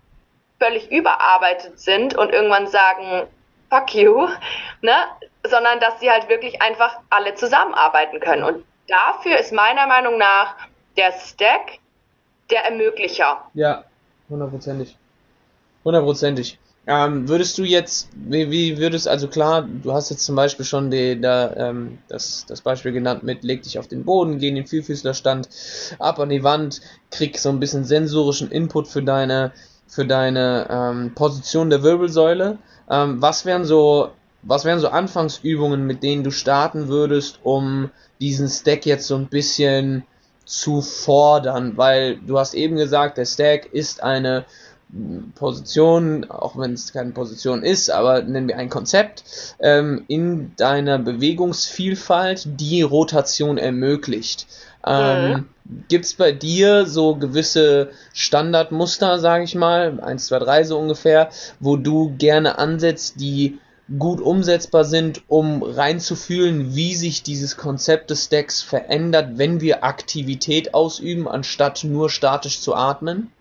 völlig 0.58 0.90
überarbeitet 0.90 1.78
sind 1.80 2.16
und 2.16 2.30
irgendwann 2.32 2.68
sagen, 2.68 3.26
fuck 3.68 3.94
you, 3.94 4.28
ne? 4.80 4.94
sondern 5.44 5.80
dass 5.80 6.00
sie 6.00 6.10
halt 6.10 6.28
wirklich 6.28 6.62
einfach 6.62 6.98
alle 7.10 7.34
zusammenarbeiten 7.34 8.20
können. 8.20 8.42
Und 8.42 8.64
dafür 8.88 9.38
ist 9.38 9.52
meiner 9.52 9.86
Meinung 9.86 10.18
nach 10.18 10.56
der 10.96 11.12
Stack 11.12 11.78
der 12.50 12.64
Ermöglicher. 12.64 13.50
Ja, 13.54 13.84
hundertprozentig. 14.28 14.96
Hundertprozentig. 15.84 16.58
Ähm, 16.88 17.28
würdest 17.28 17.58
du 17.58 17.64
jetzt, 17.64 18.08
wie, 18.14 18.50
wie 18.52 18.78
würdest, 18.78 19.08
also 19.08 19.26
klar, 19.26 19.62
du 19.62 19.92
hast 19.92 20.10
jetzt 20.10 20.24
zum 20.24 20.36
Beispiel 20.36 20.64
schon 20.64 20.90
die, 20.92 21.20
da, 21.20 21.52
ähm, 21.56 21.98
das, 22.08 22.46
das 22.46 22.60
Beispiel 22.60 22.92
genannt 22.92 23.24
mit 23.24 23.42
leg 23.42 23.62
dich 23.62 23.80
auf 23.80 23.88
den 23.88 24.04
Boden, 24.04 24.38
geh 24.38 24.48
in 24.48 24.54
den 24.54 24.66
Vielfüßlerstand, 24.66 25.48
ab 25.98 26.20
an 26.20 26.28
die 26.28 26.44
Wand, 26.44 26.80
krieg 27.10 27.38
so 27.38 27.48
ein 27.48 27.58
bisschen 27.58 27.84
sensorischen 27.84 28.52
Input 28.52 28.86
für 28.86 29.02
deine, 29.02 29.52
für 29.88 30.06
deine 30.06 30.68
ähm, 30.70 31.14
Position 31.16 31.70
der 31.70 31.82
Wirbelsäule. 31.82 32.58
Ähm, 32.88 33.20
was 33.20 33.44
wären 33.44 33.64
so, 33.64 34.10
was 34.42 34.64
wären 34.64 34.78
so 34.78 34.88
Anfangsübungen, 34.88 35.86
mit 35.86 36.04
denen 36.04 36.22
du 36.22 36.30
starten 36.30 36.86
würdest, 36.86 37.40
um 37.42 37.90
diesen 38.20 38.48
Stack 38.48 38.86
jetzt 38.86 39.08
so 39.08 39.16
ein 39.16 39.26
bisschen 39.26 40.04
zu 40.44 40.82
fordern? 40.82 41.76
Weil 41.76 42.18
du 42.18 42.38
hast 42.38 42.54
eben 42.54 42.76
gesagt, 42.76 43.18
der 43.18 43.24
Stack 43.26 43.66
ist 43.72 44.04
eine 44.04 44.44
Position, 45.34 46.30
auch 46.30 46.56
wenn 46.56 46.72
es 46.72 46.92
keine 46.92 47.10
Position 47.10 47.62
ist, 47.62 47.90
aber 47.90 48.22
nennen 48.22 48.48
wir 48.48 48.56
ein 48.56 48.70
Konzept, 48.70 49.24
ähm, 49.58 50.04
in 50.06 50.52
deiner 50.56 50.98
Bewegungsvielfalt 50.98 52.46
die 52.60 52.82
Rotation 52.82 53.58
ermöglicht. 53.58 54.46
Ähm, 54.86 55.32
mhm. 55.32 55.48
Gibt 55.88 56.04
es 56.04 56.14
bei 56.14 56.30
dir 56.30 56.86
so 56.86 57.16
gewisse 57.16 57.90
Standardmuster, 58.12 59.18
sage 59.18 59.42
ich 59.42 59.56
mal, 59.56 60.00
1, 60.00 60.26
2, 60.26 60.38
3 60.38 60.64
so 60.64 60.78
ungefähr, 60.78 61.30
wo 61.58 61.76
du 61.76 62.14
gerne 62.16 62.58
ansetzt, 62.58 63.20
die 63.20 63.58
gut 63.98 64.20
umsetzbar 64.20 64.84
sind, 64.84 65.22
um 65.28 65.62
reinzufühlen, 65.62 66.74
wie 66.74 66.94
sich 66.94 67.22
dieses 67.22 67.56
Konzept 67.56 68.10
des 68.10 68.24
Stacks 68.24 68.62
verändert, 68.62 69.38
wenn 69.38 69.60
wir 69.60 69.84
Aktivität 69.84 70.74
ausüben, 70.74 71.28
anstatt 71.28 71.84
nur 71.84 72.08
statisch 72.08 72.60
zu 72.60 72.74
atmen? 72.74 73.32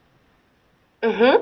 Mhm. 1.06 1.38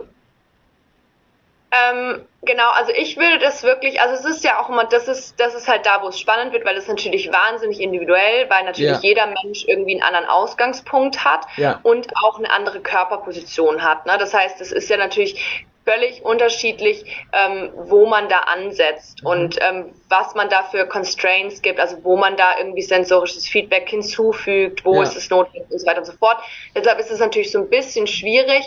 Ähm, 1.73 2.21
genau, 2.43 2.69
also 2.69 2.91
ich 2.95 3.17
würde 3.17 3.39
das 3.39 3.63
wirklich, 3.63 3.99
also 3.99 4.13
es 4.13 4.35
ist 4.35 4.43
ja 4.43 4.59
auch 4.59 4.69
immer, 4.69 4.83
das 4.83 5.07
ist, 5.07 5.39
das 5.39 5.55
ist 5.55 5.67
halt 5.67 5.87
da, 5.87 6.03
wo 6.03 6.09
es 6.09 6.19
spannend 6.19 6.53
wird, 6.53 6.65
weil 6.65 6.77
es 6.77 6.87
natürlich 6.87 7.31
wahnsinnig 7.31 7.81
individuell, 7.81 8.47
weil 8.49 8.63
natürlich 8.65 8.91
ja. 8.91 8.99
jeder 9.01 9.25
Mensch 9.25 9.65
irgendwie 9.65 9.93
einen 9.93 10.03
anderen 10.03 10.27
Ausgangspunkt 10.27 11.25
hat 11.25 11.47
ja. 11.57 11.79
und 11.81 12.15
auch 12.23 12.37
eine 12.37 12.51
andere 12.51 12.79
Körperposition 12.79 13.81
hat. 13.81 14.05
Ne? 14.05 14.17
Das 14.19 14.35
heißt, 14.35 14.61
es 14.61 14.71
ist 14.71 14.87
ja 14.89 14.97
natürlich 14.97 15.65
völlig 15.85 16.23
unterschiedlich, 16.23 17.05
ähm, 17.33 17.71
wo 17.75 18.05
man 18.05 18.29
da 18.29 18.39
ansetzt 18.39 19.23
mhm. 19.23 19.29
und 19.29 19.59
ähm, 19.61 19.93
was 20.09 20.35
man 20.35 20.49
da 20.49 20.63
für 20.63 20.87
Constraints 20.87 21.61
gibt, 21.61 21.79
also 21.79 21.97
wo 22.03 22.15
man 22.15 22.37
da 22.37 22.57
irgendwie 22.57 22.81
sensorisches 22.81 23.47
Feedback 23.47 23.89
hinzufügt, 23.89 24.85
wo 24.85 24.95
ja. 24.95 25.03
ist 25.03 25.15
es 25.15 25.29
notwendig 25.29 25.69
und 25.69 25.79
so 25.79 25.85
weiter 25.85 25.99
und 25.99 26.05
so 26.05 26.13
fort. 26.13 26.37
Deshalb 26.75 26.99
ist 26.99 27.11
es 27.11 27.19
natürlich 27.19 27.51
so 27.51 27.59
ein 27.59 27.69
bisschen 27.69 28.07
schwierig, 28.07 28.63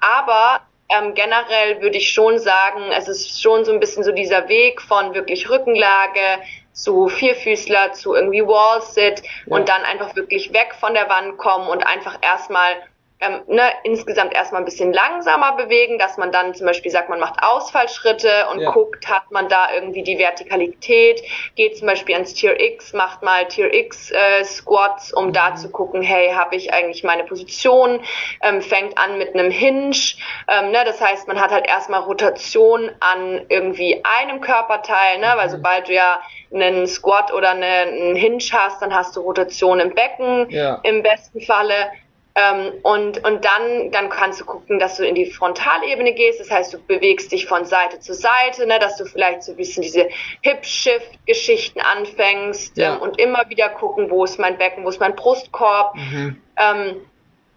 aber 0.00 0.60
ähm, 0.88 1.14
generell 1.14 1.80
würde 1.80 1.98
ich 1.98 2.10
schon 2.10 2.38
sagen, 2.38 2.90
es 2.96 3.08
ist 3.08 3.40
schon 3.40 3.64
so 3.64 3.72
ein 3.72 3.80
bisschen 3.80 4.02
so 4.02 4.12
dieser 4.12 4.48
Weg 4.48 4.82
von 4.82 5.14
wirklich 5.14 5.48
Rückenlage 5.48 6.42
zu 6.72 7.08
Vierfüßler 7.08 7.92
zu 7.92 8.14
irgendwie 8.14 8.42
Wall-Sit 8.42 9.22
ja. 9.46 9.56
und 9.56 9.68
dann 9.68 9.82
einfach 9.82 10.16
wirklich 10.16 10.52
weg 10.52 10.74
von 10.78 10.94
der 10.94 11.08
Wand 11.08 11.36
kommen 11.36 11.68
und 11.68 11.86
einfach 11.86 12.18
erstmal 12.22 12.76
ähm, 13.20 13.42
ne, 13.46 13.70
insgesamt 13.84 14.34
erstmal 14.34 14.62
ein 14.62 14.64
bisschen 14.64 14.92
langsamer 14.92 15.56
bewegen, 15.56 15.98
dass 15.98 16.16
man 16.16 16.32
dann 16.32 16.54
zum 16.54 16.66
Beispiel 16.66 16.90
sagt, 16.90 17.10
man 17.10 17.20
macht 17.20 17.42
Ausfallschritte 17.42 18.46
und 18.52 18.60
ja. 18.60 18.70
guckt, 18.70 19.06
hat 19.08 19.30
man 19.30 19.48
da 19.48 19.68
irgendwie 19.74 20.02
die 20.02 20.18
Vertikalität, 20.18 21.22
geht 21.54 21.76
zum 21.76 21.86
Beispiel 21.86 22.14
ans 22.14 22.32
Tier 22.32 22.58
X, 22.58 22.94
macht 22.94 23.22
mal 23.22 23.46
Tier 23.48 23.72
X 23.74 24.10
äh, 24.10 24.44
Squats, 24.44 25.12
um 25.12 25.26
mhm. 25.26 25.32
da 25.34 25.54
zu 25.54 25.70
gucken, 25.70 26.02
hey, 26.02 26.30
habe 26.32 26.56
ich 26.56 26.72
eigentlich 26.72 27.04
meine 27.04 27.24
Position, 27.24 28.00
ähm, 28.42 28.62
fängt 28.62 28.96
an 28.96 29.18
mit 29.18 29.34
einem 29.34 29.50
Hinge, 29.50 29.96
ähm, 30.48 30.70
ne, 30.70 30.82
das 30.84 31.00
heißt, 31.00 31.28
man 31.28 31.38
hat 31.40 31.50
halt 31.50 31.66
erstmal 31.66 32.00
Rotation 32.00 32.90
an 33.00 33.42
irgendwie 33.48 34.02
einem 34.02 34.40
Körperteil, 34.40 35.18
ne, 35.18 35.32
weil 35.36 35.48
mhm. 35.48 35.52
sobald 35.52 35.88
du 35.88 35.92
ja 35.92 36.20
einen 36.52 36.86
Squat 36.86 37.32
oder 37.32 37.50
eine, 37.50 37.66
einen 37.66 38.16
Hinge 38.16 38.40
hast, 38.52 38.80
dann 38.80 38.94
hast 38.94 39.14
du 39.14 39.20
Rotation 39.20 39.78
im 39.78 39.94
Becken 39.94 40.48
ja. 40.50 40.80
im 40.82 41.02
besten 41.02 41.40
Falle 41.40 41.90
ähm, 42.34 42.72
und, 42.82 43.24
und 43.24 43.44
dann, 43.44 43.90
dann 43.90 44.08
kannst 44.08 44.40
du 44.40 44.44
gucken, 44.44 44.78
dass 44.78 44.96
du 44.96 45.06
in 45.06 45.14
die 45.14 45.26
Frontalebene 45.26 46.14
gehst. 46.14 46.40
Das 46.40 46.50
heißt, 46.50 46.72
du 46.72 46.78
bewegst 46.78 47.32
dich 47.32 47.46
von 47.46 47.64
Seite 47.64 47.98
zu 47.98 48.14
Seite, 48.14 48.66
ne, 48.66 48.78
dass 48.78 48.96
du 48.96 49.04
vielleicht 49.04 49.42
so 49.42 49.52
ein 49.52 49.56
bisschen 49.56 49.82
diese 49.82 50.08
Hip-Shift-Geschichten 50.42 51.80
anfängst 51.80 52.76
ja. 52.76 52.94
ähm, 52.94 53.02
und 53.02 53.18
immer 53.18 53.48
wieder 53.48 53.68
gucken, 53.68 54.10
wo 54.10 54.24
ist 54.24 54.38
mein 54.38 54.58
Becken, 54.58 54.84
wo 54.84 54.88
ist 54.88 55.00
mein 55.00 55.16
Brustkorb. 55.16 55.96
Mhm. 55.96 56.40
Ähm, 56.56 56.96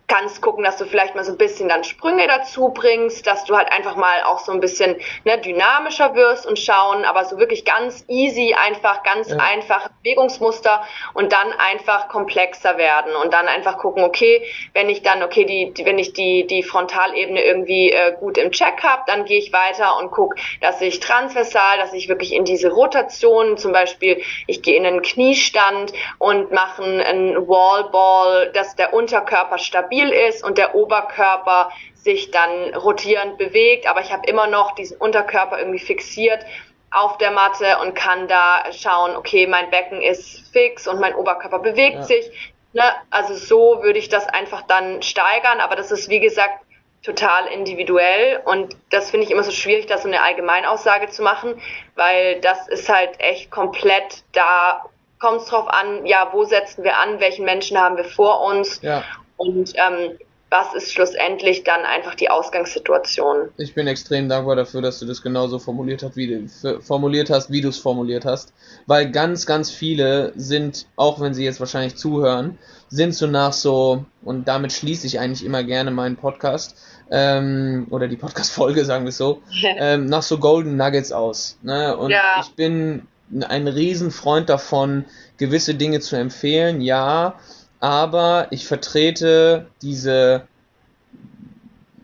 kannst 0.08 0.42
gucken, 0.42 0.64
dass 0.64 0.78
du 0.78 0.86
vielleicht 0.86 1.16
mal 1.16 1.24
so 1.24 1.32
ein 1.32 1.38
bisschen 1.38 1.70
dann 1.70 1.84
Sprünge 1.84 2.28
dazu 2.28 2.70
bringst, 2.70 3.26
dass 3.26 3.46
du 3.46 3.56
halt 3.56 3.72
einfach 3.72 3.96
mal 3.96 4.24
auch 4.26 4.40
so 4.40 4.52
ein 4.52 4.60
bisschen 4.60 4.98
ne, 5.24 5.38
dynamischer 5.40 6.14
wirst 6.14 6.46
und 6.46 6.60
schauen, 6.60 7.06
aber 7.06 7.26
so 7.26 7.38
wirklich 7.38 7.66
ganz 7.66 8.04
easy, 8.08 8.54
einfach 8.54 9.04
ganz 9.04 9.30
ja. 9.30 9.38
einfach 9.38 9.90
Bewegungsmuster 10.04 10.84
und 11.14 11.32
dann 11.32 11.54
einfach 11.54 12.10
komplexer 12.10 12.78
werden 12.78 13.16
und 13.16 13.34
dann 13.34 13.48
einfach 13.48 13.78
gucken, 13.78 14.04
okay, 14.04 14.44
wenn 14.74 14.90
ich 14.90 15.04
dann, 15.04 15.24
okay, 15.24 15.46
die, 15.46 15.74
die 15.74 15.86
wenn 15.86 15.98
ich 15.98 16.14
die, 16.14 16.46
die 16.48 16.64
Frontalebene 16.64 17.44
irgendwie 17.44 17.92
äh, 17.92 18.16
gut 18.20 18.38
im 18.38 18.52
Check 18.52 18.84
habe, 18.84 19.04
dann 19.08 19.26
gehe 19.26 19.40
ich 19.40 19.54
weiter 19.54 19.98
und 19.98 20.12
gucke, 20.12 20.36
dass 20.62 20.82
ich 20.82 21.00
transversal, 21.00 21.78
dass 21.78 21.94
ich 21.94 22.10
wirklich 22.10 22.34
in 22.34 22.44
diese 22.46 22.70
Rotation, 22.70 23.58
zum 23.58 23.72
Beispiel, 23.72 24.22
ich 24.48 24.62
gehe 24.62 24.76
in 24.76 24.86
einen 24.86 25.02
Kniestand 25.02 25.94
und 26.18 26.52
mache 26.52 26.84
einen 26.84 27.48
Wallball, 27.48 28.52
dass 28.52 28.76
der 28.76 28.94
Unterkörper 28.94 29.58
stabil 29.58 29.93
stabil 29.94 30.10
ist 30.10 30.44
und 30.44 30.58
der 30.58 30.76
Oberkörper 30.76 31.70
sich 31.96 32.32
dann 32.32 32.76
rotierend 32.76 33.38
bewegt, 33.38 33.88
aber 33.88 34.02
ich 34.02 34.12
habe 34.12 34.28
immer 34.28 34.48
noch 34.48 34.76
diesen 34.76 34.98
Unterkörper 34.98 35.60
irgendwie 35.60 35.80
fixiert 35.80 36.46
auf 36.92 37.18
der 37.18 37.32
Matte 37.32 37.78
und 37.82 37.96
kann 37.96 38.28
da 38.28 38.66
schauen, 38.72 39.16
okay, 39.16 39.48
mein 39.48 39.70
Becken 39.70 40.02
ist 40.02 40.52
fix 40.52 40.88
und 40.88 41.00
mein 41.00 41.16
Oberkörper 41.16 41.60
bewegt 41.60 41.96
ja. 41.96 42.04
sich. 42.04 42.54
Ne? 42.74 42.84
Also 43.10 43.36
so 43.36 43.82
würde 43.82 44.00
ich 44.00 44.10
das 44.10 44.28
einfach 44.28 44.64
dann 44.64 45.02
steigern, 45.02 45.60
aber 45.60 45.76
das 45.76 45.92
ist 45.92 46.10
wie 46.10 46.20
gesagt 46.20 46.60
total 47.04 47.48
individuell 47.48 48.42
und 48.46 48.76
das 48.90 49.12
finde 49.12 49.26
ich 49.26 49.32
immer 49.32 49.44
so 49.44 49.52
schwierig, 49.52 49.88
da 49.88 49.98
so 49.98 50.08
eine 50.08 50.22
Allgemeinaussage 50.22 51.10
zu 51.10 51.22
machen, 51.22 51.62
weil 51.96 52.40
das 52.42 52.68
ist 52.68 52.88
halt 52.90 53.20
echt 53.20 53.52
komplett 53.52 54.24
da 54.32 54.84
kommt 55.20 55.42
es 55.42 55.48
drauf 55.48 55.70
an, 55.70 56.06
ja, 56.06 56.30
wo 56.34 56.44
setzen 56.44 56.84
wir 56.84 56.98
an, 56.98 57.22
welchen 57.22 57.46
Menschen 57.46 57.78
haben 57.78 57.96
wir 57.96 58.04
vor 58.04 58.42
uns 58.42 58.82
ja. 58.82 59.04
Und 59.38 59.74
ähm, 59.76 60.18
was 60.54 60.76
ist 60.76 60.94
schlussendlich 60.94 61.64
dann 61.64 61.84
einfach 61.84 62.14
die 62.14 62.30
Ausgangssituation? 62.30 63.50
Ich 63.58 63.74
bin 63.74 63.88
extrem 63.88 64.30
dankbar 64.30 64.56
dafür, 64.56 64.84
dass 64.84 65.00
du 65.00 65.08
das 65.08 65.24
genauso 65.24 65.58
formuliert 65.58 66.04
hast, 66.04 66.16
wie 66.16 66.28
du 66.28 66.80
formuliert 66.80 67.32
hast, 67.32 67.50
wie 67.50 67.62
du 67.62 67.70
es 67.70 67.80
formuliert 67.80 68.24
hast, 68.24 68.54
weil 68.86 69.10
ganz, 69.10 69.48
ganz 69.48 69.72
viele 69.72 70.32
sind, 70.36 70.86
auch 70.96 71.20
wenn 71.20 71.34
sie 71.34 71.44
jetzt 71.44 71.60
wahrscheinlich 71.60 71.96
zuhören, 71.96 72.60
sind 72.90 73.16
so 73.16 73.26
nach 73.26 73.52
so 73.52 74.06
und 74.24 74.48
damit 74.48 74.72
schließe 74.74 75.08
ich 75.08 75.20
eigentlich 75.20 75.44
immer 75.44 75.64
gerne 75.64 75.90
meinen 75.90 76.18
Podcast 76.18 76.78
ähm, 77.10 77.88
oder 77.90 78.08
die 78.08 78.18
Podcast-Folge, 78.18 78.86
sagen 78.86 79.06
wir 79.06 79.10
es 79.10 79.18
so, 79.18 79.42
ähm, 79.64 80.06
nach 80.06 80.22
so 80.22 80.38
Golden 80.38 80.78
Nuggets 80.78 81.12
aus. 81.12 81.58
Ne? 81.64 81.98
Und 81.98 82.12
ja. 82.12 82.42
ich 82.42 82.54
bin 82.54 83.08
ein 83.50 83.68
Riesenfreund 83.68 84.50
davon, 84.50 85.06
gewisse 85.38 85.74
Dinge 85.74 86.00
zu 86.00 86.16
empfehlen, 86.16 86.80
ja, 86.80 87.40
aber 87.84 88.48
ich 88.52 88.66
vertrete 88.66 89.68
diese, 89.82 90.48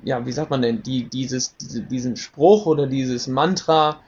ja, 0.04 0.26
wie 0.26 0.34
sagt 0.34 0.50
man 0.50 0.62
denn, 0.62 0.84
die, 0.84 1.06
dieses, 1.06 1.56
diese, 1.56 1.82
diesen 1.84 2.18
Spruch 2.18 2.66
oder 2.66 2.86
dieses 2.86 3.28
Mantra, 3.28 4.02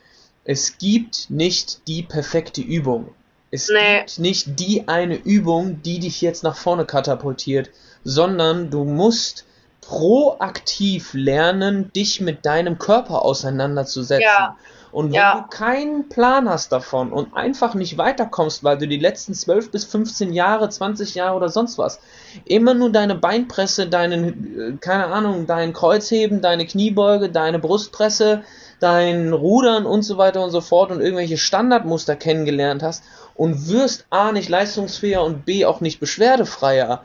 es 0.44 0.78
gibt 0.80 1.30
nicht 1.30 1.88
die 1.88 2.04
perfekte 2.04 2.60
Übung. 2.60 3.16
Es 3.52 3.70
nee. 3.70 4.00
gibt 4.00 4.20
nicht 4.20 4.60
die 4.60 4.90
eine 4.90 5.16
Übung, 5.16 5.82
die 5.82 6.00
dich 6.00 6.20
jetzt 6.20 6.44
nach 6.44 6.58
vorne 6.58 6.84
katapultiert, 6.84 7.70
sondern 8.04 8.70
du 8.70 8.84
musst 8.84 9.46
proaktiv 9.80 11.14
lernen, 11.14 11.94
dich 11.94 12.20
mit 12.20 12.46
deinem 12.46 12.80
Körper 12.80 13.24
auseinanderzusetzen. 13.24 14.26
Ja. 14.26 14.58
Und 14.92 15.08
wenn 15.08 15.14
ja. 15.14 15.42
du 15.42 15.56
keinen 15.56 16.10
Plan 16.10 16.50
hast 16.50 16.72
davon 16.72 17.14
und 17.14 17.34
einfach 17.34 17.76
nicht 17.76 17.98
weiterkommst, 17.98 18.64
weil 18.64 18.78
du 18.78 18.88
die 18.88 18.98
letzten 18.98 19.34
12 19.34 19.72
bis 19.72 19.86
15 19.86 20.34
Jahre, 20.34 20.70
20 20.70 21.16
Jahre 21.16 21.38
oder 21.38 21.50
sonst 21.50 21.78
was, 21.78 22.00
immer 22.46 22.74
nur 22.74 22.92
deine 22.92 23.16
Beinpresse, 23.16 23.88
deinen, 23.88 24.76
äh, 24.76 24.78
keine 24.78 25.08
Ahnung, 25.08 25.48
dein 25.48 25.74
Kreuzheben, 25.74 26.42
deine 26.42 26.66
Kniebeuge, 26.66 27.30
deine 27.30 27.60
Brustpresse, 27.60 28.44
dein 28.80 29.32
Rudern 29.32 29.86
und 29.86 30.02
so 30.02 30.18
weiter 30.18 30.44
und 30.44 30.52
so 30.52 30.60
fort 30.60 30.92
und 30.92 31.00
irgendwelche 31.00 31.38
Standardmuster 31.38 32.16
kennengelernt 32.16 32.84
hast 32.84 33.04
und 33.36 33.70
wirst 33.70 34.06
A 34.10 34.32
nicht 34.32 34.50
leistungsfähiger 34.50 35.24
und 35.24 35.46
B 35.46 35.66
auch 35.66 35.80
nicht 35.82 36.00
beschwerdefreier, 36.00 37.04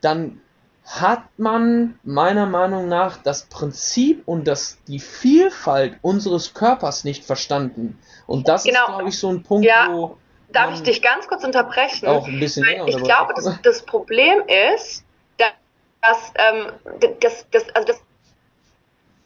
dann 0.00 0.40
hat 0.88 1.22
man 1.36 1.98
meiner 2.02 2.46
Meinung 2.46 2.88
nach 2.88 3.18
das 3.18 3.44
Prinzip 3.44 4.22
und 4.26 4.48
das, 4.48 4.78
die 4.88 4.98
Vielfalt 4.98 5.98
unseres 6.00 6.54
Körpers 6.54 7.04
nicht 7.04 7.24
verstanden. 7.24 7.98
Und 8.26 8.48
das 8.48 8.64
genau. 8.64 8.80
ist, 8.80 8.86
glaube 8.86 9.08
ich, 9.10 9.18
so 9.18 9.28
ein 9.28 9.42
Punkt, 9.42 9.66
ja. 9.66 9.88
wo. 9.90 10.16
Darf 10.50 10.72
ich 10.72 10.82
dich 10.82 11.02
ganz 11.02 11.28
kurz 11.28 11.44
unterbrechen? 11.44 12.08
Auch 12.08 12.26
ein 12.26 12.40
bisschen 12.40 12.64
Weil 12.64 12.88
Ich 12.88 12.96
glaube, 13.02 13.34
das, 13.36 13.60
das, 13.62 13.82
Problem 13.82 14.42
ist, 14.72 15.04
dass, 15.36 16.32
ähm, 16.36 16.72
das, 17.20 17.44
das, 17.50 17.68
also 17.74 17.88
das, 17.88 18.00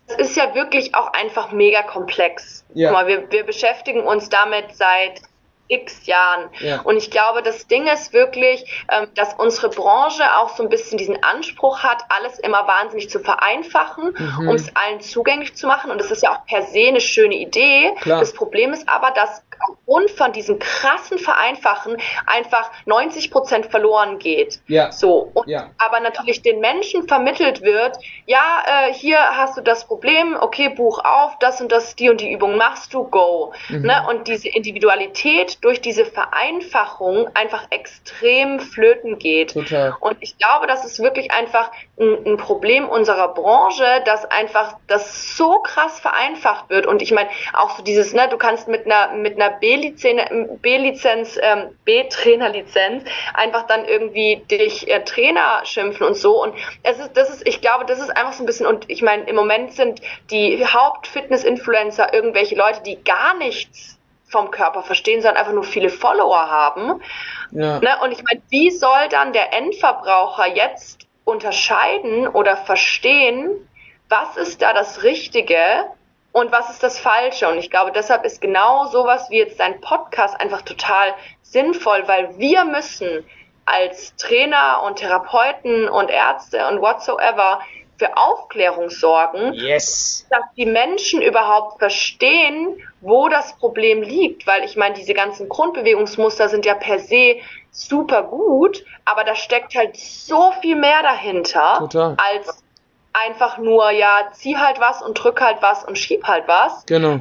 das 0.08 0.30
ist 0.30 0.36
ja 0.36 0.52
wirklich 0.56 0.96
auch 0.96 1.12
einfach 1.12 1.52
mega 1.52 1.82
komplex. 1.82 2.64
Ja. 2.74 2.88
Guck 2.88 2.98
mal, 2.98 3.06
wir, 3.06 3.30
wir 3.30 3.44
beschäftigen 3.44 4.00
uns 4.00 4.28
damit 4.30 4.74
seit 4.74 5.22
x 5.72 6.06
Jahren. 6.06 6.50
Ja. 6.60 6.82
Und 6.82 6.96
ich 6.96 7.10
glaube, 7.10 7.42
das 7.42 7.66
Ding 7.66 7.86
ist 7.86 8.12
wirklich, 8.12 8.84
ähm, 8.90 9.08
dass 9.14 9.34
unsere 9.34 9.70
Branche 9.70 10.22
auch 10.38 10.56
so 10.56 10.62
ein 10.62 10.68
bisschen 10.68 10.98
diesen 10.98 11.22
Anspruch 11.22 11.82
hat, 11.82 12.04
alles 12.08 12.38
immer 12.38 12.66
wahnsinnig 12.66 13.08
zu 13.10 13.20
vereinfachen, 13.20 14.14
mhm. 14.16 14.48
um 14.48 14.54
es 14.54 14.74
allen 14.76 15.00
zugänglich 15.00 15.54
zu 15.54 15.66
machen. 15.66 15.90
Und 15.90 15.98
das 15.98 16.10
ist 16.10 16.22
ja 16.22 16.32
auch 16.32 16.46
per 16.46 16.62
se 16.62 16.88
eine 16.88 17.00
schöne 17.00 17.36
Idee. 17.36 17.92
Klar. 18.00 18.20
Das 18.20 18.32
Problem 18.32 18.72
ist 18.72 18.88
aber, 18.88 19.10
dass 19.10 19.42
aufgrund 19.68 20.10
von 20.10 20.32
diesem 20.32 20.58
krassen 20.58 21.18
Vereinfachen 21.18 21.96
einfach 22.26 22.70
90 22.86 23.30
Prozent 23.30 23.66
verloren 23.66 24.18
geht. 24.18 24.60
Ja. 24.66 24.92
So. 24.92 25.30
Und 25.34 25.48
ja. 25.48 25.70
aber 25.78 26.00
natürlich 26.00 26.42
den 26.42 26.60
Menschen 26.60 27.08
vermittelt 27.08 27.62
wird, 27.62 27.98
ja, 28.26 28.62
äh, 28.66 28.92
hier 28.92 29.18
hast 29.18 29.56
du 29.56 29.60
das 29.60 29.86
Problem, 29.86 30.36
okay, 30.40 30.68
Buch 30.68 31.00
auf, 31.04 31.38
das 31.38 31.60
und 31.60 31.72
das, 31.72 31.96
die 31.96 32.10
und 32.10 32.20
die 32.20 32.32
Übung 32.32 32.56
machst 32.56 32.94
du, 32.94 33.04
go. 33.04 33.52
Mhm. 33.68 33.82
Ne? 33.82 34.06
Und 34.08 34.28
diese 34.28 34.48
Individualität 34.48 35.58
durch 35.62 35.80
diese 35.80 36.04
Vereinfachung 36.04 37.28
einfach 37.34 37.66
extrem 37.70 38.60
flöten 38.60 39.18
geht. 39.18 39.52
Total. 39.52 39.94
Und 40.00 40.16
ich 40.20 40.38
glaube, 40.38 40.66
das 40.66 40.84
ist 40.84 41.00
wirklich 41.00 41.32
einfach 41.32 41.70
ein, 41.98 42.26
ein 42.26 42.36
Problem 42.36 42.88
unserer 42.88 43.28
Branche, 43.28 44.02
dass 44.04 44.24
einfach 44.30 44.76
das 44.86 45.36
so 45.36 45.60
krass 45.60 46.00
vereinfacht 46.00 46.70
wird. 46.70 46.86
Und 46.86 47.02
ich 47.02 47.12
meine, 47.12 47.28
auch 47.52 47.76
so 47.76 47.82
dieses, 47.82 48.12
ne, 48.12 48.28
du 48.28 48.36
kannst 48.36 48.68
mit 48.68 48.86
einer 48.86 49.12
mit 49.12 49.40
einer 49.40 49.51
B-Lizenz, 49.60 51.38
ähm, 51.40 51.78
B-Trainerlizenz 51.84 53.04
einfach 53.34 53.66
dann 53.66 53.84
irgendwie 53.84 54.42
dich 54.50 54.88
äh, 54.88 55.04
Trainer 55.04 55.62
schimpfen 55.64 56.06
und 56.06 56.16
so. 56.16 56.42
Und 56.42 56.54
es 56.82 56.98
ist, 56.98 57.16
das 57.16 57.30
ist, 57.30 57.46
ich 57.46 57.60
glaube, 57.60 57.84
das 57.84 58.00
ist 58.00 58.10
einfach 58.10 58.32
so 58.32 58.42
ein 58.42 58.46
bisschen, 58.46 58.66
und 58.66 58.88
ich 58.88 59.02
meine, 59.02 59.24
im 59.24 59.36
Moment 59.36 59.72
sind 59.72 60.00
die 60.30 60.64
Haupt-Fitness-Influencer 60.64 62.12
irgendwelche 62.12 62.56
Leute, 62.56 62.82
die 62.82 63.02
gar 63.02 63.36
nichts 63.38 63.98
vom 64.28 64.50
Körper 64.50 64.82
verstehen, 64.82 65.20
sondern 65.20 65.36
einfach 65.36 65.52
nur 65.52 65.64
viele 65.64 65.90
Follower 65.90 66.50
haben. 66.50 67.02
Ja. 67.52 67.78
Ne? 67.80 67.90
Und 68.02 68.12
ich 68.12 68.22
meine, 68.24 68.42
wie 68.48 68.70
soll 68.70 69.08
dann 69.10 69.32
der 69.32 69.52
Endverbraucher 69.52 70.48
jetzt 70.48 71.06
unterscheiden 71.24 72.26
oder 72.26 72.56
verstehen, 72.56 73.68
was 74.08 74.36
ist 74.36 74.62
da 74.62 74.72
das 74.72 75.02
Richtige 75.02 75.56
und 76.32 76.50
was 76.50 76.70
ist 76.70 76.82
das 76.82 76.98
Falsche. 76.98 77.48
Und 77.48 77.58
ich 77.58 77.70
glaube, 77.70 77.92
deshalb 77.92 78.24
ist 78.24 78.40
genau 78.40 78.86
sowas 78.86 79.28
wie 79.30 79.38
jetzt 79.38 79.60
dein 79.60 79.80
Podcast 79.80 80.38
einfach 80.40 80.62
total 80.62 81.14
sinnvoll, 81.42 82.04
weil 82.06 82.38
wir 82.38 82.64
müssen 82.64 83.24
als 83.64 84.16
Trainer 84.16 84.82
und 84.84 84.96
Therapeuten 84.96 85.88
und 85.88 86.10
Ärzte 86.10 86.66
und 86.68 86.80
whatsoever 86.80 87.60
für 87.98 88.16
Aufklärung 88.16 88.90
sorgen, 88.90 89.52
yes. 89.52 90.26
dass 90.30 90.42
die 90.56 90.66
Menschen 90.66 91.22
überhaupt 91.22 91.78
verstehen, 91.78 92.82
wo 93.00 93.28
das 93.28 93.56
Problem 93.58 94.02
liegt. 94.02 94.46
Weil 94.46 94.64
ich 94.64 94.76
meine, 94.76 94.94
diese 94.94 95.14
ganzen 95.14 95.48
Grundbewegungsmuster 95.48 96.48
sind 96.48 96.66
ja 96.66 96.74
per 96.74 96.98
se 96.98 97.36
super 97.70 98.24
gut, 98.24 98.84
aber 99.04 99.22
da 99.24 99.34
steckt 99.36 99.76
halt 99.76 99.96
so 99.96 100.52
viel 100.60 100.76
mehr 100.76 101.02
dahinter 101.02 101.76
Total. 101.78 102.16
als 102.18 102.62
einfach 103.12 103.58
nur, 103.58 103.90
ja, 103.90 104.30
zieh 104.32 104.56
halt 104.56 104.80
was 104.80 105.02
und 105.02 105.14
drück 105.14 105.40
halt 105.40 105.58
was 105.60 105.84
und 105.84 105.98
schieb 105.98 106.24
halt 106.24 106.48
was. 106.48 106.84
Genau. 106.86 107.20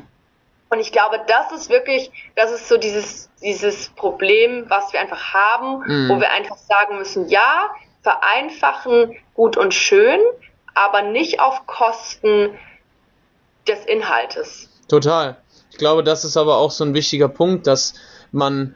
Und 0.70 0.80
ich 0.80 0.92
glaube, 0.92 1.22
das 1.28 1.52
ist 1.52 1.70
wirklich, 1.70 2.12
das 2.36 2.52
ist 2.52 2.70
so 2.70 2.78
dieses, 2.78 3.30
dieses 3.42 3.90
Problem, 3.90 4.66
was 4.70 4.94
wir 4.94 5.02
einfach 5.02 5.34
haben, 5.34 5.80
mm. 5.86 6.10
wo 6.10 6.22
wir 6.22 6.32
einfach 6.32 6.58
sagen 6.58 6.98
müssen, 6.98 7.28
ja, 7.28 7.70
vereinfachen, 8.04 9.18
gut 9.34 9.58
und 9.58 9.74
schön, 9.74 10.20
aber 10.74 11.02
nicht 11.02 11.42
auf 11.42 11.68
Kosten 11.68 12.58
des 13.68 13.86
Inhaltes. 13.86 14.70
Total. 14.88 15.38
Ich 15.72 15.78
glaube, 15.78 16.04
das 16.04 16.24
ist 16.24 16.38
aber 16.38 16.58
auch 16.58 16.72
so 16.72 16.86
ein 16.86 16.94
wichtiger 16.94 17.28
Punkt, 17.28 17.68
dass 17.68 17.94
man, 18.32 18.76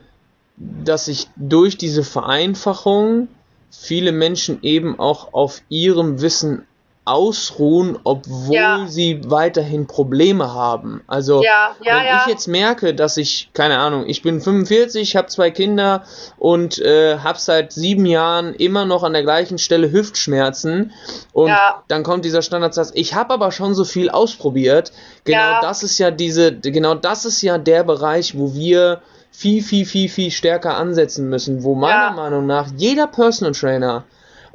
dass 0.57 1.05
sich 1.05 1.29
durch 1.37 1.77
diese 1.77 2.03
Vereinfachung 2.03 3.29
viele 3.71 4.11
Menschen 4.11 4.61
eben 4.63 4.99
auch 4.99 5.33
auf 5.33 5.61
ihrem 5.69 6.21
Wissen 6.21 6.67
ausruhen, 7.05 7.99
obwohl 8.03 8.55
ja. 8.55 8.85
sie 8.87 9.21
weiterhin 9.27 9.85
Probleme 9.85 10.53
haben. 10.53 11.03
Also 11.05 11.43
ja, 11.43 11.75
ja, 11.83 11.97
wenn 11.97 12.17
ich 12.17 12.27
jetzt 12.27 12.47
merke, 12.47 12.95
dass 12.95 13.17
ich, 13.17 13.51
keine 13.53 13.77
Ahnung, 13.77 14.05
ich 14.07 14.23
bin 14.23 14.41
45, 14.41 15.15
habe 15.15 15.27
zwei 15.27 15.51
Kinder 15.51 16.03
und 16.37 16.79
äh, 16.79 17.19
habe 17.19 17.37
seit 17.37 17.73
sieben 17.73 18.07
Jahren 18.07 18.55
immer 18.55 18.85
noch 18.85 19.03
an 19.03 19.13
der 19.13 19.21
gleichen 19.21 19.59
Stelle 19.59 19.91
Hüftschmerzen 19.91 20.91
und 21.31 21.53
dann 21.87 22.01
kommt 22.01 22.25
dieser 22.25 22.41
Standardsatz, 22.41 22.91
ich 22.95 23.13
habe 23.13 23.35
aber 23.35 23.51
schon 23.51 23.75
so 23.75 23.85
viel 23.85 24.09
ausprobiert. 24.09 24.91
Genau 25.25 25.61
das 25.61 25.83
ist 25.83 25.99
ja 25.99 26.09
diese, 26.09 26.55
genau 26.55 26.95
das 26.95 27.25
ist 27.25 27.41
ja 27.43 27.59
der 27.59 27.83
Bereich, 27.83 28.35
wo 28.35 28.55
wir 28.55 29.01
viel, 29.29 29.61
viel, 29.61 29.85
viel, 29.85 30.09
viel 30.09 30.31
stärker 30.31 30.77
ansetzen 30.77 31.29
müssen, 31.29 31.63
wo 31.63 31.75
meiner 31.75 32.11
Meinung 32.13 32.47
nach 32.47 32.67
jeder 32.77 33.05
Personal 33.05 33.53
Trainer 33.53 34.05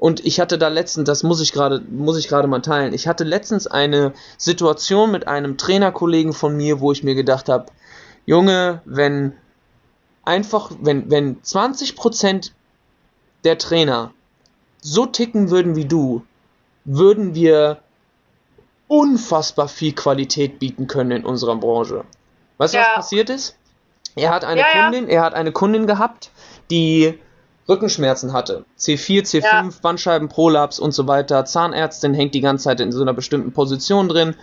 und 0.01 0.25
ich 0.25 0.41
hatte 0.41 0.57
da 0.57 0.69
letztens, 0.69 1.07
das 1.07 1.23
muss 1.23 1.43
ich 1.43 1.53
gerade, 1.53 1.83
muss 1.91 2.17
ich 2.17 2.27
gerade 2.27 2.49
mal 2.49 2.63
teilen. 2.63 2.95
Ich 2.95 3.07
hatte 3.07 3.23
letztens 3.23 3.67
eine 3.67 4.15
Situation 4.39 5.11
mit 5.11 5.29
einem 5.29 5.59
Trainerkollegen 5.59 6.33
von 6.33 6.57
mir, 6.57 6.81
wo 6.81 6.91
ich 6.91 7.05
mir 7.05 7.15
gedacht 7.15 7.51
habe, 7.51 7.67
Junge, 8.25 8.81
wenn 8.87 9.35
einfach, 10.25 10.71
wenn, 10.81 11.11
wenn 11.11 11.43
20% 11.43 12.53
der 13.45 13.59
Trainer 13.59 14.13
so 14.81 15.05
ticken 15.05 15.51
würden 15.51 15.77
wie 15.77 15.85
du, 15.85 16.25
würden 16.87 17.35
wir 17.35 17.83
unfassbar 18.89 19.69
viel 19.69 19.93
Qualität 19.93 20.59
bieten 20.59 20.87
können 20.87 21.11
in 21.11 21.25
unserer 21.27 21.57
Branche. 21.57 22.05
Weißt 22.57 22.73
du, 22.73 22.79
ja. 22.79 22.85
was 22.85 22.95
passiert 22.95 23.29
ist? 23.29 23.55
Er 24.17 24.31
hat 24.31 24.47
eine 24.47 24.63
ja, 24.63 24.85
Kundin, 24.85 25.09
ja. 25.09 25.17
er 25.17 25.23
hat 25.25 25.35
eine 25.35 25.53
Kundin 25.53 25.87
gehabt, 25.87 26.31
die 26.71 27.19
Rückenschmerzen 27.71 28.33
hatte. 28.33 28.65
C4, 28.79 29.23
C5, 29.23 29.43
ja. 29.43 29.69
Bandscheibenprolaps 29.81 30.81
und 30.81 30.93
so 30.93 31.07
weiter. 31.07 31.45
Zahnärztin 31.45 32.13
hängt 32.13 32.35
die 32.35 32.41
ganze 32.41 32.65
Zeit 32.65 32.81
in 32.81 32.91
so 32.91 33.01
einer 33.01 33.15
bestimmten 33.15 33.53
Position 33.53 34.09
drin, 34.09 34.35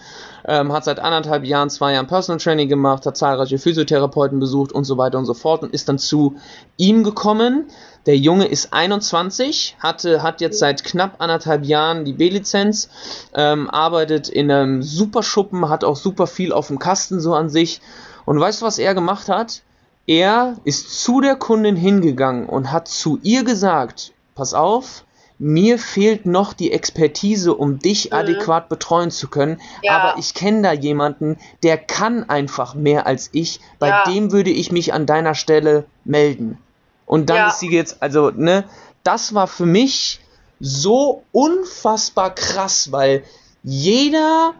ähm, 0.45 0.71
hat 0.71 0.85
seit 0.85 0.99
anderthalb 0.99 1.43
Jahren, 1.43 1.69
zwei 1.69 1.93
Jahren 1.93 2.07
Personal 2.07 2.39
Training 2.39 2.69
gemacht, 2.69 3.05
hat 3.05 3.17
zahlreiche 3.17 3.59
Physiotherapeuten 3.59 4.39
besucht 4.39 4.71
und 4.71 4.85
so 4.85 4.97
weiter 4.97 5.17
und 5.17 5.25
so 5.25 5.33
fort 5.33 5.61
und 5.61 5.73
ist 5.73 5.89
dann 5.89 5.99
zu 5.99 6.37
ihm 6.77 7.03
gekommen. 7.03 7.65
Der 8.05 8.15
Junge 8.15 8.45
ist 8.45 8.71
21, 8.71 9.75
hatte, 9.79 10.23
hat 10.23 10.39
jetzt 10.39 10.59
seit 10.59 10.85
knapp 10.85 11.15
anderthalb 11.19 11.65
Jahren 11.65 12.05
die 12.05 12.13
B-Lizenz, 12.13 12.89
ähm, 13.33 13.69
arbeitet 13.69 14.29
in 14.29 14.49
einem 14.49 14.81
Superschuppen, 14.81 15.67
hat 15.67 15.83
auch 15.83 15.97
super 15.97 16.25
viel 16.25 16.53
auf 16.53 16.67
dem 16.67 16.79
Kasten 16.79 17.19
so 17.19 17.35
an 17.35 17.49
sich. 17.49 17.81
Und 18.23 18.39
weißt 18.39 18.61
du, 18.61 18.65
was 18.65 18.79
er 18.79 18.93
gemacht 18.93 19.27
hat? 19.27 19.61
Er 20.07 20.55
ist 20.63 21.01
zu 21.01 21.19
der 21.21 21.35
Kundin 21.35 21.75
hingegangen 21.75 22.47
und 22.47 22.71
hat 22.71 22.87
zu 22.87 23.19
ihr 23.23 23.43
gesagt, 23.43 24.13
pass 24.35 24.53
auf, 24.53 25.03
mir 25.39 25.77
fehlt 25.77 26.25
noch 26.25 26.53
die 26.53 26.71
Expertise, 26.71 27.53
um 27.53 27.77
dich 27.79 28.05
mhm. 28.05 28.17
adäquat 28.17 28.69
betreuen 28.69 29.11
zu 29.11 29.27
können, 29.27 29.61
ja. 29.83 29.97
aber 29.97 30.19
ich 30.19 30.33
kenne 30.33 30.61
da 30.63 30.71
jemanden, 30.71 31.37
der 31.61 31.77
kann 31.77 32.27
einfach 32.29 32.73
mehr 32.73 33.05
als 33.05 33.29
ich, 33.33 33.59
bei 33.79 33.89
ja. 33.89 34.03
dem 34.05 34.31
würde 34.31 34.49
ich 34.49 34.71
mich 34.71 34.93
an 34.93 35.05
deiner 35.05 35.35
Stelle 35.35 35.85
melden. 36.05 36.57
Und 37.05 37.29
dann 37.29 37.37
ja. 37.37 37.47
ist 37.49 37.59
sie 37.59 37.69
jetzt, 37.69 38.01
also, 38.01 38.31
ne, 38.31 38.63
das 39.03 39.33
war 39.33 39.47
für 39.47 39.65
mich 39.65 40.21
so 40.59 41.23
unfassbar 41.31 42.33
krass, 42.33 42.91
weil 42.91 43.23
jeder, 43.63 44.53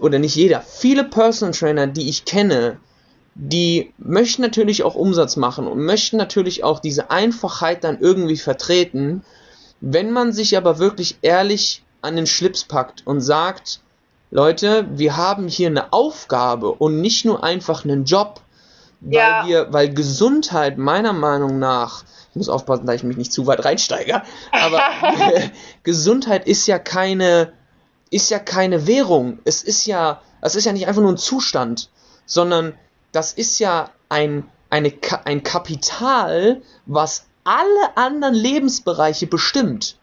oder 0.00 0.18
nicht 0.18 0.34
jeder, 0.34 0.60
viele 0.60 1.04
Personal 1.04 1.54
Trainer, 1.54 1.86
die 1.86 2.08
ich 2.08 2.24
kenne, 2.24 2.78
die 3.34 3.92
möchten 3.98 4.42
natürlich 4.42 4.84
auch 4.84 4.94
Umsatz 4.94 5.36
machen 5.36 5.66
und 5.66 5.84
möchten 5.84 6.16
natürlich 6.16 6.62
auch 6.62 6.78
diese 6.78 7.10
Einfachheit 7.10 7.82
dann 7.82 7.98
irgendwie 8.00 8.36
vertreten. 8.36 9.24
Wenn 9.80 10.12
man 10.12 10.32
sich 10.32 10.56
aber 10.56 10.78
wirklich 10.78 11.18
ehrlich 11.22 11.82
an 12.00 12.16
den 12.16 12.26
Schlips 12.26 12.64
packt 12.64 13.06
und 13.06 13.20
sagt, 13.20 13.80
Leute, 14.30 14.86
wir 14.90 15.16
haben 15.16 15.48
hier 15.48 15.68
eine 15.68 15.92
Aufgabe 15.92 16.70
und 16.70 17.00
nicht 17.00 17.24
nur 17.24 17.42
einfach 17.42 17.84
einen 17.84 18.04
Job, 18.04 18.40
weil 19.00 19.14
ja. 19.14 19.46
wir, 19.46 19.72
weil 19.72 19.92
Gesundheit 19.92 20.78
meiner 20.78 21.12
Meinung 21.12 21.58
nach, 21.58 22.04
ich 22.30 22.36
muss 22.36 22.48
aufpassen, 22.48 22.86
dass 22.86 22.96
ich 22.96 23.04
mich 23.04 23.16
nicht 23.16 23.32
zu 23.32 23.46
weit 23.46 23.64
reinsteige, 23.64 24.22
aber 24.52 24.80
Gesundheit 25.82 26.46
ist 26.46 26.66
ja 26.66 26.78
keine, 26.78 27.52
ist 28.10 28.30
ja 28.30 28.38
keine 28.38 28.86
Währung. 28.86 29.40
Es 29.44 29.62
ist 29.62 29.86
ja, 29.86 30.20
es 30.40 30.54
ist 30.54 30.64
ja 30.64 30.72
nicht 30.72 30.86
einfach 30.86 31.02
nur 31.02 31.12
ein 31.12 31.18
Zustand, 31.18 31.90
sondern 32.26 32.74
das 33.14 33.32
ist 33.32 33.58
ja 33.58 33.90
ein, 34.08 34.50
eine, 34.70 34.92
ein 35.24 35.42
Kapital, 35.42 36.62
was 36.86 37.26
alle 37.44 37.96
anderen 37.96 38.34
Lebensbereiche 38.34 39.26
bestimmt. 39.26 39.96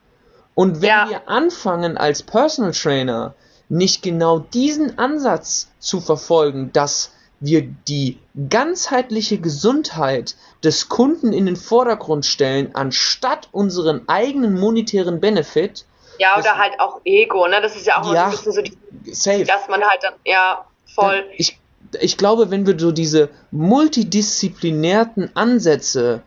Und 0.55 0.81
wenn 0.81 0.89
ja. 0.89 1.09
wir 1.09 1.29
anfangen 1.29 1.97
als 1.97 2.23
Personal 2.23 2.71
Trainer 2.71 3.33
nicht 3.69 4.03
genau 4.03 4.39
diesen 4.39 4.97
Ansatz 4.99 5.71
zu 5.79 6.01
verfolgen, 6.01 6.71
dass 6.73 7.13
wir 7.39 7.63
die 7.63 8.19
ganzheitliche 8.49 9.39
Gesundheit 9.39 10.35
des 10.63 10.89
Kunden 10.89 11.33
in 11.33 11.47
den 11.47 11.55
Vordergrund 11.55 12.25
stellen, 12.25 12.75
anstatt 12.75 13.49
unseren 13.51 14.07
eigenen 14.07 14.59
monetären 14.59 15.19
Benefit. 15.19 15.85
Ja, 16.19 16.37
oder 16.37 16.57
halt 16.57 16.79
auch 16.79 17.01
Ego, 17.03 17.47
ne? 17.47 17.61
Das 17.61 17.75
ist 17.75 17.87
ja 17.87 17.99
auch 17.99 18.13
ja, 18.13 18.25
ein 18.25 18.31
bisschen 18.31 18.51
so 18.51 18.61
die, 18.61 18.77
safe. 19.11 19.45
dass 19.45 19.67
man 19.69 19.81
halt 19.83 20.03
dann, 20.03 20.13
ja, 20.23 20.65
voll. 20.93 21.25
Ich, 21.37 21.60
ich 21.99 22.17
glaube, 22.17 22.51
wenn 22.51 22.65
wir 22.65 22.79
so 22.79 22.91
diese 22.91 23.29
multidisziplinärten 23.51 25.35
Ansätze 25.35 26.23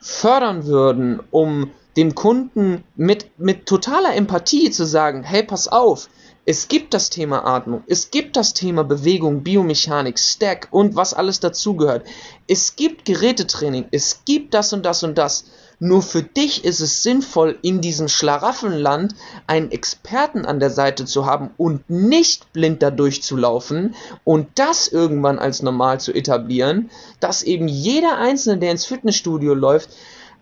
fördern 0.00 0.66
würden, 0.66 1.20
um 1.30 1.70
dem 1.96 2.14
Kunden 2.14 2.84
mit, 2.96 3.38
mit 3.38 3.66
totaler 3.66 4.14
Empathie 4.14 4.70
zu 4.70 4.86
sagen, 4.86 5.22
hey, 5.22 5.42
pass 5.42 5.68
auf, 5.68 6.08
es 6.46 6.68
gibt 6.68 6.94
das 6.94 7.10
Thema 7.10 7.44
Atmung, 7.44 7.84
es 7.86 8.10
gibt 8.10 8.36
das 8.36 8.54
Thema 8.54 8.82
Bewegung, 8.82 9.42
Biomechanik, 9.42 10.18
Stack 10.18 10.68
und 10.70 10.96
was 10.96 11.12
alles 11.14 11.40
dazugehört. 11.40 12.06
Es 12.46 12.76
gibt 12.76 13.04
Gerätetraining, 13.04 13.86
es 13.90 14.24
gibt 14.24 14.54
das 14.54 14.72
und 14.72 14.86
das 14.86 15.02
und 15.02 15.18
das. 15.18 15.44
Nur 15.82 16.02
für 16.02 16.22
dich 16.22 16.64
ist 16.66 16.80
es 16.80 17.02
sinnvoll, 17.02 17.58
in 17.62 17.80
diesem 17.80 18.08
Schlaraffenland 18.08 19.14
einen 19.46 19.70
Experten 19.70 20.44
an 20.44 20.60
der 20.60 20.68
Seite 20.68 21.06
zu 21.06 21.24
haben 21.24 21.50
und 21.56 21.88
nicht 21.88 22.52
blind 22.52 22.82
da 22.82 22.90
durchzulaufen 22.90 23.94
und 24.22 24.46
das 24.56 24.88
irgendwann 24.88 25.38
als 25.38 25.62
normal 25.62 25.98
zu 25.98 26.12
etablieren, 26.12 26.90
dass 27.18 27.42
eben 27.42 27.66
jeder 27.66 28.18
Einzelne, 28.18 28.58
der 28.58 28.72
ins 28.72 28.84
Fitnessstudio 28.84 29.54
läuft, 29.54 29.88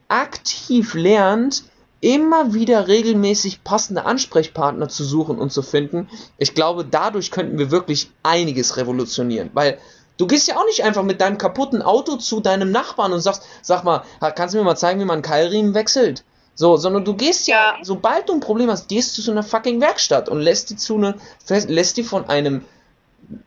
aktiv 0.09 0.95
lernt, 0.95 1.62
immer 2.01 2.53
wieder 2.53 2.89
regelmäßig 2.89 3.62
passende 3.62 4.07
Ansprechpartner 4.07 4.89
zu 4.89 5.05
suchen 5.05 5.39
und 5.39 5.53
zu 5.53 5.62
finden. 5.62 6.09
Ich 6.36 6.55
glaube, 6.55 6.84
dadurch 6.84 7.30
könnten 7.30 7.59
wir 7.59 7.70
wirklich 7.70 8.11
einiges 8.24 8.76
revolutionieren, 8.76 9.51
weil 9.55 9.78
Du 10.19 10.27
gehst 10.27 10.49
ja 10.49 10.57
auch 10.57 10.66
nicht 10.66 10.83
einfach 10.83 11.05
mit 11.05 11.21
deinem 11.21 11.39
kaputten 11.39 11.81
Auto 11.81 12.16
zu 12.16 12.41
deinem 12.41 12.71
Nachbarn 12.71 13.12
und 13.12 13.21
sagst, 13.21 13.45
sag 13.62 13.85
mal, 13.85 14.03
kannst 14.35 14.55
du 14.55 14.59
mir 14.59 14.64
mal 14.64 14.77
zeigen, 14.77 15.01
wie 15.01 15.05
man 15.05 15.14
einen 15.14 15.23
Keilriemen 15.23 15.75
wechselt? 15.75 16.25
So, 16.57 16.77
sondern 16.77 17.05
du 17.05 17.14
gehst 17.14 17.47
ja, 17.47 17.77
ja, 17.79 17.85
sobald 17.85 18.29
du 18.29 18.33
ein 18.33 18.41
Problem 18.41 18.69
hast, 18.69 18.89
gehst 18.89 19.16
du 19.16 19.23
zu 19.23 19.31
einer 19.31 19.45
fucking 19.45 19.81
Werkstatt 19.81 20.29
und 20.29 20.41
lässt 20.41 20.71
die 20.71 20.77
zu 20.77 20.97
einer, 20.97 21.14
lässt 21.49 21.97
die 21.97 22.03
von 22.03 22.29
einem 22.29 22.64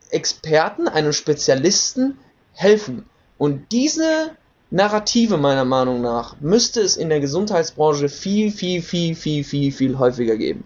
Experten, 0.09 0.87
einem 0.87 1.11
Spezialisten 1.11 2.17
helfen. 2.53 3.05
Und 3.37 3.73
diese 3.73 4.31
Narrative 4.69 5.35
meiner 5.35 5.65
Meinung 5.65 5.99
nach 5.99 6.39
müsste 6.39 6.79
es 6.79 6.95
in 6.95 7.09
der 7.09 7.19
Gesundheitsbranche 7.19 8.07
viel, 8.07 8.49
viel, 8.49 8.81
viel, 8.81 9.13
viel, 9.15 9.43
viel, 9.43 9.73
viel 9.73 9.99
häufiger 9.99 10.37
geben. 10.37 10.63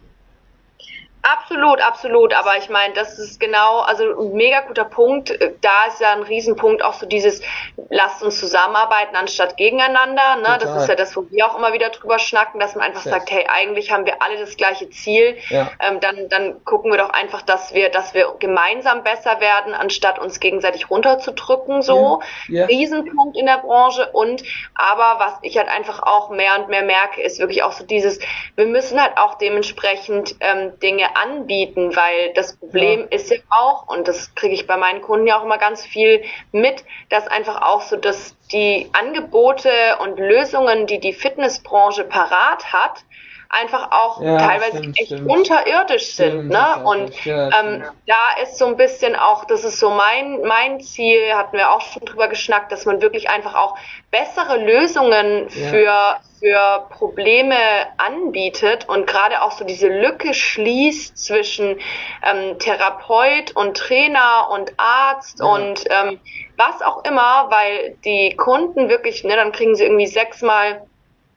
Absolut, 1.26 1.82
absolut. 1.82 2.36
Aber 2.36 2.56
ich 2.58 2.70
meine, 2.70 2.94
das 2.94 3.18
ist 3.18 3.40
genau, 3.40 3.80
also 3.80 4.04
ein 4.04 4.34
mega 4.34 4.62
guter 4.62 4.86
Punkt. 4.86 5.32
Da 5.62 5.86
ist 5.88 6.00
ja 6.00 6.14
ein 6.14 6.22
Riesenpunkt 6.22 6.84
auch 6.84 6.94
so 6.94 7.08
dieses, 7.08 7.42
lasst 7.90 8.22
uns 8.22 8.40
zusammenarbeiten 8.40 9.16
anstatt 9.16 9.58
gegeneinander. 9.58 10.36
Ne? 10.36 10.60
Das 10.62 10.84
ist 10.84 10.88
ja 10.88 10.94
das, 10.94 11.16
wo 11.18 11.26
wir 11.32 11.48
auch 11.48 11.58
immer 11.58 11.74
wieder 11.74 11.90
drüber 11.90 12.20
schnacken, 12.20 12.60
dass 12.60 12.76
man 12.76 12.86
einfach 12.86 13.02
Sehr. 13.02 13.14
sagt, 13.14 13.32
hey, 13.32 13.48
eigentlich 13.48 13.92
haben 13.92 14.06
wir 14.06 14.22
alle 14.22 14.38
das 14.38 14.56
gleiche 14.56 14.88
Ziel. 14.92 15.36
Ja. 15.50 15.72
Ähm, 15.80 16.00
dann, 16.00 16.30
dann 16.30 16.64
gucken 16.64 16.92
wir 16.92 17.00
doch 17.00 17.10
einfach, 17.10 17.42
dass 17.42 17.74
wir, 17.74 17.90
dass 17.90 18.14
wir 18.14 18.36
gemeinsam 18.38 19.04
besser 19.04 19.40
werden, 19.40 19.74
anstatt 19.74 20.20
uns 20.20 20.40
gegenseitig 20.40 20.92
runterzudrücken. 20.92 21.82
So 21.82 22.22
ja. 22.48 22.60
Ja. 22.60 22.66
Riesenpunkt 22.68 23.36
in 23.36 23.48
der 23.48 23.58
Branche. 23.58 24.10
Und 24.12 24.44
aber 24.76 25.20
was 25.20 25.34
ich 25.42 25.58
halt 25.58 25.70
einfach 25.70 26.04
auch 26.04 26.30
mehr 26.30 26.60
und 26.60 26.70
mehr 26.70 26.84
merke, 26.84 27.20
ist 27.22 27.40
wirklich 27.40 27.64
auch 27.64 27.72
so 27.72 27.84
dieses, 27.84 28.20
wir 28.56 28.68
müssen 28.68 29.02
halt 29.02 29.18
auch 29.18 29.40
dementsprechend 29.40 30.36
ähm, 30.40 30.80
Dinge 30.80 31.15
anbieten, 31.16 31.96
weil 31.96 32.34
das 32.34 32.58
Problem 32.58 33.02
ja. 33.02 33.08
ist 33.08 33.32
ja 33.32 33.38
auch, 33.50 33.88
und 33.88 34.08
das 34.08 34.36
kriege 34.36 34.54
ich 34.54 34.68
bei 34.68 34.78
meinen 34.78 35.02
Kunden 35.02 35.28
ja 35.28 35.40
auch 35.40 35.44
immer 35.44 35.58
ganz 35.58 35.86
viel 35.86 36.24
mit, 36.52 36.84
dass 37.10 37.28
einfach 37.28 37.62
auch 37.62 37.82
so, 37.82 37.96
dass 37.96 38.36
die 38.52 38.90
Angebote 38.94 39.70
und 40.00 40.20
Lösungen, 40.20 40.88
die 40.88 41.00
die 41.00 41.14
Fitnessbranche 41.14 42.04
parat 42.04 42.72
hat, 42.72 43.04
einfach 43.50 43.92
auch 43.92 44.22
ja, 44.22 44.38
teilweise 44.38 44.78
stimmt, 44.78 45.00
echt 45.00 45.08
stimmt. 45.08 45.30
unterirdisch 45.30 46.16
sind. 46.16 46.50
ne? 46.50 46.84
Und 46.84 47.26
ja, 47.26 47.50
ähm, 47.60 47.84
da 48.08 48.42
ist 48.44 48.58
so 48.58 48.66
ein 48.66 48.78
bisschen 48.78 49.16
auch, 49.16 49.46
das 49.46 49.64
ist 49.64 49.80
so 49.80 49.90
mein, 49.90 50.42
mein 50.42 50.80
Ziel, 50.82 51.34
hatten 51.34 51.58
wir 51.58 51.72
auch 51.72 51.82
schon 51.82 52.06
drüber 52.06 52.28
geschnackt, 52.28 52.72
dass 52.72 52.86
man 52.86 53.02
wirklich 53.02 53.30
einfach 53.30 53.56
auch 53.56 53.78
bessere 54.12 54.58
Lösungen 54.58 55.50
für, 55.50 56.18
für 56.40 56.88
Probleme 56.90 57.56
anbietet 57.98 58.88
und 58.88 59.08
gerade 59.08 59.42
auch 59.42 59.52
so 59.52 59.66
diese 59.66 59.88
Lücke 59.88 60.34
schließt 60.34 61.18
zwischen 61.18 61.80
ähm, 62.24 62.58
Therapeut 62.60 63.56
und 63.56 63.78
Trainer 63.78 64.50
und 64.52 64.74
Arzt 64.78 65.42
und 65.42 65.84
ähm, 65.90 66.20
was 66.58 66.82
auch 66.82 67.04
immer, 67.04 67.50
weil 67.50 67.98
die 68.06 68.36
Kunden 68.36 68.90
wirklich, 68.90 69.24
ne, 69.24 69.36
dann 69.36 69.52
kriegen 69.52 69.76
sie 69.76 69.84
irgendwie 69.84 70.08
sechsmal 70.08 70.86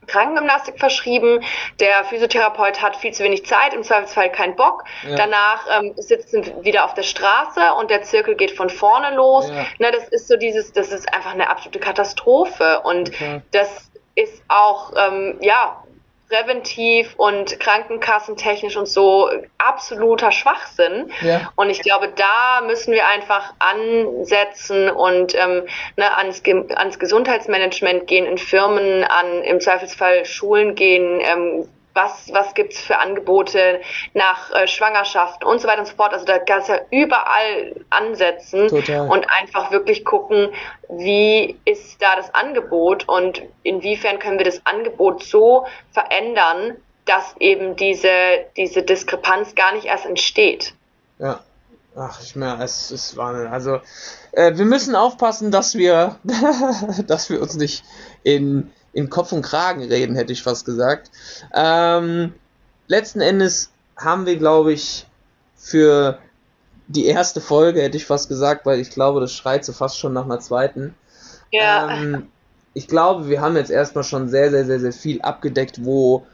Krankengymnastik 0.08 0.78
verschrieben. 0.78 1.44
Der 1.80 2.04
Physiotherapeut 2.04 2.82
hat 2.82 2.96
viel 2.96 3.12
zu 3.12 3.22
wenig 3.22 3.46
Zeit, 3.46 3.74
im 3.74 3.82
Zweifelsfall 3.82 4.30
keinen 4.30 4.56
Bock. 4.56 4.84
Ja. 5.08 5.16
Danach 5.16 5.66
ähm, 5.78 5.92
sitzen 5.96 6.42
sie 6.42 6.54
wieder 6.62 6.84
auf 6.84 6.94
der 6.94 7.02
Straße 7.02 7.60
und 7.78 7.90
der 7.90 8.02
Zirkel 8.02 8.34
geht 8.34 8.50
von 8.50 8.70
vorne 8.70 9.14
los. 9.14 9.48
Ja. 9.48 9.66
Na, 9.78 9.90
das 9.90 10.08
ist 10.08 10.28
so 10.28 10.36
dieses, 10.36 10.72
das 10.72 10.90
ist 10.90 11.12
einfach 11.12 11.32
eine 11.32 11.50
absolute 11.50 11.78
Katastrophe. 11.78 12.80
Und 12.80 13.10
okay. 13.10 13.42
das 13.52 13.90
ist 14.14 14.42
auch, 14.48 14.92
ähm, 14.96 15.38
ja, 15.40 15.82
präventiv 16.28 17.14
und 17.16 17.58
krankenkassentechnisch 17.58 18.76
und 18.76 18.86
so 18.86 19.30
absoluter 19.56 20.30
Schwachsinn. 20.30 21.10
Ja. 21.22 21.52
Und 21.56 21.70
ich 21.70 21.80
glaube, 21.80 22.12
da 22.14 22.60
müssen 22.66 22.92
wir 22.92 23.06
einfach 23.06 23.54
ansetzen 23.58 24.90
und 24.90 25.34
ähm, 25.34 25.64
ne, 25.96 26.16
ans, 26.16 26.42
ans 26.74 26.98
Gesundheitsmanagement 26.98 28.06
gehen, 28.06 28.26
in 28.26 28.38
Firmen, 28.38 29.04
an 29.04 29.42
im 29.42 29.60
Zweifelsfall 29.60 30.24
Schulen 30.24 30.74
gehen, 30.74 31.20
ähm, 31.22 31.68
was, 31.98 32.32
was 32.32 32.54
gibt's 32.54 32.80
für 32.80 32.98
Angebote 32.98 33.80
nach 34.14 34.50
äh, 34.52 34.68
Schwangerschaft 34.68 35.44
und 35.44 35.60
so 35.60 35.66
weiter 35.66 35.80
und 35.80 35.88
so 35.88 35.96
fort. 35.96 36.12
Also 36.12 36.24
da 36.24 36.38
kannst 36.38 36.68
du 36.68 36.74
ja 36.74 36.80
überall 36.90 37.74
ansetzen 37.90 38.68
Total. 38.68 39.08
und 39.10 39.26
einfach 39.28 39.72
wirklich 39.72 40.04
gucken, 40.04 40.50
wie 40.88 41.58
ist 41.64 42.00
da 42.00 42.16
das 42.16 42.32
Angebot 42.34 43.08
und 43.08 43.42
inwiefern 43.64 44.18
können 44.18 44.38
wir 44.38 44.44
das 44.44 44.64
Angebot 44.64 45.24
so 45.24 45.66
verändern, 45.90 46.76
dass 47.04 47.34
eben 47.40 47.74
diese, 47.76 48.10
diese 48.56 48.82
Diskrepanz 48.82 49.54
gar 49.54 49.74
nicht 49.74 49.86
erst 49.86 50.06
entsteht. 50.06 50.74
Ja. 51.18 51.40
Ach, 51.96 52.22
ich 52.22 52.36
meine, 52.36 52.62
es 52.62 52.92
ist 52.92 53.16
Wahnsinn. 53.16 53.48
Also, 53.48 53.80
äh, 54.30 54.56
wir 54.56 54.66
müssen 54.66 54.94
aufpassen, 54.94 55.50
dass 55.50 55.74
wir, 55.74 56.16
dass 57.08 57.28
wir 57.28 57.42
uns 57.42 57.56
nicht 57.56 57.82
in 58.22 58.70
in 58.98 59.10
Kopf 59.10 59.30
und 59.30 59.42
Kragen 59.42 59.84
reden, 59.84 60.16
hätte 60.16 60.32
ich 60.32 60.42
fast 60.42 60.66
gesagt. 60.66 61.12
Ähm, 61.54 62.32
letzten 62.88 63.20
Endes 63.20 63.70
haben 63.96 64.26
wir, 64.26 64.36
glaube 64.36 64.72
ich, 64.72 65.06
für 65.56 66.18
die 66.88 67.06
erste 67.06 67.40
Folge, 67.40 67.80
hätte 67.80 67.96
ich 67.96 68.06
fast 68.06 68.28
gesagt, 68.28 68.66
weil 68.66 68.80
ich 68.80 68.90
glaube, 68.90 69.20
das 69.20 69.32
schreit 69.32 69.64
so 69.64 69.72
fast 69.72 69.98
schon 69.98 70.14
nach 70.14 70.24
einer 70.24 70.40
zweiten. 70.40 70.94
Ja. 71.52 71.92
Ähm, 71.92 72.26
ich 72.74 72.88
glaube, 72.88 73.28
wir 73.28 73.40
haben 73.40 73.56
jetzt 73.56 73.70
erstmal 73.70 74.02
schon 74.02 74.28
sehr, 74.28 74.50
sehr, 74.50 74.64
sehr, 74.64 74.80
sehr 74.80 74.92
viel 74.92 75.22
abgedeckt, 75.22 75.84
wo 75.84 76.26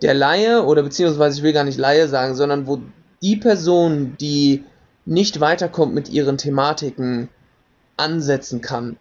der 0.00 0.14
Laie, 0.14 0.64
oder 0.64 0.82
beziehungsweise 0.82 1.36
ich 1.36 1.42
will 1.42 1.52
gar 1.52 1.64
nicht 1.64 1.78
Laie 1.78 2.08
sagen, 2.08 2.34
sondern 2.34 2.66
wo 2.66 2.80
die 3.20 3.36
Person, 3.36 4.16
die 4.18 4.64
nicht 5.04 5.40
weiterkommt 5.40 5.92
mit 5.92 6.08
ihren 6.08 6.38
Thematiken, 6.38 7.28
ansetzen 7.98 8.62
kann. 8.62 8.96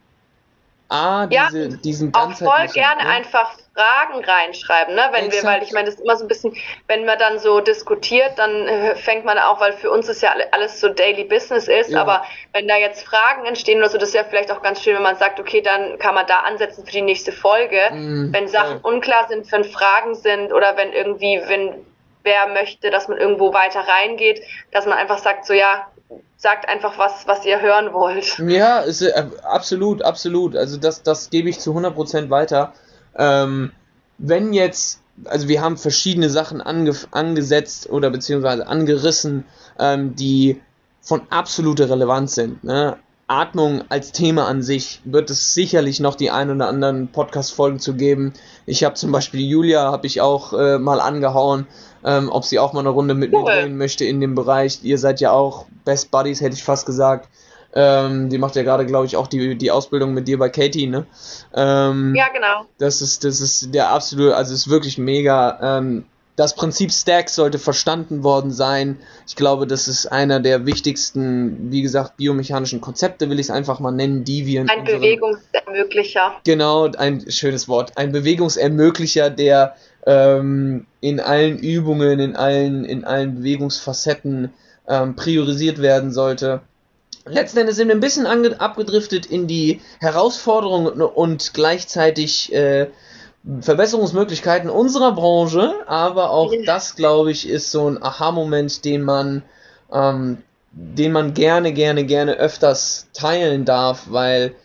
A, 0.88 1.26
diese, 1.26 1.68
ja, 1.68 1.78
diesen 1.78 2.14
auch 2.14 2.32
voll 2.34 2.68
gerne 2.74 3.04
ne? 3.04 3.10
einfach 3.10 3.58
Fragen 3.74 4.24
reinschreiben, 4.24 4.94
ne? 4.94 5.10
Wenn 5.12 5.26
Exakt. 5.26 5.44
wir, 5.44 5.50
weil 5.52 5.64
ich 5.64 5.72
meine, 5.72 5.86
das 5.88 5.96
ist 5.96 6.02
immer 6.02 6.16
so 6.16 6.24
ein 6.26 6.28
bisschen, 6.28 6.56
wenn 6.88 7.06
man 7.06 7.18
dann 7.18 7.40
so 7.40 7.60
diskutiert, 7.60 8.38
dann 8.38 8.68
äh, 8.68 8.96
fängt 8.96 9.26
man 9.26 9.40
auch, 9.40 9.60
weil 9.60 9.74
für 9.74 9.90
uns 9.90 10.08
ist 10.08 10.22
ja 10.22 10.34
alles 10.52 10.80
so 10.80 10.90
Daily 10.90 11.24
Business 11.24 11.68
ist, 11.68 11.90
ja. 11.90 12.02
aber 12.02 12.24
wenn 12.54 12.68
da 12.68 12.78
jetzt 12.78 13.04
Fragen 13.04 13.46
entstehen 13.46 13.80
oder 13.80 13.90
so, 13.90 13.98
das 13.98 14.10
ist 14.10 14.16
ja 14.16 14.24
vielleicht 14.24 14.52
auch 14.52 14.62
ganz 14.62 14.82
schön, 14.82 14.96
wenn 14.96 15.04
man 15.04 15.18
sagt, 15.18 15.40
okay, 15.40 15.62
dann 15.62 15.98
kann 15.98 16.14
man 16.14 16.28
da 16.28 16.42
ansetzen 16.42 16.86
für 16.86 16.92
die 16.92 17.02
nächste 17.02 17.32
Folge. 17.32 17.80
Mhm, 17.92 18.32
wenn 18.32 18.48
Sachen 18.48 18.76
ja. 18.76 18.80
unklar 18.84 19.28
sind, 19.28 19.52
wenn 19.52 19.64
Fragen 19.64 20.14
sind 20.14 20.54
oder 20.54 20.78
wenn 20.78 20.94
irgendwie, 20.94 21.42
wenn 21.48 21.86
wer 22.22 22.48
möchte, 22.48 22.90
dass 22.90 23.08
man 23.08 23.18
irgendwo 23.18 23.54
weiter 23.54 23.82
reingeht, 23.88 24.42
dass 24.72 24.86
man 24.86 24.98
einfach 24.98 25.20
sagt, 25.20 25.46
so 25.46 25.54
ja, 25.54 25.88
sagt 26.38 26.70
einfach 26.70 26.98
was, 26.98 27.28
was 27.28 27.46
ihr 27.46 27.62
hören 27.62 27.94
wollt. 27.94 28.38
Ja, 28.40 28.80
ist, 28.80 29.02
äh, 29.02 29.26
absolut, 29.44 30.04
absolut. 30.04 30.56
Also 30.56 30.78
das, 30.78 31.02
das 31.04 31.30
gebe 31.30 31.50
ich 31.50 31.60
zu 31.60 31.72
100% 31.72 32.30
weiter. 32.30 32.74
Ähm, 33.16 33.72
wenn 34.18 34.54
jetzt, 34.54 35.02
also 35.26 35.48
wir 35.48 35.62
haben 35.62 35.78
verschiedene 35.78 36.30
Sachen 36.30 36.62
ange, 36.62 36.96
angesetzt 37.12 37.90
oder 37.90 38.10
beziehungsweise 38.10 38.68
angerissen, 38.68 39.46
ähm, 39.80 40.16
die 40.16 40.62
von 41.02 41.22
absoluter 41.30 41.90
Relevanz 41.90 42.36
sind. 42.36 42.64
Ne? 42.64 42.98
Atmung 43.28 43.84
als 43.90 44.12
Thema 44.12 44.48
an 44.48 44.62
sich 44.62 45.02
wird 45.04 45.32
es 45.32 45.54
sicherlich 45.56 46.00
noch 46.00 46.16
die 46.16 46.30
ein 46.30 46.52
oder 46.52 46.68
anderen 46.68 47.08
Podcast-Folgen 47.08 47.80
zu 47.80 47.96
geben. 47.96 48.34
Ich 48.68 48.84
habe 48.84 48.96
zum 48.96 49.12
Beispiel 49.12 49.42
Julia, 49.42 49.92
habe 49.92 50.06
ich 50.06 50.22
auch 50.22 50.54
äh, 50.54 50.78
mal 50.78 51.00
angehauen, 51.00 51.66
ähm, 52.04 52.30
ob 52.32 52.46
sie 52.46 52.60
auch 52.60 52.74
mal 52.74 52.82
eine 52.82 52.90
Runde 52.90 53.16
mit 53.16 53.34
cool. 53.34 53.44
mir 53.44 53.62
drehen 53.62 53.78
möchte 53.78 54.06
in 54.06 54.22
dem 54.22 54.36
Bereich. 54.36 54.84
Ihr 54.84 55.00
seid 55.00 55.22
ja 55.22 55.32
auch 55.32 55.66
Best 55.86 56.12
Buddies, 56.12 56.42
hätte 56.42 56.56
ich 56.56 56.64
fast 56.64 56.86
gesagt. 56.86 57.30
Ähm, 57.74 58.30
die 58.30 58.38
macht 58.38 58.56
ja 58.56 58.64
gerade, 58.64 58.86
glaube 58.86 59.08
ich, 59.08 59.18
auch 59.18 59.28
die, 59.28 59.58
die 59.58 59.72
Ausbildung 59.72 60.14
mit 60.14 60.28
dir 60.28 60.38
bei 60.38 60.50
Katie, 60.50 60.88
ne? 60.88 61.06
Ähm, 61.54 62.14
ja, 62.16 62.28
genau. 62.32 62.66
Das 62.78 63.02
ist, 63.02 63.24
das 63.24 63.42
ist 63.42 63.74
der 63.74 63.90
absolute, 63.90 64.36
also 64.36 64.54
ist 64.54 64.70
wirklich 64.70 64.98
mega. 64.98 65.78
Ähm, 65.80 66.06
das 66.36 66.56
Prinzip 66.56 66.92
Stack 66.92 67.30
sollte 67.30 67.60
verstanden 67.60 68.24
worden 68.24 68.52
sein. 68.52 68.98
Ich 69.28 69.36
glaube, 69.36 69.68
das 69.68 69.88
ist 69.88 70.08
einer 70.08 70.40
der 70.40 70.66
wichtigsten, 70.66 71.72
wie 71.72 71.82
gesagt, 71.82 72.18
biomechanischen 72.18 72.82
Konzepte, 72.82 73.30
will 73.30 73.40
ich 73.40 73.48
es 73.48 73.52
einfach 73.52 73.80
mal 73.80 73.92
nennen, 73.92 74.26
die 74.26 74.46
wir 74.46 74.62
in 74.62 74.70
Ein 74.70 74.84
Bewegungsermöglicher. 74.84 76.36
Genau, 76.44 76.92
ein 76.92 77.30
schönes 77.32 77.68
Wort. 77.68 77.98
Ein 77.98 78.12
Bewegungsermöglicher, 78.12 79.30
der 79.30 79.76
ähm, 80.06 80.86
in 81.00 81.20
allen 81.20 81.58
Übungen, 81.58 82.20
in 82.20 82.36
allen, 82.36 82.84
in 82.84 83.06
allen 83.06 83.36
Bewegungsfacetten 83.36 84.54
ähm, 84.88 85.16
priorisiert 85.16 85.82
werden 85.82 86.12
sollte. 86.12 86.62
Letzten 87.28 87.60
Endes 87.60 87.78
sind 87.78 87.88
wir 87.88 87.96
ein 87.96 88.02
bisschen 88.02 88.28
abgedriftet 88.28 89.26
in 89.26 89.48
die 89.48 89.82
Herausforderungen 90.00 91.02
und 91.02 91.54
gleichzeitig 91.56 92.54
äh, 92.54 92.88
Verbesserungsmöglichkeiten 93.62 94.70
unserer 94.70 95.14
Branche, 95.14 95.74
aber 95.88 96.32
auch 96.32 96.52
das, 96.66 96.96
glaube 96.96 97.32
ich, 97.32 97.48
ist 97.48 97.72
so 97.72 97.88
ein 97.88 98.02
Aha-Moment, 98.02 98.84
den 98.86 99.04
man, 99.04 99.44
ähm, 99.92 100.40
den 100.72 101.12
man 101.12 101.34
gerne, 101.34 101.72
gerne, 101.72 102.06
gerne 102.06 102.34
öfters 102.34 103.08
teilen 103.14 103.64
darf, 103.66 104.08
weil 104.10 104.56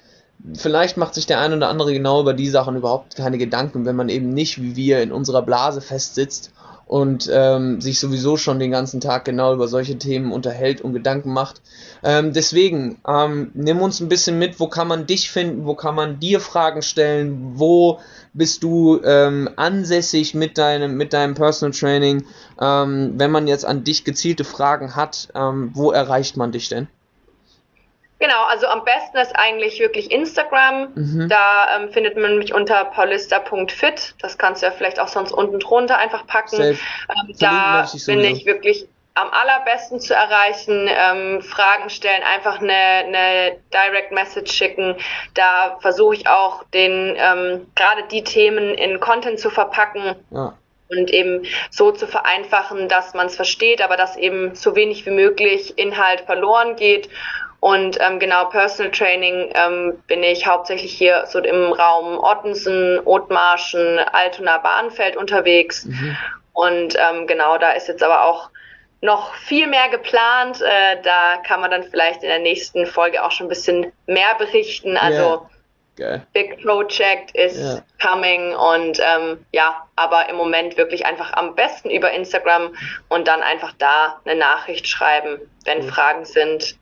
vielleicht 0.55 0.97
macht 0.97 1.15
sich 1.15 1.27
der 1.27 1.41
ein 1.41 1.53
oder 1.53 1.69
andere 1.69 1.93
genau 1.93 2.23
über 2.23 2.33
die 2.33 2.49
Sachen 2.49 2.77
überhaupt 2.77 3.17
keine 3.17 3.37
Gedanken, 3.37 3.85
wenn 3.85 3.97
man 3.97 4.09
eben 4.09 4.33
nicht 4.33 4.63
wie 4.63 4.77
wir 4.77 5.03
in 5.03 5.13
unserer 5.13 5.43
Blase 5.43 5.83
festsitzt 5.83 6.53
und 6.91 7.31
ähm, 7.33 7.81
sich 7.81 8.01
sowieso 8.01 8.37
schon 8.37 8.59
den 8.59 8.73
ganzen 8.73 9.01
Tag 9.01 9.25
genau 9.25 9.55
über 9.55 9.69
solche 9.69 9.97
Themen 9.97 10.33
unterhält 10.33 10.81
und 10.81 10.93
Gedanken 10.93 11.33
macht. 11.33 11.63
Ähm, 12.03 12.33
deswegen, 12.33 12.99
ähm, 13.07 13.53
nimm 13.55 13.81
uns 13.81 14.01
ein 14.01 14.09
bisschen 14.09 14.41
mit, 14.41 14.59
wo 14.59 14.67
kann 14.67 14.89
man 14.89 15.07
dich 15.07 15.31
finden, 15.31 15.67
wo 15.67 15.75
kann 15.75 15.95
man 15.95 16.19
dir 16.19 16.41
Fragen 16.41 16.83
stellen, 16.83 17.53
wo 17.55 18.01
bist 18.33 18.63
du 18.63 19.01
ähm, 19.05 19.51
ansässig 19.57 20.35
mit 20.35 20.59
deinem, 20.59 20.97
mit 20.97 21.13
deinem 21.13 21.35
Personal 21.35 21.73
Training, 21.73 22.27
ähm, 22.61 23.15
wenn 23.17 23.31
man 23.31 23.49
jetzt 23.49 23.65
an 23.65 23.85
dich 23.85 24.05
gezielte 24.05 24.45
Fragen 24.45 24.95
hat, 24.97 25.29
ähm, 25.35 25.71
wo 25.75 25.91
erreicht 25.91 26.37
man 26.37 26.53
dich 26.53 26.69
denn? 26.69 26.89
Genau, 28.21 28.45
also 28.49 28.67
am 28.67 28.85
besten 28.85 29.17
ist 29.17 29.35
eigentlich 29.35 29.81
wirklich 29.81 30.11
Instagram. 30.11 30.91
Mhm. 30.95 31.29
Da 31.31 31.79
ähm, 31.79 31.91
findet 31.91 32.19
man 32.19 32.37
mich 32.37 32.53
unter 32.53 32.85
paulista.fit. 32.85 34.15
Das 34.21 34.37
kannst 34.37 34.61
du 34.61 34.67
ja 34.67 34.73
vielleicht 34.73 35.01
auch 35.01 35.09
sonst 35.09 35.33
unten 35.33 35.59
drunter 35.59 35.97
einfach 35.97 36.27
packen. 36.27 36.61
Ähm, 36.61 36.77
da 37.39 37.89
bin 38.07 38.21
ich 38.21 38.45
wirklich 38.45 38.87
am 39.15 39.29
allerbesten 39.31 40.01
zu 40.01 40.15
erreichen. 40.15 40.89
Ähm, 40.89 41.43
Fragen 41.43 41.91
stellen, 41.91 42.23
einfach 42.23 42.61
eine, 42.61 42.73
eine 42.73 43.57
Direct 43.73 44.13
Message 44.13 44.53
schicken. 44.53 44.97
Da 45.35 45.79
versuche 45.81 46.15
ich 46.15 46.29
auch 46.29 46.65
den 46.73 47.17
ähm, 47.17 47.67
gerade 47.75 48.05
die 48.11 48.25
Themen 48.25 48.75
in 48.75 49.01
Content 49.01 49.39
zu 49.39 49.51
verpacken. 49.51 50.17
Ja 50.31 50.55
und 50.93 51.09
eben 51.13 51.47
so 51.71 51.93
zu 51.93 52.09
vereinfachen, 52.09 52.89
dass 52.89 53.15
man 53.15 53.29
es 53.29 53.37
versteht, 53.37 53.81
aber 53.81 53.97
dass 53.97 54.17
eben 54.17 54.57
so 54.57 54.75
wenig 54.75 55.07
wie 55.07 55.13
möglich 55.13 55.79
Inhalt 55.79 56.23
verloren 56.23 56.75
geht 56.75 57.09
und 57.61 57.99
ähm, 58.01 58.19
genau, 58.19 58.47
Personal 58.47 58.91
Training 58.91 59.53
ähm, 59.55 60.03
bin 60.07 60.23
ich 60.23 60.47
hauptsächlich 60.47 60.93
hier 60.93 61.25
so 61.27 61.39
im 61.39 61.73
Raum 61.73 62.19
Ottensen, 62.19 62.99
Othmarschen, 63.05 63.99
Altona, 63.99 64.59
Bahnfeld 64.59 65.17
unterwegs. 65.17 65.85
Mhm. 65.85 66.17
Und 66.55 66.97
ähm, 66.97 67.27
genau, 67.27 67.59
da 67.59 67.73
ist 67.73 67.87
jetzt 67.87 68.03
aber 68.03 68.25
auch 68.25 68.49
noch 69.03 69.35
viel 69.35 69.67
mehr 69.67 69.89
geplant. 69.89 70.61
Äh, 70.61 71.01
da 71.03 71.39
kann 71.47 71.61
man 71.61 71.71
dann 71.71 71.85
vielleicht 71.85 72.23
in 72.23 72.29
der 72.29 72.39
nächsten 72.39 72.87
Folge 72.87 73.25
auch 73.25 73.31
schon 73.31 73.47
ein 73.47 73.51
bisschen 73.51 73.93
mehr 74.07 74.35
berichten. 74.39 74.97
Also 74.97 75.49
yeah. 75.99 76.23
Big 76.33 76.63
Project 76.63 77.35
is 77.35 77.57
yeah. 77.57 77.83
coming 78.01 78.55
und 78.55 79.01
ähm, 79.01 79.45
ja, 79.53 79.87
aber 79.97 80.29
im 80.29 80.37
Moment 80.37 80.77
wirklich 80.77 81.07
einfach 81.07 81.33
am 81.35 81.55
besten 81.55 81.91
über 81.91 82.11
Instagram 82.11 82.75
und 83.09 83.29
dann 83.29 83.43
einfach 83.43 83.73
da 83.79 84.21
eine 84.25 84.39
Nachricht 84.39 84.89
schreiben, 84.89 85.41
wenn 85.65 85.85
mhm. 85.85 85.89
Fragen 85.89 86.25
sind. 86.25 86.77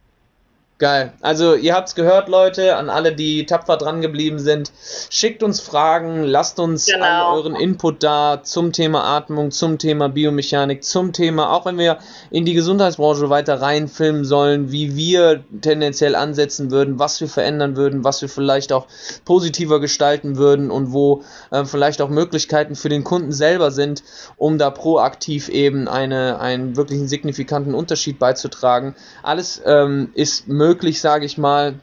Geil. 0.79 1.13
Also 1.23 1.57
ihr 1.57 1.75
habt's 1.75 1.97
gehört, 1.97 2.29
Leute, 2.29 2.77
an 2.77 2.89
alle, 2.89 3.13
die 3.13 3.47
tapfer 3.47 3.77
dran 3.77 4.01
geblieben 4.01 4.39
sind. 4.39 4.71
Schickt 5.11 5.43
uns 5.43 5.59
Fragen, 5.59 6.23
lasst 6.23 6.61
uns 6.61 6.87
genau. 6.87 7.35
euren 7.35 7.57
Input 7.57 8.05
da 8.05 8.45
zum 8.45 8.73
Thema 8.73 9.03
Atmung, 9.03 9.51
zum 9.51 9.79
Thema 9.79 10.09
Biomechanik, 10.09 10.85
zum 10.85 11.13
Thema, 11.13 11.53
auch 11.53 11.67
wenn 11.67 11.79
wir 11.79 11.99
in 12.31 12.45
die 12.45 12.55
Gesundheitsbranche 12.55 13.29
weiter 13.29 13.61
reinfilmen 13.61 14.25
sollen, 14.25 14.71
wie 14.71 14.95
wir 14.95 15.43
tendenziell 15.63 16.15
ansetzen 16.15 16.71
würden, 16.71 17.01
was 17.01 17.21
wir 17.21 17.29
verändern 17.29 17.75
würden, 17.75 18.05
was 18.05 18.23
wir 18.23 18.29
vielleicht 18.29 18.73
auch 18.73 18.87
positiver 19.25 19.81
gestalten 19.81 20.37
würden 20.37 20.71
und 20.71 20.93
wo 20.93 21.25
äh, 21.51 21.65
vielleicht 21.65 22.01
auch 22.01 22.09
Möglichkeiten 22.09 22.77
für 22.77 22.89
den 22.89 23.03
Kunden 23.03 23.33
selber 23.33 23.73
sind, 23.73 24.05
um 24.37 24.59
da 24.59 24.71
proaktiv 24.71 25.49
eben 25.49 25.89
eine, 25.89 26.39
einen 26.39 26.77
wirklichen 26.77 27.09
signifikanten 27.09 27.75
Unterschied 27.75 28.21
beizutragen. 28.21 28.95
Alles 29.25 29.61
ähm, 29.67 30.13
ist 30.15 30.47
möglich 30.47 30.68
möglich, 30.69 31.01
sage 31.01 31.25
ich 31.25 31.39
mal. 31.39 31.81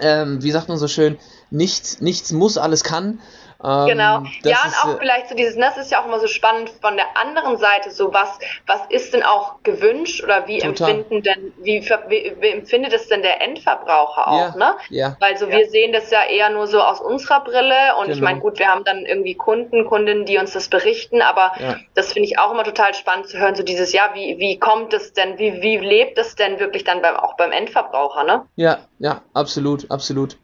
Ähm, 0.00 0.42
wie 0.42 0.50
sagt 0.50 0.68
man 0.68 0.78
so 0.78 0.88
schön, 0.88 1.18
nichts, 1.54 2.00
nichts 2.00 2.32
muss, 2.32 2.58
alles 2.58 2.84
kann. 2.84 3.20
Ähm, 3.64 3.86
genau. 3.86 4.22
Ja, 4.42 4.58
und 4.64 4.74
auch 4.82 4.94
äh, 4.96 4.98
vielleicht 4.98 5.28
so 5.30 5.34
dieses, 5.34 5.56
das 5.56 5.78
ist 5.78 5.90
ja 5.90 6.02
auch 6.02 6.06
immer 6.06 6.20
so 6.20 6.26
spannend 6.26 6.70
von 6.82 6.96
der 6.96 7.06
anderen 7.16 7.56
Seite, 7.56 7.90
so 7.90 8.12
was, 8.12 8.38
was 8.66 8.80
ist 8.90 9.14
denn 9.14 9.22
auch 9.22 9.62
gewünscht 9.62 10.22
oder 10.22 10.46
wie 10.46 10.58
total. 10.58 10.90
empfinden 10.90 11.22
denn, 11.22 11.52
wie, 11.62 11.80
wie, 12.08 12.36
wie, 12.40 12.48
empfindet 12.48 12.92
es 12.92 13.08
denn 13.08 13.22
der 13.22 13.40
Endverbraucher 13.40 14.28
auch, 14.28 14.54
ja, 14.54 14.56
ne? 14.56 14.76
Ja. 14.90 15.16
Weil 15.20 15.38
so 15.38 15.46
ja. 15.46 15.56
wir 15.56 15.70
sehen 15.70 15.92
das 15.92 16.10
ja 16.10 16.24
eher 16.24 16.50
nur 16.50 16.66
so 16.66 16.82
aus 16.82 17.00
unserer 17.00 17.42
Brille 17.42 17.96
und 17.98 18.04
genau. 18.04 18.16
ich 18.16 18.20
meine, 18.20 18.40
gut, 18.40 18.58
wir 18.58 18.68
haben 18.68 18.84
dann 18.84 19.06
irgendwie 19.06 19.34
Kunden, 19.34 19.86
Kundinnen, 19.86 20.26
die 20.26 20.36
uns 20.36 20.52
das 20.52 20.68
berichten, 20.68 21.22
aber 21.22 21.52
ja. 21.58 21.76
das 21.94 22.12
finde 22.12 22.28
ich 22.28 22.38
auch 22.38 22.52
immer 22.52 22.64
total 22.64 22.92
spannend 22.92 23.28
zu 23.28 23.38
hören, 23.38 23.54
so 23.54 23.62
dieses, 23.62 23.94
ja, 23.94 24.10
wie, 24.12 24.38
wie 24.38 24.58
kommt 24.58 24.92
es 24.92 25.14
denn, 25.14 25.38
wie, 25.38 25.62
wie 25.62 25.78
lebt 25.78 26.18
es 26.18 26.34
denn 26.34 26.58
wirklich 26.58 26.84
dann 26.84 27.00
beim, 27.00 27.16
auch 27.16 27.36
beim 27.36 27.52
Endverbraucher, 27.52 28.24
ne? 28.24 28.44
Ja, 28.56 28.80
ja, 28.98 29.22
absolut, 29.32 29.90
absolut. 29.90 30.36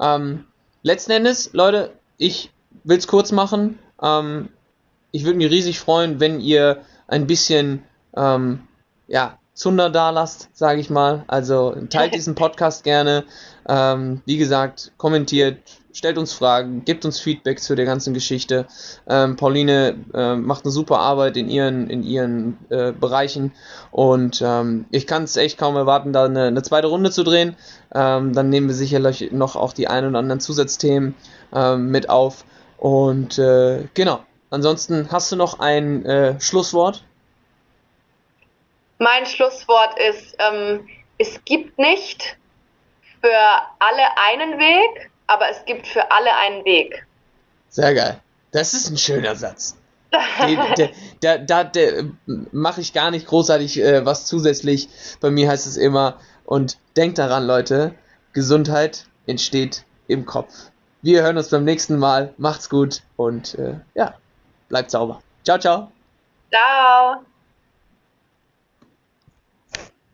Ähm, 0.00 0.46
letzten 0.82 1.12
Endes, 1.12 1.50
Leute, 1.52 1.92
ich 2.18 2.50
will 2.84 2.98
es 2.98 3.06
kurz 3.06 3.32
machen. 3.32 3.78
Ähm, 4.02 4.48
ich 5.12 5.24
würde 5.24 5.38
mich 5.38 5.50
riesig 5.50 5.80
freuen, 5.80 6.20
wenn 6.20 6.40
ihr 6.40 6.82
ein 7.08 7.26
bisschen 7.26 7.82
ähm, 8.16 8.60
ja, 9.08 9.38
Zunder 9.54 9.90
da 9.90 10.10
lasst, 10.10 10.48
sage 10.52 10.80
ich 10.80 10.90
mal. 10.90 11.24
Also 11.26 11.76
teilt 11.90 12.14
diesen 12.14 12.34
Podcast 12.36 12.84
gerne. 12.84 13.24
Ähm, 13.68 14.22
wie 14.24 14.38
gesagt, 14.38 14.92
kommentiert, 14.96 15.58
stellt 15.92 16.18
uns 16.18 16.32
Fragen, 16.32 16.84
gebt 16.84 17.04
uns 17.04 17.20
Feedback 17.20 17.60
zu 17.60 17.74
der 17.74 17.84
ganzen 17.84 18.14
Geschichte. 18.14 18.66
Ähm, 19.08 19.36
Pauline 19.36 19.96
äh, 20.14 20.34
macht 20.34 20.64
eine 20.64 20.72
super 20.72 20.98
Arbeit 20.98 21.36
in 21.36 21.48
ihren, 21.48 21.90
in 21.90 22.02
ihren 22.02 22.58
äh, 22.70 22.92
Bereichen 22.92 23.52
und 23.90 24.42
ähm, 24.44 24.86
ich 24.90 25.06
kann 25.06 25.24
es 25.24 25.36
echt 25.36 25.58
kaum 25.58 25.76
erwarten, 25.76 26.12
da 26.12 26.24
eine, 26.24 26.44
eine 26.44 26.62
zweite 26.62 26.86
Runde 26.86 27.10
zu 27.10 27.24
drehen. 27.24 27.56
Ähm, 27.94 28.32
dann 28.32 28.48
nehmen 28.50 28.68
wir 28.68 28.74
sicherlich 28.74 29.32
noch 29.32 29.56
auch 29.56 29.72
die 29.72 29.88
ein 29.88 30.06
oder 30.06 30.18
anderen 30.18 30.40
Zusatzthemen 30.40 31.14
ähm, 31.54 31.90
mit 31.90 32.08
auf. 32.08 32.44
Und 32.78 33.38
äh, 33.38 33.84
genau. 33.94 34.20
Ansonsten 34.50 35.10
hast 35.12 35.30
du 35.30 35.36
noch 35.36 35.60
ein 35.60 36.04
äh, 36.04 36.40
Schlusswort? 36.40 37.04
Mein 38.98 39.24
Schlusswort 39.24 39.96
ist, 39.98 40.36
ähm, 40.38 40.88
es 41.18 41.40
gibt 41.44 41.78
nicht 41.78 42.36
für 43.20 43.28
alle 43.78 44.02
einen 44.28 44.58
Weg, 44.58 45.10
aber 45.30 45.48
es 45.50 45.64
gibt 45.64 45.86
für 45.86 46.10
alle 46.10 46.34
einen 46.36 46.64
Weg. 46.64 47.06
Sehr 47.68 47.94
geil. 47.94 48.20
Das 48.50 48.74
ist 48.74 48.90
ein 48.90 48.98
schöner 48.98 49.36
Satz. 49.36 49.76
da 51.20 51.38
da, 51.38 51.64
da 51.64 51.80
mache 52.24 52.80
ich 52.80 52.92
gar 52.92 53.12
nicht 53.12 53.28
großartig 53.28 53.80
äh, 53.80 54.04
was 54.04 54.26
zusätzlich. 54.26 54.88
Bei 55.20 55.30
mir 55.30 55.48
heißt 55.48 55.68
es 55.68 55.76
immer, 55.76 56.18
und 56.44 56.78
denkt 56.96 57.18
daran, 57.18 57.46
Leute, 57.46 57.94
Gesundheit 58.32 59.06
entsteht 59.26 59.84
im 60.08 60.26
Kopf. 60.26 60.52
Wir 61.00 61.22
hören 61.22 61.38
uns 61.38 61.48
beim 61.48 61.64
nächsten 61.64 61.96
Mal. 61.96 62.34
Macht's 62.38 62.68
gut 62.68 63.02
und 63.16 63.54
äh, 63.54 63.74
ja, 63.94 64.14
bleibt 64.68 64.90
sauber. 64.90 65.22
Ciao, 65.44 65.58
ciao. 65.58 65.92
Ciao. 66.50 67.24